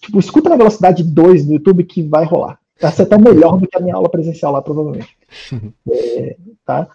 tipo, 0.00 0.18
escuta 0.18 0.48
na 0.48 0.56
velocidade 0.56 1.04
2 1.04 1.46
no 1.46 1.52
YouTube 1.52 1.84
que 1.84 2.02
vai 2.02 2.24
rolar. 2.24 2.58
Vai 2.80 2.90
ser 2.90 3.02
até 3.02 3.18
melhor 3.18 3.58
do 3.58 3.66
que 3.66 3.76
a 3.76 3.80
minha 3.80 3.94
aula 3.94 4.08
presencial 4.08 4.52
lá, 4.52 4.62
provavelmente. 4.62 5.14
é, 5.92 6.36
tá? 6.64 6.88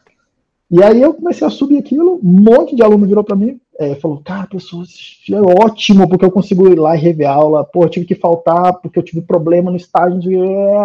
E 0.72 0.82
aí 0.82 1.02
eu 1.02 1.14
comecei 1.14 1.46
a 1.46 1.50
subir 1.50 1.78
aquilo, 1.78 2.16
um 2.24 2.42
monte 2.42 2.78
de 2.78 2.82
aluno 2.82 3.06
virou 3.06 3.26
para 3.26 3.36
mim, 3.36 3.60
é, 3.78 3.94
falou, 3.96 4.22
cara, 4.24 4.48
pessoal, 4.48 4.84
é 4.84 5.64
ótimo, 5.66 6.08
porque 6.08 6.24
eu 6.24 6.32
consigo 6.32 6.70
ir 6.70 6.80
lá 6.80 6.96
e 6.96 7.00
rever 7.00 7.28
a 7.28 7.34
aula, 7.34 7.66
pô, 7.66 7.84
eu 7.84 7.90
tive 7.90 8.06
que 8.06 8.16
faltar 8.16 8.80
porque 8.80 8.98
eu 8.98 9.04
tive 9.04 9.22
problema 9.22 9.70
no 9.70 9.76
estágio, 9.76 10.32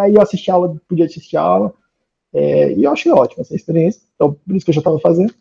aí 0.01 0.13
eu 0.13 0.21
assisti 0.21 0.51
a 0.51 0.55
aula, 0.55 0.77
podia 0.89 1.05
assistir 1.05 1.37
a 1.37 1.43
aula, 1.43 1.73
é, 2.35 2.73
e 2.73 2.83
eu 2.83 2.91
achei 2.91 3.13
ótimo 3.13 3.43
essa 3.43 3.55
experiência, 3.55 4.03
então 4.17 4.37
por 4.45 4.57
isso 4.57 4.65
que 4.65 4.71
eu 4.71 4.75
já 4.75 4.81
estava 4.81 4.99
fazendo. 4.99 5.33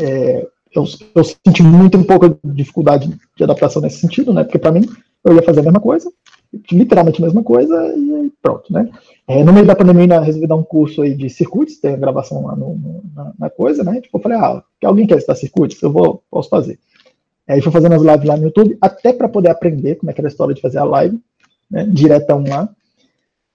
É, 0.00 0.48
eu, 0.74 0.84
eu, 1.14 1.24
senti 1.24 1.62
muito 1.62 1.98
um 1.98 2.02
pouco 2.02 2.30
de 2.30 2.38
dificuldade 2.44 3.14
de 3.36 3.44
adaptação 3.44 3.82
nesse 3.82 3.98
sentido, 3.98 4.32
né, 4.32 4.42
porque 4.42 4.58
para 4.58 4.72
mim 4.72 4.88
eu 5.22 5.34
ia 5.34 5.42
fazer 5.42 5.60
a 5.60 5.64
mesma 5.64 5.80
coisa, 5.80 6.10
literalmente 6.70 7.22
a 7.22 7.26
mesma 7.26 7.42
coisa, 7.42 7.94
e 7.96 8.32
pronto, 8.42 8.72
né. 8.72 8.88
É, 9.26 9.42
no 9.42 9.52
meio 9.52 9.66
da 9.66 9.76
pandemia, 9.76 10.20
resolvi 10.20 10.46
dar 10.46 10.56
um 10.56 10.62
curso 10.62 11.02
aí 11.02 11.14
de 11.14 11.30
circuitos, 11.30 11.78
tem 11.78 11.94
a 11.94 11.96
gravação 11.96 12.44
lá 12.44 12.54
no, 12.54 12.74
no, 12.74 13.02
na, 13.14 13.32
na, 13.38 13.50
coisa, 13.50 13.82
né? 13.82 14.00
Tipo, 14.00 14.18
eu 14.18 14.22
falei, 14.22 14.38
ah, 14.38 14.62
alguém 14.84 15.06
quer 15.06 15.18
estar 15.18 15.34
circuitos? 15.34 15.80
Eu 15.82 15.90
vou, 15.90 16.22
posso 16.30 16.48
fazer. 16.48 16.78
Aí 17.48 17.60
fui 17.60 17.72
fazendo 17.72 17.94
as 17.94 18.02
lives 18.02 18.24
lá 18.24 18.36
no 18.36 18.44
YouTube, 18.44 18.76
até 18.80 19.12
para 19.12 19.28
poder 19.28 19.50
aprender 19.50 19.96
como 19.96 20.10
é 20.10 20.14
que 20.14 20.20
era 20.20 20.28
a 20.28 20.30
história 20.30 20.54
de 20.54 20.60
fazer 20.60 20.78
a 20.78 20.84
live, 20.84 21.18
né? 21.70 21.86
Diretão 21.86 22.44
lá. 22.46 22.68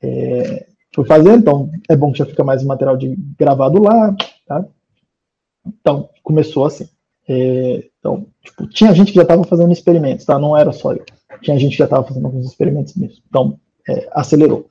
É, 0.02 0.66
fui 0.94 1.06
fazer, 1.06 1.34
então 1.36 1.70
é 1.88 1.96
bom 1.96 2.12
que 2.12 2.20
já 2.20 2.26
fica 2.26 2.44
mais 2.44 2.64
material 2.64 2.98
de 2.98 3.16
gravado 3.38 3.82
lá, 3.82 4.16
tá? 4.48 4.66
Então, 5.66 6.10
começou 6.24 6.66
assim. 6.66 6.90
É, 7.28 7.84
então, 8.00 8.26
tipo, 8.44 8.68
tinha 8.68 8.94
gente 8.94 9.12
que 9.12 9.18
já 9.18 9.22
estava 9.22 9.44
fazendo 9.44 9.72
experimentos, 9.72 10.26
tá? 10.26 10.40
Não 10.40 10.58
era 10.58 10.72
só 10.72 10.94
eu. 10.94 11.06
Tinha 11.42 11.58
gente 11.58 11.72
que 11.72 11.78
já 11.78 11.86
estava 11.86 12.06
fazendo 12.06 12.26
alguns 12.26 12.46
experimentos 12.46 12.96
mesmo. 12.96 13.22
Então, 13.28 13.60
é, 13.88 14.10
acelerou 14.12 14.70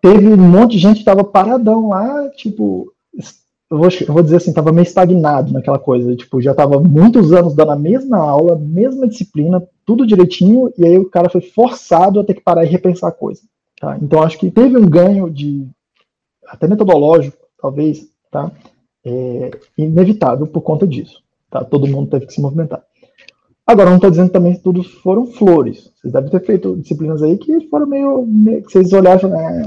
teve 0.00 0.28
um 0.28 0.36
monte 0.36 0.72
de 0.72 0.78
gente 0.78 0.94
que 0.94 1.00
estava 1.00 1.22
paradão 1.22 1.88
lá, 1.88 2.30
tipo, 2.30 2.92
eu 3.70 3.78
vou, 3.78 3.88
eu 3.88 4.14
vou 4.14 4.22
dizer 4.22 4.36
assim, 4.36 4.50
estava 4.50 4.72
meio 4.72 4.84
estagnado 4.84 5.52
naquela 5.52 5.78
coisa, 5.78 6.16
tipo, 6.16 6.40
já 6.40 6.52
estava 6.52 6.80
muitos 6.80 7.32
anos 7.32 7.54
dando 7.54 7.72
a 7.72 7.76
mesma 7.76 8.18
aula, 8.18 8.56
mesma 8.56 9.06
disciplina, 9.06 9.62
tudo 9.84 10.06
direitinho, 10.06 10.72
e 10.76 10.84
aí 10.84 10.98
o 10.98 11.08
cara 11.08 11.28
foi 11.28 11.40
forçado 11.40 12.18
a 12.18 12.24
ter 12.24 12.34
que 12.34 12.40
parar 12.40 12.64
e 12.64 12.68
repensar 12.68 13.08
a 13.08 13.12
coisa. 13.12 13.42
Tá? 13.78 13.98
Então 14.00 14.22
acho 14.22 14.38
que 14.38 14.50
teve 14.50 14.76
um 14.76 14.88
ganho 14.88 15.30
de 15.30 15.66
até 16.46 16.66
metodológico, 16.66 17.36
talvez, 17.60 18.08
tá? 18.30 18.50
É, 19.04 19.50
inevitável 19.78 20.46
por 20.46 20.60
conta 20.62 20.86
disso. 20.86 21.22
Tá? 21.50 21.64
Todo 21.64 21.86
mundo 21.86 22.10
teve 22.10 22.26
que 22.26 22.34
se 22.34 22.40
movimentar. 22.40 22.82
Agora, 23.70 23.90
não 23.90 23.98
estou 23.98 24.10
dizendo 24.10 24.32
também 24.32 24.54
que 24.54 24.64
tudo 24.64 24.82
foram 24.82 25.26
flores. 25.26 25.92
Vocês 25.94 26.12
devem 26.12 26.28
ter 26.28 26.44
feito 26.44 26.76
disciplinas 26.76 27.22
aí 27.22 27.38
que 27.38 27.68
foram 27.68 27.86
meio. 27.86 28.26
meio 28.26 28.64
que 28.64 28.72
vocês 28.72 28.92
olharam 28.92 29.32
ah, 29.32 29.62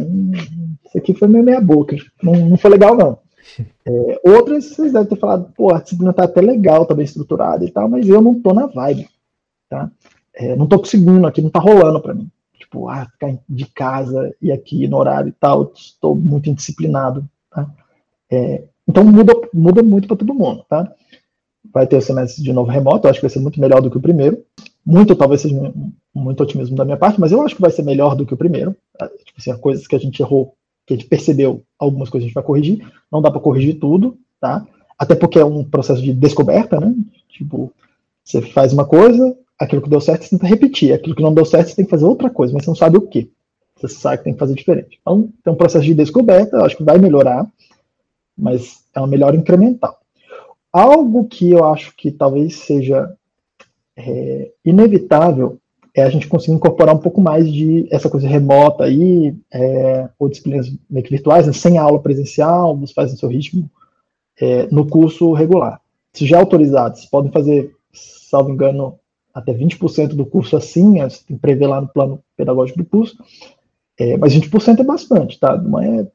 isso 0.86 0.98
aqui 0.98 1.14
foi 1.14 1.30
meio 1.30 1.46
meia-boca. 1.46 1.96
Não, 2.22 2.34
não 2.34 2.58
foi 2.58 2.72
legal, 2.72 2.96
não. 2.98 3.18
É, 3.86 4.22
outras, 4.24 4.66
vocês 4.66 4.94
devem 4.94 5.08
ter 5.08 5.18
falado, 5.18 5.52
pô, 5.54 5.74
a 5.74 5.82
disciplina 5.82 6.12
está 6.12 6.24
até 6.24 6.40
legal, 6.40 6.86
tá 6.86 6.96
bem 6.96 7.04
estruturada 7.04 7.66
e 7.66 7.70
tal, 7.70 7.90
mas 7.90 8.08
eu 8.08 8.22
não 8.22 8.32
estou 8.32 8.54
na 8.54 8.66
vibe. 8.66 9.10
Tá? 9.70 9.92
É, 10.34 10.56
não 10.56 10.64
estou 10.64 10.80
conseguindo 10.80 11.28
aqui, 11.28 11.42
não 11.42 11.50
está 11.50 11.60
rolando 11.60 12.02
para 12.02 12.14
mim. 12.14 12.32
Tipo, 12.58 12.88
ah, 12.88 13.06
ficar 13.12 13.38
de 13.48 13.66
casa 13.66 14.34
e 14.42 14.54
aqui 14.54 14.88
no 14.88 14.98
horário 14.98 15.28
e 15.28 15.34
tal, 15.34 15.74
estou 15.76 16.16
muito 16.16 16.50
indisciplinado. 16.50 17.28
Tá? 17.52 17.70
É, 18.32 18.64
então 18.88 19.04
muda, 19.04 19.34
muda 19.54 19.84
muito 19.84 20.08
para 20.08 20.18
todo 20.18 20.34
mundo, 20.34 20.66
tá? 20.70 20.90
Vai 21.74 21.88
ter 21.88 21.98
o 21.98 22.02
semestre 22.02 22.44
de 22.44 22.54
novo 22.54 22.70
remoto, 22.70 23.08
eu 23.08 23.12
acho 23.12 23.20
que 23.20 23.26
vai 23.26 23.34
ser 23.34 23.40
muito 23.40 23.60
melhor 23.60 23.82
do 23.82 23.90
que 23.90 23.98
o 23.98 24.02
primeiro. 24.02 24.44
Muito, 24.86 25.16
talvez 25.16 25.42
seja 25.42 25.74
muito 26.14 26.44
otimismo 26.44 26.76
da 26.76 26.86
minha 26.86 26.98
parte, 26.98 27.20
mas 27.20 27.32
eu 27.32 27.42
acho 27.42 27.56
que 27.56 27.62
vai 27.62 27.72
ser 27.72 27.82
melhor 27.84 28.16
do 28.16 28.26
que 28.26 28.34
o 28.34 28.38
primeiro. 28.38 28.76
Ah, 29.00 29.08
tipo 29.08 29.40
assim, 29.40 29.58
coisas 29.58 29.88
que 29.88 29.96
a 29.96 30.00
gente 30.00 30.22
errou, 30.22 30.54
que 30.86 30.94
a 30.94 30.98
gente 30.98 31.08
percebeu, 31.08 31.64
algumas 31.80 32.10
coisas 32.10 32.26
a 32.26 32.28
gente 32.28 32.36
vai 32.36 32.44
corrigir. 32.44 32.86
Não 33.12 33.22
dá 33.22 33.32
para 33.32 33.40
corrigir 33.40 33.80
tudo, 33.80 34.18
tá? 34.40 34.66
Até 35.00 35.16
porque 35.16 35.40
é 35.40 35.46
um 35.46 35.64
processo 35.64 36.02
de 36.02 36.14
descoberta, 36.14 36.80
né? 36.80 36.94
Tipo, 37.30 37.72
você 38.24 38.42
faz 38.42 38.72
uma 38.72 38.86
coisa, 38.86 39.36
aquilo 39.60 39.82
que 39.82 39.90
deu 39.90 40.00
certo 40.00 40.24
você 40.24 40.30
tenta 40.32 40.46
repetir, 40.46 40.94
aquilo 40.94 41.16
que 41.16 41.24
não 41.24 41.34
deu 41.34 41.46
certo 41.46 41.70
você 41.70 41.76
tem 41.76 41.86
que 41.86 41.92
fazer 41.92 42.06
outra 42.06 42.30
coisa, 42.30 42.54
mas 42.54 42.64
você 42.64 42.70
não 42.70 42.76
sabe 42.76 42.98
o 42.98 43.08
que. 43.08 43.32
Você 43.78 43.88
sabe 43.88 44.20
que 44.20 44.24
tem 44.26 44.34
que 44.34 44.40
fazer 44.40 44.54
diferente. 44.54 45.00
Então, 45.02 45.30
tem 45.44 45.54
um 45.54 45.58
processo 45.58 45.86
de 45.86 45.96
descoberta, 45.96 46.58
eu 46.58 46.66
acho 46.66 46.78
que 46.78 46.84
vai 46.84 47.00
melhorar, 47.00 47.48
mas 48.38 48.84
é 48.94 49.00
uma 49.00 49.08
melhora 49.08 49.36
incremental. 49.36 50.03
Algo 50.74 51.26
que 51.28 51.52
eu 51.52 51.64
acho 51.66 51.96
que 51.96 52.12
talvez 52.12 52.56
seja 52.56 53.16
é, 53.96 54.52
inevitável 54.66 55.60
é 55.96 56.02
a 56.02 56.10
gente 56.10 56.28
conseguir 56.28 56.54
incorporar 56.54 56.96
um 56.96 57.00
pouco 57.00 57.22
mais 57.22 57.52
de 57.52 57.88
essa 57.92 58.10
coisa 58.10 58.28
remota 58.28 58.86
aí, 58.86 59.36
é, 59.54 60.10
ou 60.18 60.28
disciplinas 60.28 60.74
meio 60.90 61.06
que 61.06 61.12
virtuais, 61.12 61.46
né, 61.46 61.54
sem 61.54 61.78
aula 61.78 62.02
presencial, 62.02 62.76
você 62.76 62.92
faz 62.94 63.12
no 63.12 63.20
seu 63.20 63.30
ritmo, 63.30 63.70
é, 64.42 64.66
no 64.72 64.88
curso 64.88 65.32
regular. 65.34 65.80
Se 66.12 66.26
já 66.26 66.40
autorizados, 66.40 67.06
podem 67.06 67.32
fazer, 67.32 67.76
salvo 67.94 68.50
engano, 68.50 68.98
até 69.32 69.54
20% 69.54 70.16
do 70.16 70.26
curso 70.26 70.58
assim, 70.58 70.94
né, 70.94 71.08
você 71.08 71.24
tem 71.28 71.36
que 71.36 71.42
prever 71.42 71.68
lá 71.68 71.80
no 71.80 71.88
plano 71.88 72.24
pedagógico 72.36 72.80
do 72.80 72.86
curso, 72.86 73.16
é, 74.00 74.18
mas 74.18 74.34
20% 74.34 74.80
é 74.80 74.84
bastante, 74.84 75.40
tá? 75.40 75.56
Não 75.56 75.80
é, 75.80 76.08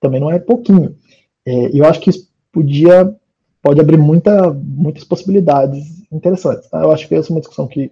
também 0.00 0.18
não 0.18 0.30
é 0.30 0.38
pouquinho. 0.38 0.96
É, 1.44 1.68
e 1.70 1.78
eu 1.78 1.84
acho 1.84 2.00
que 2.00 2.08
isso 2.08 2.30
podia 2.50 3.14
pode 3.62 3.80
abrir 3.80 3.98
muita, 3.98 4.52
muitas 4.52 5.04
possibilidades 5.04 6.02
interessantes. 6.10 6.68
Tá? 6.68 6.80
Eu 6.80 6.90
acho 6.90 7.06
que 7.06 7.14
essa 7.14 7.30
é 7.30 7.32
uma 7.32 7.40
discussão 7.40 7.66
que 7.66 7.90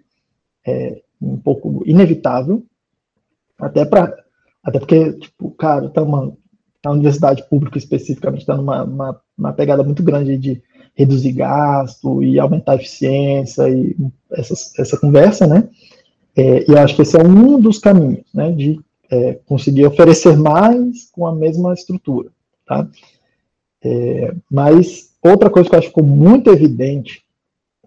é 0.66 1.00
um 1.20 1.37
pouco 1.37 1.83
inevitável, 1.87 2.64
até 3.59 3.85
para 3.85 4.16
até 4.62 4.78
porque, 4.78 5.12
tipo, 5.14 5.50
cara, 5.52 5.88
tá 5.88 6.02
uma, 6.02 6.33
a 6.85 6.90
universidade 6.90 7.42
pública 7.48 7.78
especificamente 7.78 8.40
está 8.40 8.57
numa 8.57 8.85
uma, 8.85 9.20
uma, 9.37 9.52
pegada 9.52 9.83
muito 9.83 10.02
grande 10.02 10.37
de 10.37 10.62
reduzir 10.94 11.33
gasto 11.33 12.22
e 12.22 12.38
aumentar 12.38 12.72
a 12.72 12.76
eficiência 12.76 13.68
e 13.68 13.96
essa, 14.31 14.54
essa 14.78 14.98
conversa, 14.98 15.46
né? 15.46 15.68
É, 16.37 16.64
e 16.68 16.72
eu 16.72 16.78
acho 16.78 16.94
que 16.94 17.02
esse 17.02 17.16
é 17.16 17.22
um 17.22 17.61
dos 17.61 17.78
caminhos, 17.78 18.24
né, 18.33 18.52
de 18.52 18.78
é, 19.11 19.35
conseguir 19.46 19.87
oferecer 19.87 20.37
mais 20.37 21.11
com 21.11 21.26
a 21.26 21.35
mesma 21.35 21.72
estrutura, 21.72 22.31
tá? 22.66 22.88
É, 23.83 24.35
mas 24.50 25.07
Outra 25.22 25.50
coisa 25.50 25.68
que 25.68 25.74
eu 25.74 25.78
acho 25.78 25.88
que 25.88 25.94
ficou 25.94 26.04
muito 26.04 26.50
evidente, 26.50 27.24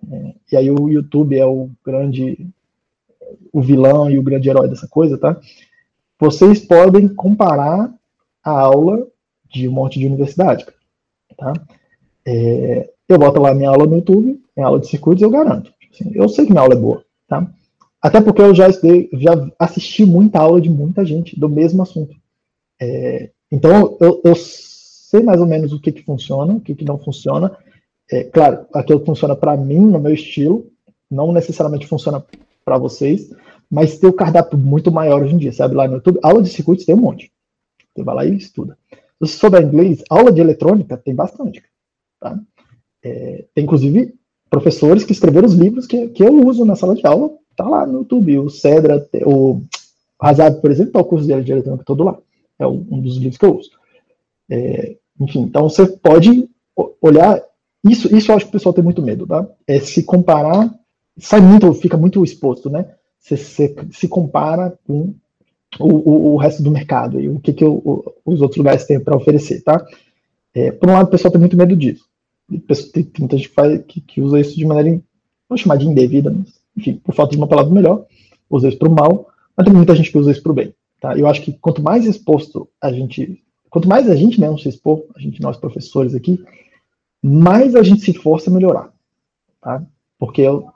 né, 0.01 0.33
e 0.51 0.57
aí 0.57 0.69
o 0.69 0.89
YouTube 0.89 1.37
é 1.37 1.45
o 1.45 1.69
grande, 1.85 2.45
o 3.51 3.61
vilão 3.61 4.09
e 4.09 4.17
o 4.17 4.23
grande 4.23 4.49
herói 4.49 4.67
dessa 4.67 4.87
coisa, 4.87 5.17
tá? 5.17 5.39
Vocês 6.19 6.59
podem 6.59 7.07
comparar 7.07 7.93
a 8.43 8.51
aula 8.51 9.07
de 9.49 9.67
um 9.67 9.71
monte 9.71 9.99
de 9.99 10.05
universidade, 10.05 10.65
tá? 11.37 11.53
É, 12.25 12.89
eu 13.07 13.17
boto 13.17 13.41
lá 13.41 13.53
minha 13.53 13.69
aula 13.69 13.85
no 13.85 13.95
YouTube, 13.95 14.41
minha 14.55 14.67
aula 14.67 14.79
de 14.79 14.87
circuitos, 14.87 15.21
eu 15.21 15.29
garanto. 15.29 15.73
Assim, 15.93 16.11
eu 16.13 16.27
sei 16.29 16.45
que 16.45 16.51
minha 16.51 16.61
aula 16.61 16.73
é 16.73 16.77
boa, 16.77 17.03
tá? 17.27 17.49
Até 18.01 18.19
porque 18.19 18.41
eu 18.41 18.53
já 18.53 18.67
estudei, 18.67 19.09
já 19.13 19.31
assisti 19.59 20.05
muita 20.05 20.39
aula 20.39 20.59
de 20.59 20.69
muita 20.69 21.05
gente 21.05 21.39
do 21.39 21.47
mesmo 21.47 21.81
assunto. 21.81 22.15
É, 22.79 23.29
então 23.51 23.97
eu, 23.99 24.21
eu 24.23 24.35
sei 25.11 25.21
mais 25.21 25.41
ou 25.41 25.45
menos 25.45 25.73
o 25.73 25.79
que, 25.79 25.91
que 25.91 26.03
funciona, 26.03 26.53
o 26.53 26.61
que, 26.61 26.73
que 26.73 26.85
não 26.85 26.97
funciona. 26.97 27.51
É, 28.09 28.23
claro, 28.23 28.65
aquilo 28.73 29.05
funciona 29.05 29.35
para 29.35 29.57
mim, 29.57 29.79
no 29.79 29.99
meu 29.99 30.13
estilo, 30.13 30.71
não 31.09 31.33
necessariamente 31.33 31.85
funciona 31.85 32.25
para 32.63 32.77
vocês, 32.77 33.29
mas 33.69 33.99
tem 33.99 34.09
o 34.09 34.13
cardápio 34.13 34.57
muito 34.57 34.89
maior 34.89 35.21
hoje 35.21 35.35
em 35.35 35.37
dia, 35.37 35.51
sabe? 35.51 35.75
Lá 35.75 35.85
no 35.85 35.95
YouTube, 35.95 36.19
aula 36.23 36.41
de 36.41 36.49
circuitos 36.49 36.85
tem 36.85 36.95
um 36.95 36.99
monte. 36.99 37.29
Você 37.93 38.03
vai 38.03 38.15
lá 38.15 38.25
e 38.25 38.37
estuda. 38.37 38.77
Se 38.89 38.97
você 39.19 39.37
souber 39.37 39.61
inglês, 39.61 40.01
aula 40.09 40.31
de 40.31 40.39
eletrônica 40.39 40.95
tem 40.95 41.13
bastante. 41.13 41.61
Tá? 42.17 42.39
É, 43.03 43.45
tem 43.53 43.65
inclusive 43.65 44.15
professores 44.49 45.03
que 45.03 45.11
escreveram 45.11 45.47
os 45.47 45.55
livros 45.55 45.85
que, 45.85 46.07
que 46.07 46.23
eu 46.23 46.47
uso 46.47 46.63
na 46.63 46.75
sala 46.77 46.95
de 46.95 47.05
aula, 47.05 47.31
tá 47.55 47.67
lá 47.67 47.85
no 47.85 47.99
YouTube. 47.99 48.39
O 48.39 48.49
Cedra, 48.49 49.05
o 49.25 49.61
Hazard, 50.17 50.61
por 50.61 50.71
exemplo, 50.71 50.93
tá 50.93 51.01
o 51.01 51.05
curso 51.05 51.25
de 51.25 51.33
eletrônica 51.33 51.83
todo 51.83 52.03
lá. 52.03 52.17
É 52.57 52.65
um 52.65 53.01
dos 53.01 53.17
livros 53.17 53.37
que 53.37 53.45
eu 53.45 53.57
uso. 53.57 53.71
É, 54.49 54.97
enfim, 55.21 55.41
então 55.41 55.69
você 55.69 55.85
pode 55.85 56.49
olhar. 56.99 57.41
Isso, 57.83 58.15
isso 58.15 58.31
eu 58.31 58.35
acho 58.35 58.45
que 58.45 58.49
o 58.49 58.53
pessoal 58.53 58.73
tem 58.73 58.83
muito 58.83 59.01
medo, 59.01 59.27
tá? 59.27 59.47
É 59.67 59.79
se 59.79 60.03
comparar, 60.03 60.73
sai 61.19 61.39
muito, 61.41 61.71
fica 61.73 61.95
muito 61.95 62.23
exposto, 62.23 62.69
né? 62.69 62.85
Você, 63.19 63.37
você 63.37 63.75
se 63.91 64.07
compara 64.07 64.77
com 64.85 65.13
o, 65.79 66.33
o, 66.33 66.37
resto 66.37 66.63
do 66.63 66.71
mercado 66.71 67.21
e 67.21 67.29
o 67.29 67.39
que, 67.39 67.53
que 67.53 67.63
o, 67.63 68.03
os 68.25 68.41
outros 68.41 68.57
lugares 68.57 68.85
têm 68.85 68.99
para 68.99 69.15
oferecer, 69.15 69.61
tá? 69.61 69.85
É, 70.53 70.71
por 70.71 70.89
um 70.89 70.93
lado, 70.93 71.07
o 71.07 71.11
pessoal 71.11 71.31
tem 71.31 71.39
muito 71.39 71.55
medo 71.55 71.75
disso. 71.75 72.05
Tem, 72.67 73.03
tem 73.03 73.19
muita 73.19 73.37
gente 73.37 73.49
que, 73.49 73.55
faz, 73.55 73.81
que, 73.87 74.01
que, 74.01 74.21
usa 74.21 74.39
isso 74.39 74.55
de 74.55 74.65
maneira, 74.65 75.01
vou 75.47 75.57
chamar 75.57 75.77
de 75.77 75.87
indevida, 75.87 76.31
mas, 76.31 76.59
enfim, 76.75 76.99
por 77.03 77.13
falta 77.13 77.31
de 77.31 77.37
uma 77.37 77.47
palavra 77.47 77.71
melhor, 77.71 78.05
usa 78.49 78.67
isso 78.67 78.77
para 78.77 78.89
o 78.89 78.91
mal, 78.91 79.29
mas 79.55 79.65
tem 79.65 79.73
muita 79.73 79.95
gente 79.95 80.11
que 80.11 80.17
usa 80.17 80.31
isso 80.31 80.43
para 80.43 80.51
o 80.51 80.55
bem. 80.55 80.73
Tá? 80.99 81.17
Eu 81.17 81.27
acho 81.27 81.41
que 81.41 81.53
quanto 81.53 81.81
mais 81.81 82.05
exposto 82.05 82.67
a 82.81 82.91
gente 82.91 83.41
Quanto 83.71 83.87
mais 83.87 84.09
a 84.09 84.15
gente 84.15 84.39
mesmo 84.39 84.59
se 84.59 84.67
expor, 84.67 85.05
a 85.15 85.19
gente, 85.19 85.41
nós 85.41 85.55
professores 85.55 86.13
aqui, 86.13 86.43
mais 87.23 87.73
a 87.73 87.81
gente 87.81 88.01
se 88.01 88.11
esforça 88.11 88.49
a 88.49 88.53
melhorar. 88.53 88.91
Tá? 89.61 89.81
Porque 90.19 90.41
eu, 90.41 90.67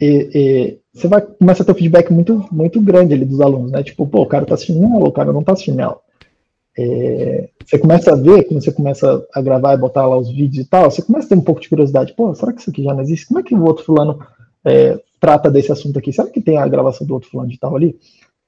e, 0.00 0.30
e, 0.34 0.78
você 0.92 1.06
vai 1.06 1.22
começar 1.22 1.62
a 1.62 1.66
ter 1.66 1.72
um 1.72 1.76
feedback 1.76 2.12
muito, 2.12 2.44
muito 2.50 2.80
grande 2.80 3.14
ali 3.14 3.24
dos 3.24 3.40
alunos, 3.40 3.70
né? 3.70 3.84
Tipo, 3.84 4.06
pô, 4.06 4.22
o 4.22 4.26
cara 4.26 4.44
tá 4.44 4.54
assistindo 4.54 4.84
aula, 4.84 5.08
o 5.08 5.12
cara 5.12 5.32
não 5.32 5.44
tá 5.44 5.52
assistindo 5.52 5.78
aula. 5.78 6.00
é, 6.76 7.48
você 7.64 7.78
começa 7.78 8.12
a 8.12 8.16
ver, 8.16 8.42
quando 8.44 8.62
você 8.62 8.72
começa 8.72 9.24
a 9.32 9.40
gravar 9.40 9.74
e 9.74 9.78
botar 9.78 10.04
lá 10.06 10.16
os 10.16 10.28
vídeos 10.28 10.66
e 10.66 10.68
tal, 10.68 10.90
você 10.90 11.00
começa 11.00 11.26
a 11.26 11.28
ter 11.28 11.36
um 11.36 11.44
pouco 11.44 11.60
de 11.60 11.68
curiosidade. 11.68 12.12
Pô, 12.14 12.34
será 12.34 12.52
que 12.52 12.60
isso 12.60 12.70
aqui 12.70 12.82
já 12.82 12.92
não 12.92 13.02
existe? 13.02 13.26
Como 13.26 13.38
é 13.38 13.42
que 13.44 13.54
o 13.54 13.64
outro 13.64 13.84
fulano 13.84 14.18
é, 14.64 15.00
trata 15.20 15.48
desse 15.48 15.70
assunto 15.70 15.98
aqui? 15.98 16.12
Será 16.12 16.28
que 16.28 16.40
tem 16.40 16.58
a 16.58 16.66
gravação 16.66 17.06
do 17.06 17.14
outro 17.14 17.30
fulano 17.30 17.48
de 17.48 17.58
tal 17.58 17.76
ali? 17.76 17.96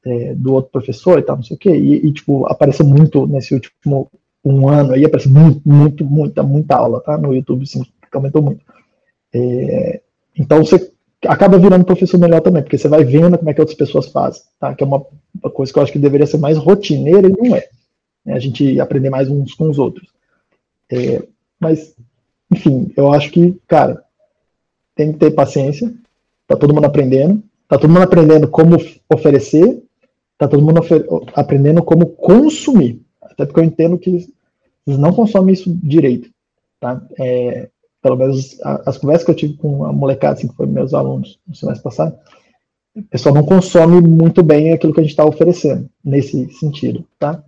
É, 0.06 0.34
do 0.34 0.52
outro 0.52 0.70
professor 0.70 1.18
e 1.18 1.22
tal, 1.22 1.36
não 1.36 1.42
sei 1.42 1.56
o 1.56 1.58
quê? 1.58 1.74
E, 1.74 2.06
e, 2.06 2.12
tipo, 2.12 2.46
apareceu 2.46 2.84
muito 2.84 3.26
nesse 3.26 3.54
último 3.54 4.10
um 4.44 4.68
ano 4.68 4.92
aí, 4.92 5.04
apareceu 5.04 5.32
muito, 5.32 5.62
muito, 5.64 6.04
muita, 6.04 6.42
muita 6.42 6.76
aula, 6.76 7.00
tá? 7.00 7.16
No 7.16 7.34
YouTube, 7.34 7.66
sim, 7.66 7.82
aumentou 8.12 8.42
muito. 8.42 8.60
É, 9.32 10.02
então 10.38 10.62
você 10.62 10.92
acaba 11.26 11.58
virando 11.58 11.86
professor 11.86 12.18
melhor 12.18 12.42
também, 12.42 12.62
porque 12.62 12.76
você 12.76 12.86
vai 12.86 13.02
vendo 13.02 13.38
como 13.38 13.48
é 13.48 13.54
que 13.54 13.60
outras 13.60 13.78
pessoas 13.78 14.08
fazem, 14.08 14.42
tá? 14.60 14.74
Que 14.74 14.84
é 14.84 14.86
uma, 14.86 15.04
uma 15.42 15.50
coisa 15.50 15.72
que 15.72 15.78
eu 15.78 15.82
acho 15.82 15.92
que 15.92 15.98
deveria 15.98 16.26
ser 16.26 16.36
mais 16.36 16.58
rotineira 16.58 17.26
e 17.26 17.32
não 17.32 17.56
é 17.56 17.66
né, 18.24 18.34
a 18.34 18.38
gente 18.38 18.80
aprender 18.80 19.10
mais 19.10 19.28
uns 19.28 19.54
com 19.54 19.68
os 19.68 19.78
outros. 19.78 20.08
É, 20.90 21.22
mas, 21.60 21.94
enfim, 22.50 22.92
eu 22.96 23.12
acho 23.12 23.30
que, 23.30 23.60
cara, 23.66 24.02
tem 24.94 25.12
que 25.12 25.18
ter 25.18 25.30
paciência, 25.32 25.92
tá 26.46 26.56
todo 26.56 26.74
mundo 26.74 26.86
aprendendo, 26.86 27.42
tá 27.68 27.78
todo 27.78 27.90
mundo 27.90 28.02
aprendendo 28.02 28.48
como 28.48 28.76
oferecer, 29.12 29.82
tá 30.48 30.56
todo 30.56 30.64
mundo 30.64 30.80
aprendendo 31.34 31.82
como 31.82 32.06
consumir, 32.06 33.00
até 33.22 33.44
porque 33.44 33.60
eu 33.60 33.64
entendo 33.64 33.98
que 33.98 34.10
eles 34.86 34.98
não 34.98 35.12
consomem 35.12 35.54
isso 35.54 35.74
direito, 35.82 36.30
tá? 36.80 37.02
É, 37.18 37.68
pelo 38.02 38.16
menos 38.16 38.58
as 38.62 38.98
conversas 38.98 39.24
que 39.24 39.30
eu 39.30 39.34
tive 39.34 39.54
com 39.54 39.84
a 39.84 39.92
molecada, 39.92 40.34
assim, 40.34 40.48
que 40.48 40.54
foram 40.54 40.70
meus 40.70 40.92
alunos 40.92 41.38
no 41.46 41.54
semestre 41.54 41.82
passado, 41.82 42.16
o 42.94 43.02
pessoal 43.02 43.34
não 43.34 43.44
consome 43.44 44.00
muito 44.00 44.42
bem 44.42 44.72
aquilo 44.72 44.92
que 44.92 45.00
a 45.00 45.02
gente 45.02 45.10
está 45.10 45.24
oferecendo, 45.24 45.88
nesse 46.04 46.52
sentido, 46.52 47.04
tá? 47.18 47.42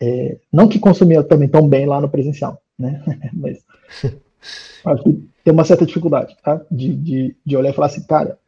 É, 0.00 0.38
não 0.52 0.68
que 0.68 0.78
consumia 0.78 1.22
também 1.22 1.48
tão 1.48 1.68
bem 1.68 1.86
lá 1.86 2.00
no 2.00 2.08
presencial, 2.08 2.60
né? 2.78 3.02
Mas 3.34 3.58
acho 4.84 5.02
que 5.02 5.28
tem 5.44 5.52
uma 5.52 5.64
certa 5.64 5.84
dificuldade, 5.84 6.36
tá? 6.42 6.60
De, 6.70 6.94
de, 6.94 7.36
de 7.44 7.56
olhar 7.56 7.70
e 7.70 7.72
falar 7.72 7.88
assim, 7.88 8.02
cara, 8.02 8.38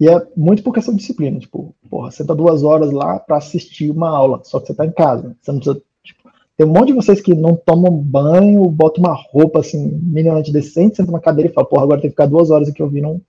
e 0.00 0.08
é 0.08 0.26
muito 0.36 0.62
por 0.62 0.72
questão 0.72 0.94
de 0.94 1.00
disciplina, 1.00 1.38
tipo, 1.38 1.74
porra, 1.88 2.10
você 2.10 2.24
tá 2.24 2.34
duas 2.34 2.62
horas 2.62 2.90
lá 2.90 3.18
para 3.18 3.36
assistir 3.36 3.90
uma 3.90 4.08
aula, 4.08 4.40
só 4.44 4.58
que 4.58 4.66
você 4.66 4.74
tá 4.74 4.86
em 4.86 4.92
casa, 4.92 5.36
você 5.40 5.52
não 5.52 5.58
precisa, 5.58 5.82
tipo, 6.02 6.30
tem 6.56 6.66
um 6.66 6.70
monte 6.70 6.88
de 6.88 6.94
vocês 6.94 7.20
que 7.20 7.34
não 7.34 7.54
tomam 7.54 7.92
banho, 7.92 8.68
botam 8.68 9.04
uma 9.04 9.14
roupa, 9.14 9.60
assim, 9.60 10.00
minimamente 10.02 10.52
decente, 10.52 10.96
sentam 10.96 11.12
na 11.12 11.20
cadeira 11.20 11.50
e 11.50 11.54
falam, 11.54 11.70
porra, 11.70 11.84
agora 11.84 12.00
tem 12.00 12.10
que 12.10 12.14
ficar 12.14 12.26
duas 12.26 12.50
horas 12.50 12.68
aqui 12.68 12.82
ouvindo 12.82 13.08
um, 13.08 13.20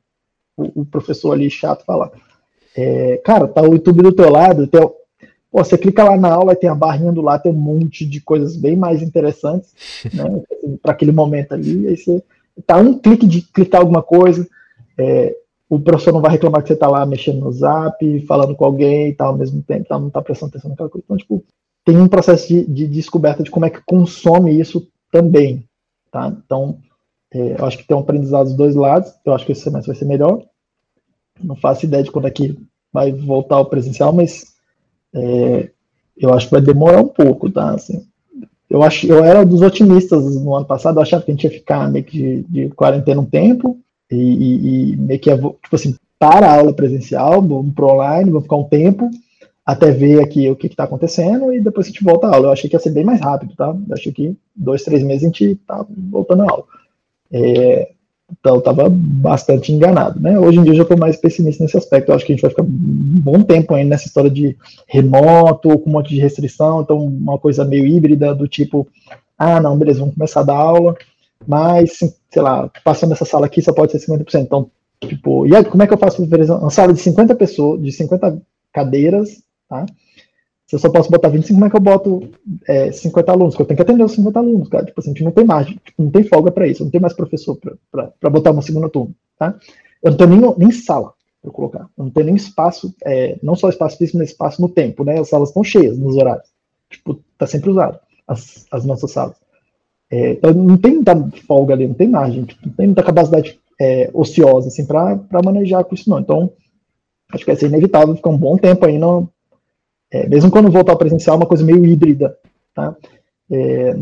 o, 0.57 0.82
o 0.82 0.86
professor 0.86 1.32
ali 1.32 1.49
chato 1.49 1.86
falar. 1.86 2.11
É, 2.76 3.18
cara, 3.18 3.47
tá 3.47 3.61
o 3.61 3.74
YouTube 3.74 4.01
do 4.01 4.11
teu 4.11 4.30
lado, 4.30 4.68
tem, 4.68 4.82
Pô, 5.53 5.64
você 5.64 5.78
clica 5.78 6.03
lá 6.03 6.18
na 6.18 6.34
aula 6.34 6.53
e 6.53 6.55
tem 6.55 6.68
a 6.68 6.74
barrinha 6.74 7.11
do 7.11 7.22
lado, 7.22 7.43
tem 7.43 7.51
um 7.51 7.55
monte 7.55 8.07
de 8.07 8.20
coisas 8.20 8.57
bem 8.57 8.76
mais 8.76 9.03
interessantes, 9.03 9.72
né, 10.11 10.41
para 10.82 10.93
aquele 10.93 11.11
momento 11.11 11.53
ali. 11.53 11.88
Aí 11.88 11.95
você 11.95 12.24
tá 12.66 12.78
um 12.78 12.97
clique 12.97 13.28
de 13.28 13.43
clicar 13.43 13.82
alguma 13.82 14.01
coisa, 14.01 14.47
é, 14.97 15.36
o 15.74 15.80
professor 15.80 16.13
não 16.13 16.21
vai 16.21 16.32
reclamar 16.32 16.61
que 16.61 16.67
você 16.67 16.76
tá 16.76 16.88
lá 16.88 17.03
mexendo 17.05 17.39
no 17.39 17.51
zap, 17.51 18.26
falando 18.28 18.55
com 18.55 18.63
alguém 18.63 19.09
e 19.09 19.13
tal 19.13 19.30
ao 19.30 19.38
mesmo 19.38 19.61
tempo, 19.63 19.88
tá, 19.88 19.97
não 19.97 20.09
tá 20.09 20.21
prestando 20.21 20.51
atenção 20.51 20.69
naquela 20.69 20.89
coisa. 20.89 21.03
Então, 21.05 21.17
tipo, 21.17 21.43
tem 21.84 21.97
um 21.97 22.07
processo 22.07 22.47
de, 22.47 22.63
de 22.65 22.88
descoberta 22.88 23.41
de 23.41 23.49
como 23.49 23.65
é 23.65 23.69
que 23.69 23.82
consome 23.84 24.59
isso 24.59 24.88
também, 25.11 25.65
tá? 26.11 26.32
Então, 26.45 26.78
é, 27.34 27.55
eu 27.59 27.65
acho 27.65 27.80
que 27.80 27.88
tem 27.88 27.97
um 27.97 28.01
aprendizado 28.01 28.45
dos 28.45 28.55
dois 28.55 28.76
lados, 28.76 29.11
eu 29.26 29.34
acho 29.34 29.45
que 29.45 29.51
esse 29.51 29.61
semestre 29.61 29.88
vai 29.88 29.95
ser 29.95 30.05
melhor. 30.05 30.43
Não 31.43 31.55
faço 31.55 31.86
ideia 31.86 32.03
de 32.03 32.11
quando 32.11 32.28
é 32.28 32.32
que 32.32 32.55
vai 32.91 33.11
voltar 33.11 33.55
ao 33.55 33.65
presencial, 33.65 34.13
mas 34.13 34.53
é, 35.11 35.71
eu 36.15 36.32
acho 36.34 36.47
que 36.47 36.53
vai 36.53 36.61
demorar 36.61 37.01
um 37.01 37.07
pouco, 37.07 37.49
tá? 37.49 37.71
Assim, 37.71 38.05
eu, 38.69 38.84
acho, 38.84 39.07
eu 39.07 39.24
era 39.24 39.43
dos 39.43 39.61
otimistas 39.61 40.36
no 40.36 40.55
ano 40.55 40.67
passado, 40.67 40.99
eu 40.99 41.01
achava 41.01 41.24
que 41.24 41.32
a 41.32 41.34
gente 41.34 41.45
ia 41.45 41.51
ficar 41.51 41.91
meio 41.91 42.05
que 42.05 42.19
de, 42.19 42.43
de 42.43 42.69
quarentena 42.76 43.19
um 43.19 43.26
tempo 43.26 43.82
e, 44.14 44.91
e, 44.91 44.93
e 44.93 44.97
meio 44.97 45.20
que, 45.20 45.36
tipo 45.36 45.76
assim, 45.76 45.95
para 46.20 46.47
a 46.47 46.59
aula 46.59 46.74
presencial, 46.74 47.41
vamos 47.41 47.74
para 47.74 47.86
online, 47.86 48.32
vamos 48.32 48.43
ficar 48.43 48.55
um 48.55 48.64
tempo 48.64 49.09
até 49.66 49.91
ver 49.91 50.22
aqui 50.22 50.49
o 50.49 50.55
que 50.55 50.68
está 50.68 50.84
acontecendo 50.84 51.53
e 51.53 51.61
depois 51.61 51.88
a 51.88 51.89
gente 51.89 52.03
volta 52.03 52.28
à 52.28 52.36
aula. 52.36 52.47
Eu 52.47 52.51
achei 52.51 52.70
que 52.70 52.76
ia 52.76 52.80
ser 52.80 52.91
bem 52.91 53.03
mais 53.03 53.22
rápido, 53.22 53.55
tá? 53.55 53.68
Eu 53.68 53.93
achei 53.93 54.11
que 54.11 54.36
dois, 54.55 54.84
três 54.84 55.03
meses 55.03 55.24
a 55.24 55.28
gente 55.28 55.55
tá 55.68 55.86
voltando 55.89 56.43
à 56.43 56.51
aula. 56.51 56.64
É, 57.32 57.91
então, 58.39 58.55
eu 58.55 58.59
estava 58.59 58.89
bastante 58.89 59.72
enganado. 59.72 60.20
Né? 60.20 60.38
Hoje 60.39 60.59
em 60.59 60.64
dia, 60.64 60.72
eu 60.72 60.78
já 60.78 60.84
estou 60.84 60.97
mais 60.97 61.18
pessimista 61.18 61.64
nesse 61.64 61.78
aspecto. 61.78 62.09
Eu 62.09 62.16
acho 62.16 62.26
que 62.26 62.34
a 62.34 62.36
gente 62.36 62.41
vai 62.41 62.51
ficar 62.51 62.64
um 62.64 62.68
bom 62.68 63.41
tempo 63.41 63.74
ainda 63.74 63.91
nessa 63.91 64.07
história 64.07 64.30
de 64.30 64.57
remoto, 64.88 65.78
com 65.80 65.89
um 65.89 65.93
monte 65.93 66.09
de 66.09 66.20
restrição. 66.20 66.82
Então, 66.82 66.97
uma 66.97 67.38
coisa 67.38 67.64
meio 67.64 67.86
híbrida, 67.86 68.34
do 68.34 68.47
tipo: 68.47 68.88
ah, 69.38 69.59
não, 69.59 69.78
beleza, 69.78 69.99
vamos 69.99 70.16
começar 70.16 70.41
a 70.41 70.43
dar 70.43 70.55
aula, 70.55 70.95
mas, 71.47 71.97
sei 71.97 72.41
lá, 72.41 72.69
passando 72.84 73.13
essa 73.13 73.25
sala 73.25 73.45
aqui 73.45 73.61
só 73.61 73.73
pode 73.73 73.91
ser 73.91 73.99
50%. 73.99 74.41
Então, 74.41 74.71
tipo, 75.01 75.45
e 75.45 75.55
aí, 75.55 75.63
como 75.65 75.84
é 75.84 75.88
que 75.88 75.93
eu 75.93 75.97
faço 75.97 76.23
uma 76.23 76.69
sala 76.69 76.93
de 76.93 76.99
50 76.99 77.36
pessoas, 77.36 77.81
de 77.81 77.91
50 77.91 78.41
cadeiras, 78.71 79.43
tá? 79.69 79.86
Se 80.65 80.75
eu 80.75 80.79
só 80.79 80.89
posso 80.89 81.11
botar 81.11 81.29
25, 81.29 81.53
como 81.53 81.65
é 81.65 81.69
que 81.69 81.75
eu 81.75 81.79
boto 81.79 82.31
é, 82.67 82.91
50 82.91 83.31
alunos? 83.31 83.53
Porque 83.53 83.63
eu 83.63 83.67
tenho 83.67 83.75
que 83.75 83.81
atender 83.84 84.03
os 84.03 84.13
50 84.13 84.39
alunos, 84.39 84.69
cara. 84.69 84.86
Tipo 84.86 84.99
assim, 84.99 85.11
a 85.11 85.13
gente 85.13 85.23
não 85.23 85.31
tem 85.31 85.45
margem, 85.45 85.79
tipo, 85.84 86.01
não 86.01 86.09
tem 86.09 86.23
folga 86.23 86.51
para 86.51 86.67
isso, 86.67 86.84
não 86.84 86.89
tem 86.89 87.01
mais 87.01 87.13
professor 87.13 87.57
para 87.91 88.29
botar 88.29 88.51
uma 88.51 88.61
segunda 88.61 88.89
turma, 88.89 89.13
tá? 89.38 89.55
Eu 90.01 90.11
não 90.11 90.17
tenho 90.17 90.29
nem, 90.29 90.55
nem 90.57 90.71
sala 90.71 91.13
para 91.41 91.51
colocar. 91.51 91.88
Eu 91.97 92.05
não 92.05 92.09
tenho 92.09 92.25
nem 92.27 92.36
espaço, 92.36 92.95
é, 93.03 93.38
não 93.43 93.55
só 93.55 93.69
espaço 93.69 93.97
físico, 93.97 94.17
mas 94.17 94.29
espaço 94.29 94.61
no 94.61 94.69
tempo, 94.69 95.03
né? 95.03 95.19
As 95.19 95.29
salas 95.29 95.49
estão 95.49 95.63
cheias 95.63 95.97
nos 95.97 96.15
horários. 96.15 96.47
Tipo, 96.89 97.21
tá 97.38 97.45
sempre 97.45 97.69
usado, 97.69 97.99
as, 98.27 98.65
as 98.71 98.86
nossas 98.86 99.11
salas. 99.11 99.43
É, 100.16 100.38
não 100.53 100.78
tem 100.78 100.93
muita 100.93 101.16
folga 101.47 101.74
ali, 101.74 101.88
não 101.88 101.95
tem 101.95 102.07
margem, 102.07 102.45
não 102.64 102.74
tem 102.74 102.86
muita 102.86 103.01
capacidade 103.01 103.59
é, 103.82 104.11
ociosa, 104.14 104.68
assim, 104.68 104.86
para 104.86 105.41
manejar 105.43 105.84
com 105.84 105.95
isso, 105.95 106.07
não. 106.07 106.20
Então, 106.20 106.53
acho 107.32 107.43
que 107.43 107.49
vai 107.49 107.55
ser 107.55 107.66
inevitável 107.66 108.16
ficar 108.16 108.30
um 108.30 108.38
bom 108.38 108.55
tempo 108.55 108.86
no, 108.86 109.28
é, 110.11 110.28
mesmo 110.28 110.51
quando 110.51 110.70
voltar 110.70 110.95
presencial, 110.97 111.36
é 111.36 111.39
uma 111.39 111.47
coisa 111.47 111.64
meio 111.64 111.84
híbrida. 111.84 112.38
Tá? 112.76 112.95
É, 113.51 113.95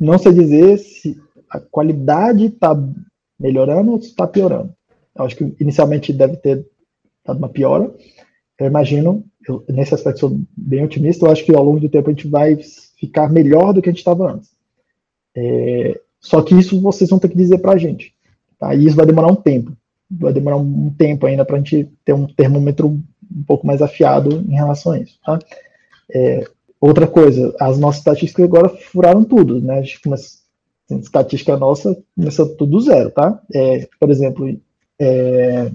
não 0.00 0.18
sei 0.18 0.32
dizer 0.32 0.78
se 0.78 1.16
a 1.48 1.60
qualidade 1.60 2.46
está 2.46 2.76
melhorando 3.38 3.92
ou 3.92 3.98
está 3.98 4.26
piorando. 4.26 4.74
Eu 5.14 5.24
acho 5.24 5.36
que 5.36 5.54
inicialmente 5.60 6.12
deve 6.12 6.36
ter 6.38 6.66
dado 7.24 7.38
uma 7.38 7.48
piora. 7.48 7.94
Eu 8.58 8.66
imagino, 8.66 9.24
eu, 9.48 9.64
nesse 9.68 9.94
aspecto 9.94 10.18
sou 10.18 10.40
bem 10.56 10.82
otimista, 10.82 11.24
eu 11.24 11.30
acho 11.30 11.44
que 11.44 11.54
ao 11.54 11.62
longo 11.62 11.78
do 11.78 11.88
tempo 11.88 12.10
a 12.10 12.12
gente 12.12 12.26
vai 12.26 12.58
ficar 12.98 13.30
melhor 13.30 13.72
do 13.72 13.80
que 13.80 13.88
a 13.88 13.92
gente 13.92 14.00
estava 14.00 14.32
antes. 14.32 14.50
É, 15.36 16.00
só 16.20 16.42
que 16.42 16.54
isso 16.54 16.80
vocês 16.80 17.08
vão 17.08 17.18
ter 17.18 17.28
que 17.28 17.36
dizer 17.36 17.58
para 17.58 17.72
a 17.72 17.78
gente. 17.78 18.12
Tá? 18.58 18.74
E 18.74 18.86
isso 18.86 18.96
vai 18.96 19.06
demorar 19.06 19.28
um 19.28 19.36
tempo. 19.36 19.72
Vai 20.10 20.32
demorar 20.32 20.56
um 20.56 20.90
tempo 20.90 21.26
ainda 21.26 21.44
para 21.44 21.56
a 21.56 21.58
gente 21.58 21.88
ter 22.04 22.12
um 22.12 22.26
termômetro 22.26 22.88
um 22.88 23.42
pouco 23.46 23.66
mais 23.66 23.80
afiado 23.80 24.44
em 24.48 24.54
relação 24.54 24.92
a 24.92 24.98
isso. 24.98 25.18
Tá? 25.24 25.38
É, 26.10 26.44
outra 26.80 27.06
coisa, 27.06 27.54
as 27.60 27.78
nossas 27.78 28.00
estatísticas 28.00 28.44
agora 28.44 28.68
furaram 28.68 29.22
tudo, 29.24 29.60
né? 29.60 29.78
A 29.78 29.82
gente 29.82 30.00
começa, 30.00 30.38
assim, 30.90 31.00
estatística 31.00 31.56
nossa 31.56 31.96
começou 32.16 32.48
tudo 32.56 32.80
zero, 32.80 33.10
tá? 33.10 33.40
É, 33.54 33.86
por 34.00 34.10
exemplo, 34.10 34.58
é, 34.98 35.70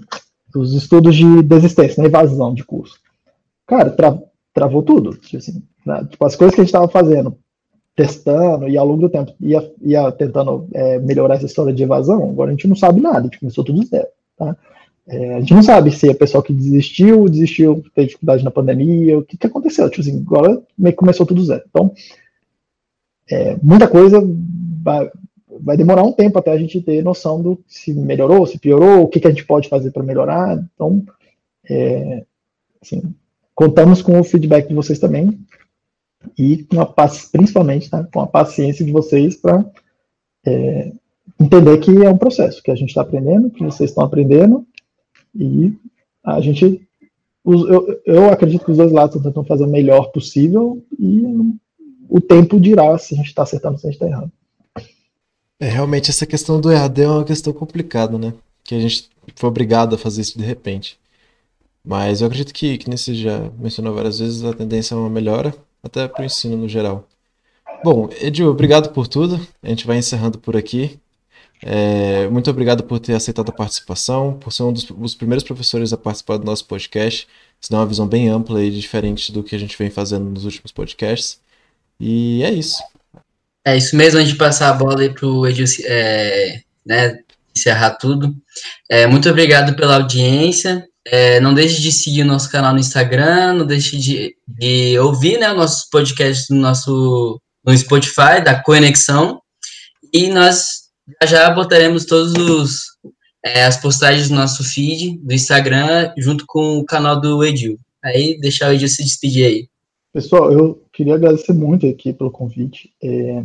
os 0.56 0.74
estudos 0.74 1.16
de 1.16 1.44
desistência, 1.44 2.02
né, 2.02 2.08
evasão 2.08 2.54
de 2.54 2.64
curso. 2.64 3.00
Cara, 3.68 3.92
tra, 3.92 4.18
travou 4.54 4.84
tudo. 4.84 5.16
Tipo, 5.18 5.38
assim, 5.38 5.64
né? 5.86 6.06
tipo, 6.10 6.26
as 6.26 6.36
coisas 6.36 6.56
que 6.56 6.62
a 6.62 6.64
gente 6.64 6.70
estava 6.70 6.88
fazendo, 6.88 7.38
testando 7.96 8.68
e 8.68 8.78
ao 8.78 8.86
longo 8.86 9.02
do 9.02 9.10
tempo 9.10 9.34
ia, 9.40 9.72
ia 9.82 10.12
tentando 10.12 10.68
é, 10.74 11.00
melhorar 11.00 11.36
essa 11.36 11.46
história 11.46 11.74
de 11.74 11.84
evasão, 11.84 12.30
agora 12.30 12.50
a 12.50 12.54
gente 12.54 12.68
não 12.68 12.76
sabe 12.76 13.02
nada, 13.02 13.20
a 13.20 13.24
gente 13.24 13.40
começou 13.40 13.64
tudo 13.64 13.86
zero, 13.86 14.08
tá? 14.38 14.56
É, 15.06 15.36
a 15.36 15.40
gente 15.40 15.54
não 15.54 15.64
sabe 15.64 15.92
se 15.92 16.10
é 16.10 16.14
pessoal 16.14 16.42
que 16.42 16.54
desistiu, 16.54 17.28
desistiu, 17.28 17.84
teve 17.94 18.08
dificuldade 18.08 18.44
na 18.44 18.52
pandemia, 18.52 19.18
o 19.18 19.24
que, 19.24 19.38
que 19.38 19.48
aconteceu. 19.48 19.90
Tipo 19.90 20.02
assim, 20.02 20.20
agora 20.20 20.62
meio 20.78 20.94
que 20.94 21.00
começou 21.00 21.26
tudo 21.26 21.44
zero. 21.44 21.64
Então, 21.70 21.94
é, 23.30 23.58
muita 23.62 23.88
coisa 23.88 24.22
vai, 24.82 25.12
vai, 25.60 25.76
demorar 25.76 26.04
um 26.04 26.14
tempo 26.14 26.40
até 26.40 26.52
a 26.52 26.58
gente 26.58 26.82
ter 26.82 27.04
noção 27.04 27.42
do 27.42 27.60
se 27.68 27.94
melhorou, 27.94 28.48
se 28.48 28.58
piorou, 28.58 29.04
o 29.04 29.08
que, 29.10 29.20
que 29.20 29.28
a 29.28 29.30
gente 29.30 29.46
pode 29.46 29.68
fazer 29.68 29.92
para 29.92 30.04
melhorar. 30.04 30.58
Então, 30.74 31.04
é, 31.70 32.24
assim, 32.82 33.14
contamos 33.54 34.02
com 34.02 34.18
o 34.18 34.24
feedback 34.24 34.70
de 34.70 34.74
vocês 34.74 35.00
também 35.00 35.38
e 36.38 36.64
com 36.64 36.82
a 36.82 36.86
principalmente 37.32 37.90
tá, 37.90 38.04
com 38.04 38.22
a 38.22 38.28
paciência 38.28 38.86
de 38.86 38.92
vocês 38.92 39.36
para 39.36 39.66
é, 40.46 40.92
entender 41.40 41.78
que 41.80 41.92
é 42.04 42.10
um 42.10 42.18
processo, 42.18 42.62
que 42.62 42.72
a 42.72 42.76
gente 42.76 42.90
está 42.90 43.02
aprendendo, 43.02 43.50
que 43.50 43.64
vocês 43.64 43.90
estão 43.90 44.04
aprendendo 44.04 44.66
e 45.36 45.74
a 46.24 46.40
gente, 46.40 46.82
eu, 47.46 48.02
eu 48.06 48.30
acredito 48.30 48.64
que 48.64 48.72
os 48.72 48.78
dois 48.78 48.92
lados 48.92 49.16
estão 49.16 49.32
tentando 49.32 49.48
fazer 49.48 49.66
o 49.66 49.70
melhor 49.70 50.12
possível 50.12 50.84
e 51.00 51.24
o 52.10 52.22
tempo 52.22 52.60
dirá 52.60 52.98
se 52.98 53.14
a 53.14 53.18
gente 53.18 53.28
está 53.28 53.44
acertando 53.44 53.74
ou 53.74 53.80
se 53.80 53.88
a 53.88 53.92
gente 53.92 54.02
está 54.02 54.08
errando. 54.08 54.32
É, 55.60 55.68
realmente 55.68 56.10
essa 56.10 56.26
questão 56.26 56.60
do 56.60 56.72
EAD 56.72 57.02
é 57.02 57.08
uma 57.08 57.24
questão 57.24 57.54
complicada, 57.54 58.18
né? 58.18 58.34
Que 58.64 58.76
a 58.76 58.80
gente 58.80 59.10
foi 59.36 59.50
obrigado 59.50 59.96
a 59.96 59.98
fazer 59.98 60.22
isso 60.22 60.38
de 60.38 60.44
repente. 60.44 61.00
Mas 61.84 62.22
eu 62.22 62.28
acredito 62.28 62.54
que, 62.54 62.78
que 62.78 62.90
nesse 62.90 63.14
já 63.16 63.50
mencionou 63.60 63.94
várias 63.94 64.20
vezes, 64.20 64.44
a 64.44 64.54
tendência 64.54 64.96
é 64.96 64.98
uma 64.98 65.10
melhora. 65.10 65.54
Até 65.84 66.08
para 66.08 66.22
o 66.22 66.26
ensino 66.26 66.56
no 66.56 66.70
geral. 66.70 67.08
Bom, 67.84 68.10
Edil, 68.22 68.48
obrigado 68.50 68.94
por 68.94 69.08
tudo. 69.08 69.46
A 69.62 69.68
gente 69.68 69.86
vai 69.86 69.98
encerrando 69.98 70.40
por 70.40 70.56
aqui. 70.56 70.98
É, 71.62 72.28
muito 72.30 72.50
obrigado 72.50 72.84
por 72.84 73.00
ter 73.00 73.14
aceitado 73.14 73.50
a 73.50 73.54
participação, 73.54 74.34
por 74.34 74.52
ser 74.52 74.64
um 74.64 74.74
dos, 74.74 74.84
dos, 74.84 75.16
primeiros 75.16 75.44
professores 75.44 75.94
a 75.94 75.98
participar 75.98 76.38
do 76.38 76.46
nosso 76.46 76.66
podcast. 76.66 77.28
Isso 77.60 77.72
dá 77.72 77.78
uma 77.80 77.86
visão 77.86 78.08
bem 78.08 78.30
ampla 78.30 78.62
e 78.64 78.72
diferente 78.72 79.32
do 79.32 79.44
que 79.44 79.56
a 79.56 79.60
gente 79.60 79.78
vem 79.78 79.90
fazendo 79.90 80.26
nos 80.26 80.46
últimos 80.46 80.72
podcasts. 80.72 81.40
E 82.00 82.44
é 82.44 82.52
isso. 82.52 82.82
É 83.66 83.78
isso 83.78 83.96
mesmo, 83.96 84.20
antes 84.20 84.34
de 84.34 84.38
passar 84.38 84.70
a 84.70 84.74
bola 84.74 85.02
aí 85.02 85.14
para 85.14 85.26
o 85.26 85.48
Edil 85.48 85.66
é, 85.86 86.62
né, 86.86 87.20
encerrar 87.56 87.92
tudo. 87.92 88.36
É, 88.90 89.08
muito 89.08 89.30
obrigado 89.30 89.76
pela 89.76 89.96
audiência. 89.96 90.86
É, 91.06 91.40
não 91.40 91.54
deixe 91.54 91.82
de 91.82 91.92
seguir 91.92 92.22
o 92.22 92.28
nosso 92.28 92.50
canal 92.50 92.74
no 92.74 92.80
Instagram, 92.80 93.54
não 93.54 93.66
deixe 93.66 93.98
de, 93.98 94.36
de 94.48 94.98
ouvir 95.00 95.38
né, 95.38 95.52
nossos 95.54 95.90
podcasts 95.90 96.48
no 96.50 96.58
nosso 96.58 97.40
no 97.66 97.78
Spotify 97.78 98.42
da 98.44 98.62
Conexão. 98.62 99.42
E 100.14 100.30
nós 100.30 100.84
já 101.26 101.50
botaremos 101.50 102.06
todos 102.06 102.34
os 102.34 102.84
é, 103.46 103.66
as 103.66 103.78
postagens 103.78 104.30
do 104.30 104.36
nosso 104.36 104.64
feed 104.64 105.18
do 105.18 105.34
Instagram 105.34 106.14
junto 106.18 106.46
com 106.48 106.78
o 106.78 106.86
canal 106.86 107.20
do 107.20 107.44
Edil. 107.44 107.78
Aí 108.04 108.40
deixar 108.40 108.70
o 108.70 108.74
Edil 108.74 108.88
se 108.88 109.04
despedir 109.04 109.46
aí. 109.46 109.68
Pessoal, 110.14 110.52
eu 110.52 110.86
queria 110.94 111.16
agradecer 111.16 111.54
muito 111.54 111.88
aqui 111.88 112.14
pelo 112.14 112.32
convite. 112.32 112.92
É, 113.02 113.44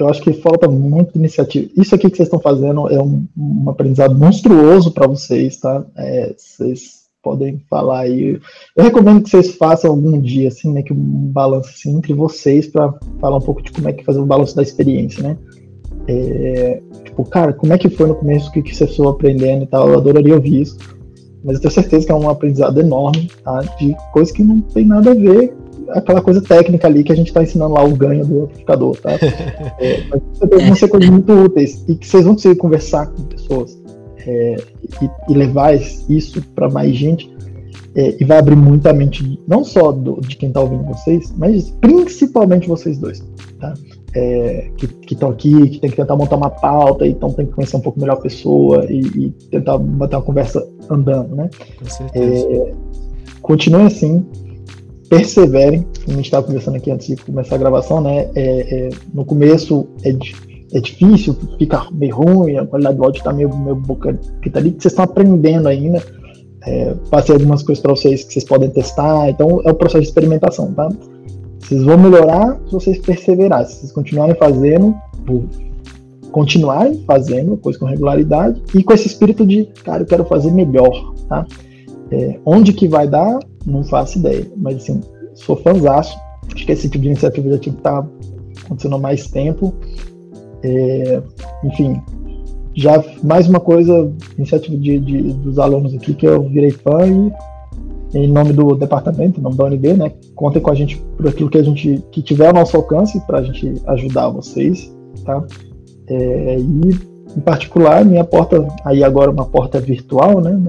eu 0.00 0.08
acho 0.08 0.22
que 0.22 0.32
falta 0.32 0.68
muita 0.68 1.18
iniciativa. 1.18 1.68
Isso 1.76 1.94
aqui 1.94 2.10
que 2.10 2.16
vocês 2.16 2.26
estão 2.26 2.40
fazendo 2.40 2.88
é 2.88 3.00
um, 3.00 3.26
um 3.36 3.70
aprendizado 3.70 4.16
monstruoso 4.16 4.92
para 4.92 5.06
vocês, 5.06 5.58
tá? 5.58 5.84
É, 5.96 6.34
vocês 6.36 7.00
podem 7.22 7.60
falar 7.68 8.00
aí. 8.00 8.40
Eu 8.76 8.84
recomendo 8.84 9.22
que 9.22 9.30
vocês 9.30 9.54
façam 9.54 9.90
algum 9.90 10.18
dia, 10.20 10.48
assim, 10.48 10.72
né, 10.72 10.82
que 10.82 10.92
um 10.92 10.96
balanço 10.96 11.70
assim, 11.70 11.96
entre 11.96 12.14
vocês 12.14 12.66
para 12.66 12.94
falar 13.20 13.36
um 13.36 13.42
pouco 13.42 13.62
de 13.62 13.70
como 13.72 13.88
é 13.88 13.92
que 13.92 14.04
fazer 14.04 14.20
um 14.20 14.26
balanço 14.26 14.56
da 14.56 14.62
experiência, 14.62 15.22
né? 15.22 15.36
É, 16.08 16.82
tipo, 17.04 17.24
cara, 17.24 17.52
como 17.52 17.72
é 17.72 17.78
que 17.78 17.90
foi 17.90 18.08
no 18.08 18.14
começo, 18.14 18.48
o 18.48 18.52
que, 18.52 18.62
que 18.62 18.74
você 18.74 18.84
estou 18.84 19.08
aprendendo 19.08 19.64
e 19.64 19.66
tal? 19.66 19.88
Eu 19.88 19.98
adoraria 19.98 20.34
ouvir 20.34 20.62
isso. 20.62 20.78
Mas 21.44 21.56
eu 21.56 21.60
tenho 21.60 21.72
certeza 21.72 22.06
que 22.06 22.12
é 22.12 22.14
um 22.14 22.28
aprendizado 22.28 22.80
enorme, 22.80 23.30
tá? 23.42 23.60
De 23.78 23.94
coisas 24.12 24.32
que 24.32 24.42
não 24.42 24.60
tem 24.60 24.86
nada 24.86 25.10
a 25.10 25.14
ver 25.14 25.54
aquela 25.92 26.20
coisa 26.20 26.40
técnica 26.42 26.86
ali 26.86 27.02
que 27.04 27.12
a 27.12 27.16
gente 27.16 27.28
está 27.28 27.42
ensinando 27.42 27.74
lá 27.74 27.84
o 27.84 27.94
ganho 27.94 28.24
do 28.24 28.44
amplificador, 28.44 28.96
tá? 28.96 29.10
É, 29.78 30.04
mas 30.10 30.66
vão 30.66 30.74
ser 30.74 30.88
coisas 30.88 31.08
muito 31.08 31.32
úteis 31.32 31.84
e 31.88 31.94
que 31.94 32.06
vocês 32.06 32.24
vão 32.24 32.34
conseguir 32.34 32.56
conversar 32.56 33.06
com 33.06 33.22
pessoas 33.24 33.80
é, 34.26 34.56
e, 35.00 35.10
e, 35.32 35.34
levar 35.34 35.74
isso 35.74 36.42
para 36.54 36.68
mais 36.68 36.94
gente 36.94 37.32
é, 37.94 38.16
e 38.20 38.24
vai 38.24 38.38
abrir 38.38 38.56
muita 38.56 38.92
mente 38.92 39.40
não 39.48 39.64
só 39.64 39.90
do, 39.90 40.20
de 40.20 40.36
quem 40.36 40.48
está 40.48 40.60
ouvindo 40.60 40.84
vocês, 40.84 41.32
mas 41.36 41.70
principalmente 41.80 42.68
vocês 42.68 42.98
dois, 42.98 43.24
tá? 43.58 43.74
É, 44.12 44.70
que 44.76 45.14
estão 45.14 45.30
aqui, 45.30 45.68
que 45.68 45.78
tem 45.78 45.88
que 45.88 45.96
tentar 45.96 46.16
montar 46.16 46.36
uma 46.36 46.50
pauta, 46.50 47.06
então 47.06 47.32
tem 47.32 47.46
que 47.46 47.52
conhecer 47.52 47.76
um 47.76 47.80
pouco 47.80 48.00
melhor 48.00 48.14
a 48.14 48.20
pessoa 48.20 48.84
e, 48.90 49.00
e 49.00 49.30
tentar 49.50 49.78
bater 49.78 50.16
uma 50.16 50.22
conversa 50.22 50.66
andando, 50.90 51.36
né? 51.36 51.48
Com 51.78 51.88
certeza. 51.88 52.46
É, 52.52 52.74
continue 53.40 53.82
assim, 53.82 54.26
perseverem. 55.10 55.84
A 56.06 56.12
gente 56.12 56.24
estava 56.24 56.46
conversando 56.46 56.76
aqui 56.76 56.90
antes 56.90 57.08
de 57.08 57.16
começar 57.16 57.56
a 57.56 57.58
gravação, 57.58 58.00
né? 58.00 58.30
É, 58.34 58.86
é, 58.86 58.88
no 59.12 59.24
começo 59.24 59.86
é, 60.04 60.10
é 60.72 60.80
difícil, 60.80 61.36
fica 61.58 61.88
meio 61.92 62.14
ruim, 62.14 62.56
a 62.56 62.64
qualidade 62.64 62.96
do 62.96 63.04
áudio 63.04 63.18
está 63.18 63.32
meio, 63.32 63.54
meio 63.54 63.74
boca 63.74 64.18
que 64.40 64.48
tá 64.48 64.60
ali, 64.60 64.70
que 64.70 64.80
vocês 64.80 64.92
estão 64.92 65.04
aprendendo 65.04 65.68
ainda. 65.68 66.00
É, 66.62 66.94
passei 67.10 67.34
algumas 67.34 67.62
coisas 67.62 67.82
para 67.82 67.92
vocês 67.92 68.22
que 68.22 68.32
vocês 68.32 68.44
podem 68.44 68.70
testar. 68.70 69.28
Então 69.28 69.60
é 69.64 69.70
o 69.70 69.74
processo 69.74 70.02
de 70.02 70.08
experimentação, 70.08 70.72
tá? 70.72 70.88
Vocês 71.58 71.82
vão 71.82 71.98
melhorar 71.98 72.60
se 72.66 72.72
vocês 72.72 72.98
perseverarem, 72.98 73.66
se 73.66 73.80
vocês 73.80 73.92
continuarem 73.92 74.36
fazendo, 74.36 74.94
continuarem 76.30 77.02
fazendo 77.04 77.56
coisa 77.56 77.78
com 77.78 77.86
regularidade 77.86 78.62
e 78.74 78.84
com 78.84 78.92
esse 78.92 79.08
espírito 79.08 79.44
de, 79.44 79.66
cara, 79.84 80.02
eu 80.02 80.06
quero 80.06 80.24
fazer 80.24 80.52
melhor, 80.52 81.14
tá? 81.28 81.44
É, 82.10 82.38
onde 82.44 82.72
que 82.72 82.88
vai 82.88 83.06
dar, 83.06 83.38
não 83.66 83.84
faço 83.84 84.18
ideia. 84.18 84.50
Mas 84.56 84.76
assim, 84.76 85.00
sou 85.34 85.56
fãzaço. 85.56 86.16
Acho 86.52 86.66
que 86.66 86.72
esse 86.72 86.88
tipo 86.88 87.02
de 87.02 87.08
iniciativa 87.08 87.50
já 87.50 87.58
tinha 87.58 87.72
que 87.72 87.80
estar 87.80 88.02
tá 88.02 88.08
acontecendo 88.64 88.96
há 88.96 88.98
mais 88.98 89.28
tempo. 89.28 89.74
É, 90.62 91.22
enfim, 91.64 92.00
já 92.74 93.02
mais 93.22 93.48
uma 93.48 93.60
coisa, 93.60 94.12
iniciativa 94.36 94.76
de, 94.76 94.98
de, 94.98 95.22
dos 95.34 95.58
alunos 95.58 95.94
aqui 95.94 96.14
que 96.14 96.26
eu 96.26 96.42
virei 96.48 96.70
fã 96.70 97.06
e 97.06 97.32
em 98.12 98.26
nome 98.26 98.52
do 98.52 98.74
departamento, 98.74 99.38
em 99.38 99.42
nome 99.42 99.56
da 99.56 99.64
UNB, 99.64 99.92
né? 99.94 100.12
Contem 100.34 100.60
com 100.60 100.70
a 100.70 100.74
gente 100.74 100.96
por 101.16 101.28
aquilo 101.28 101.48
que 101.48 101.58
a 101.58 101.62
gente 101.62 102.02
que 102.10 102.22
tiver 102.22 102.48
ao 102.48 102.54
nosso 102.54 102.76
alcance 102.76 103.20
para 103.26 103.38
a 103.38 103.42
gente 103.42 103.74
ajudar 103.86 104.30
vocês, 104.30 104.92
tá? 105.24 105.44
É, 106.08 106.58
e 106.58 107.09
em 107.36 107.40
particular, 107.40 108.04
minha 108.04 108.24
porta, 108.24 108.66
aí 108.84 109.04
agora 109.04 109.30
uma 109.30 109.46
porta 109.46 109.80
virtual, 109.80 110.40
né? 110.40 110.60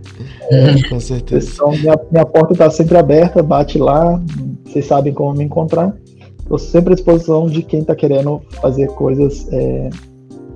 é, 0.50 0.88
com 0.88 1.00
certeza. 1.00 1.50
Então, 1.54 1.70
minha, 1.70 1.98
minha 2.10 2.26
porta 2.26 2.52
está 2.52 2.70
sempre 2.70 2.98
aberta, 2.98 3.42
bate 3.42 3.78
lá, 3.78 4.20
vocês 4.64 4.86
sabem 4.86 5.12
como 5.12 5.34
me 5.34 5.44
encontrar. 5.44 5.94
Estou 6.40 6.58
sempre 6.58 6.92
à 6.92 6.96
disposição 6.96 7.46
de 7.46 7.62
quem 7.62 7.80
está 7.80 7.94
querendo 7.94 8.42
fazer 8.60 8.88
coisas, 8.88 9.46
é, 9.52 9.90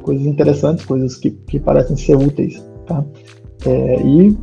coisas 0.03 0.27
interessantes, 0.27 0.85
coisas 0.85 1.17
que, 1.17 1.31
que 1.31 1.59
parecem 1.59 1.97
ser 1.97 2.17
úteis, 2.17 2.63
tá? 2.87 3.05
É, 3.65 4.03
e, 4.03 4.37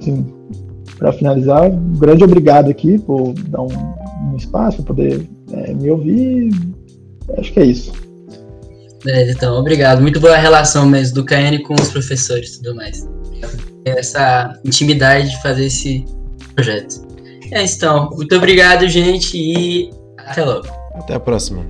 assim, 0.00 0.24
para 0.98 1.12
finalizar, 1.12 1.70
um 1.70 1.98
grande 1.98 2.24
obrigado 2.24 2.70
aqui 2.70 2.98
por 2.98 3.34
dar 3.48 3.62
um, 3.62 4.32
um 4.32 4.36
espaço, 4.36 4.82
poder 4.82 5.28
é, 5.52 5.74
me 5.74 5.90
ouvir. 5.90 6.50
Acho 7.36 7.52
que 7.52 7.60
é 7.60 7.66
isso. 7.66 7.92
Então, 9.06 9.58
obrigado. 9.58 10.00
Muito 10.00 10.20
boa 10.20 10.36
relação 10.36 10.86
mesmo 10.86 11.14
do 11.16 11.24
KN 11.24 11.62
com 11.64 11.74
os 11.74 11.90
professores 11.90 12.54
e 12.54 12.62
tudo 12.62 12.74
mais. 12.74 13.06
Essa 13.84 14.58
intimidade 14.64 15.30
de 15.30 15.42
fazer 15.42 15.66
esse 15.66 16.04
projeto. 16.54 17.06
É 17.52 17.62
isso, 17.62 17.76
então. 17.76 18.10
Muito 18.10 18.34
obrigado, 18.34 18.88
gente, 18.88 19.36
e 19.36 19.90
até 20.18 20.44
logo. 20.44 20.68
Até 20.94 21.14
a 21.14 21.20
próxima. 21.20 21.64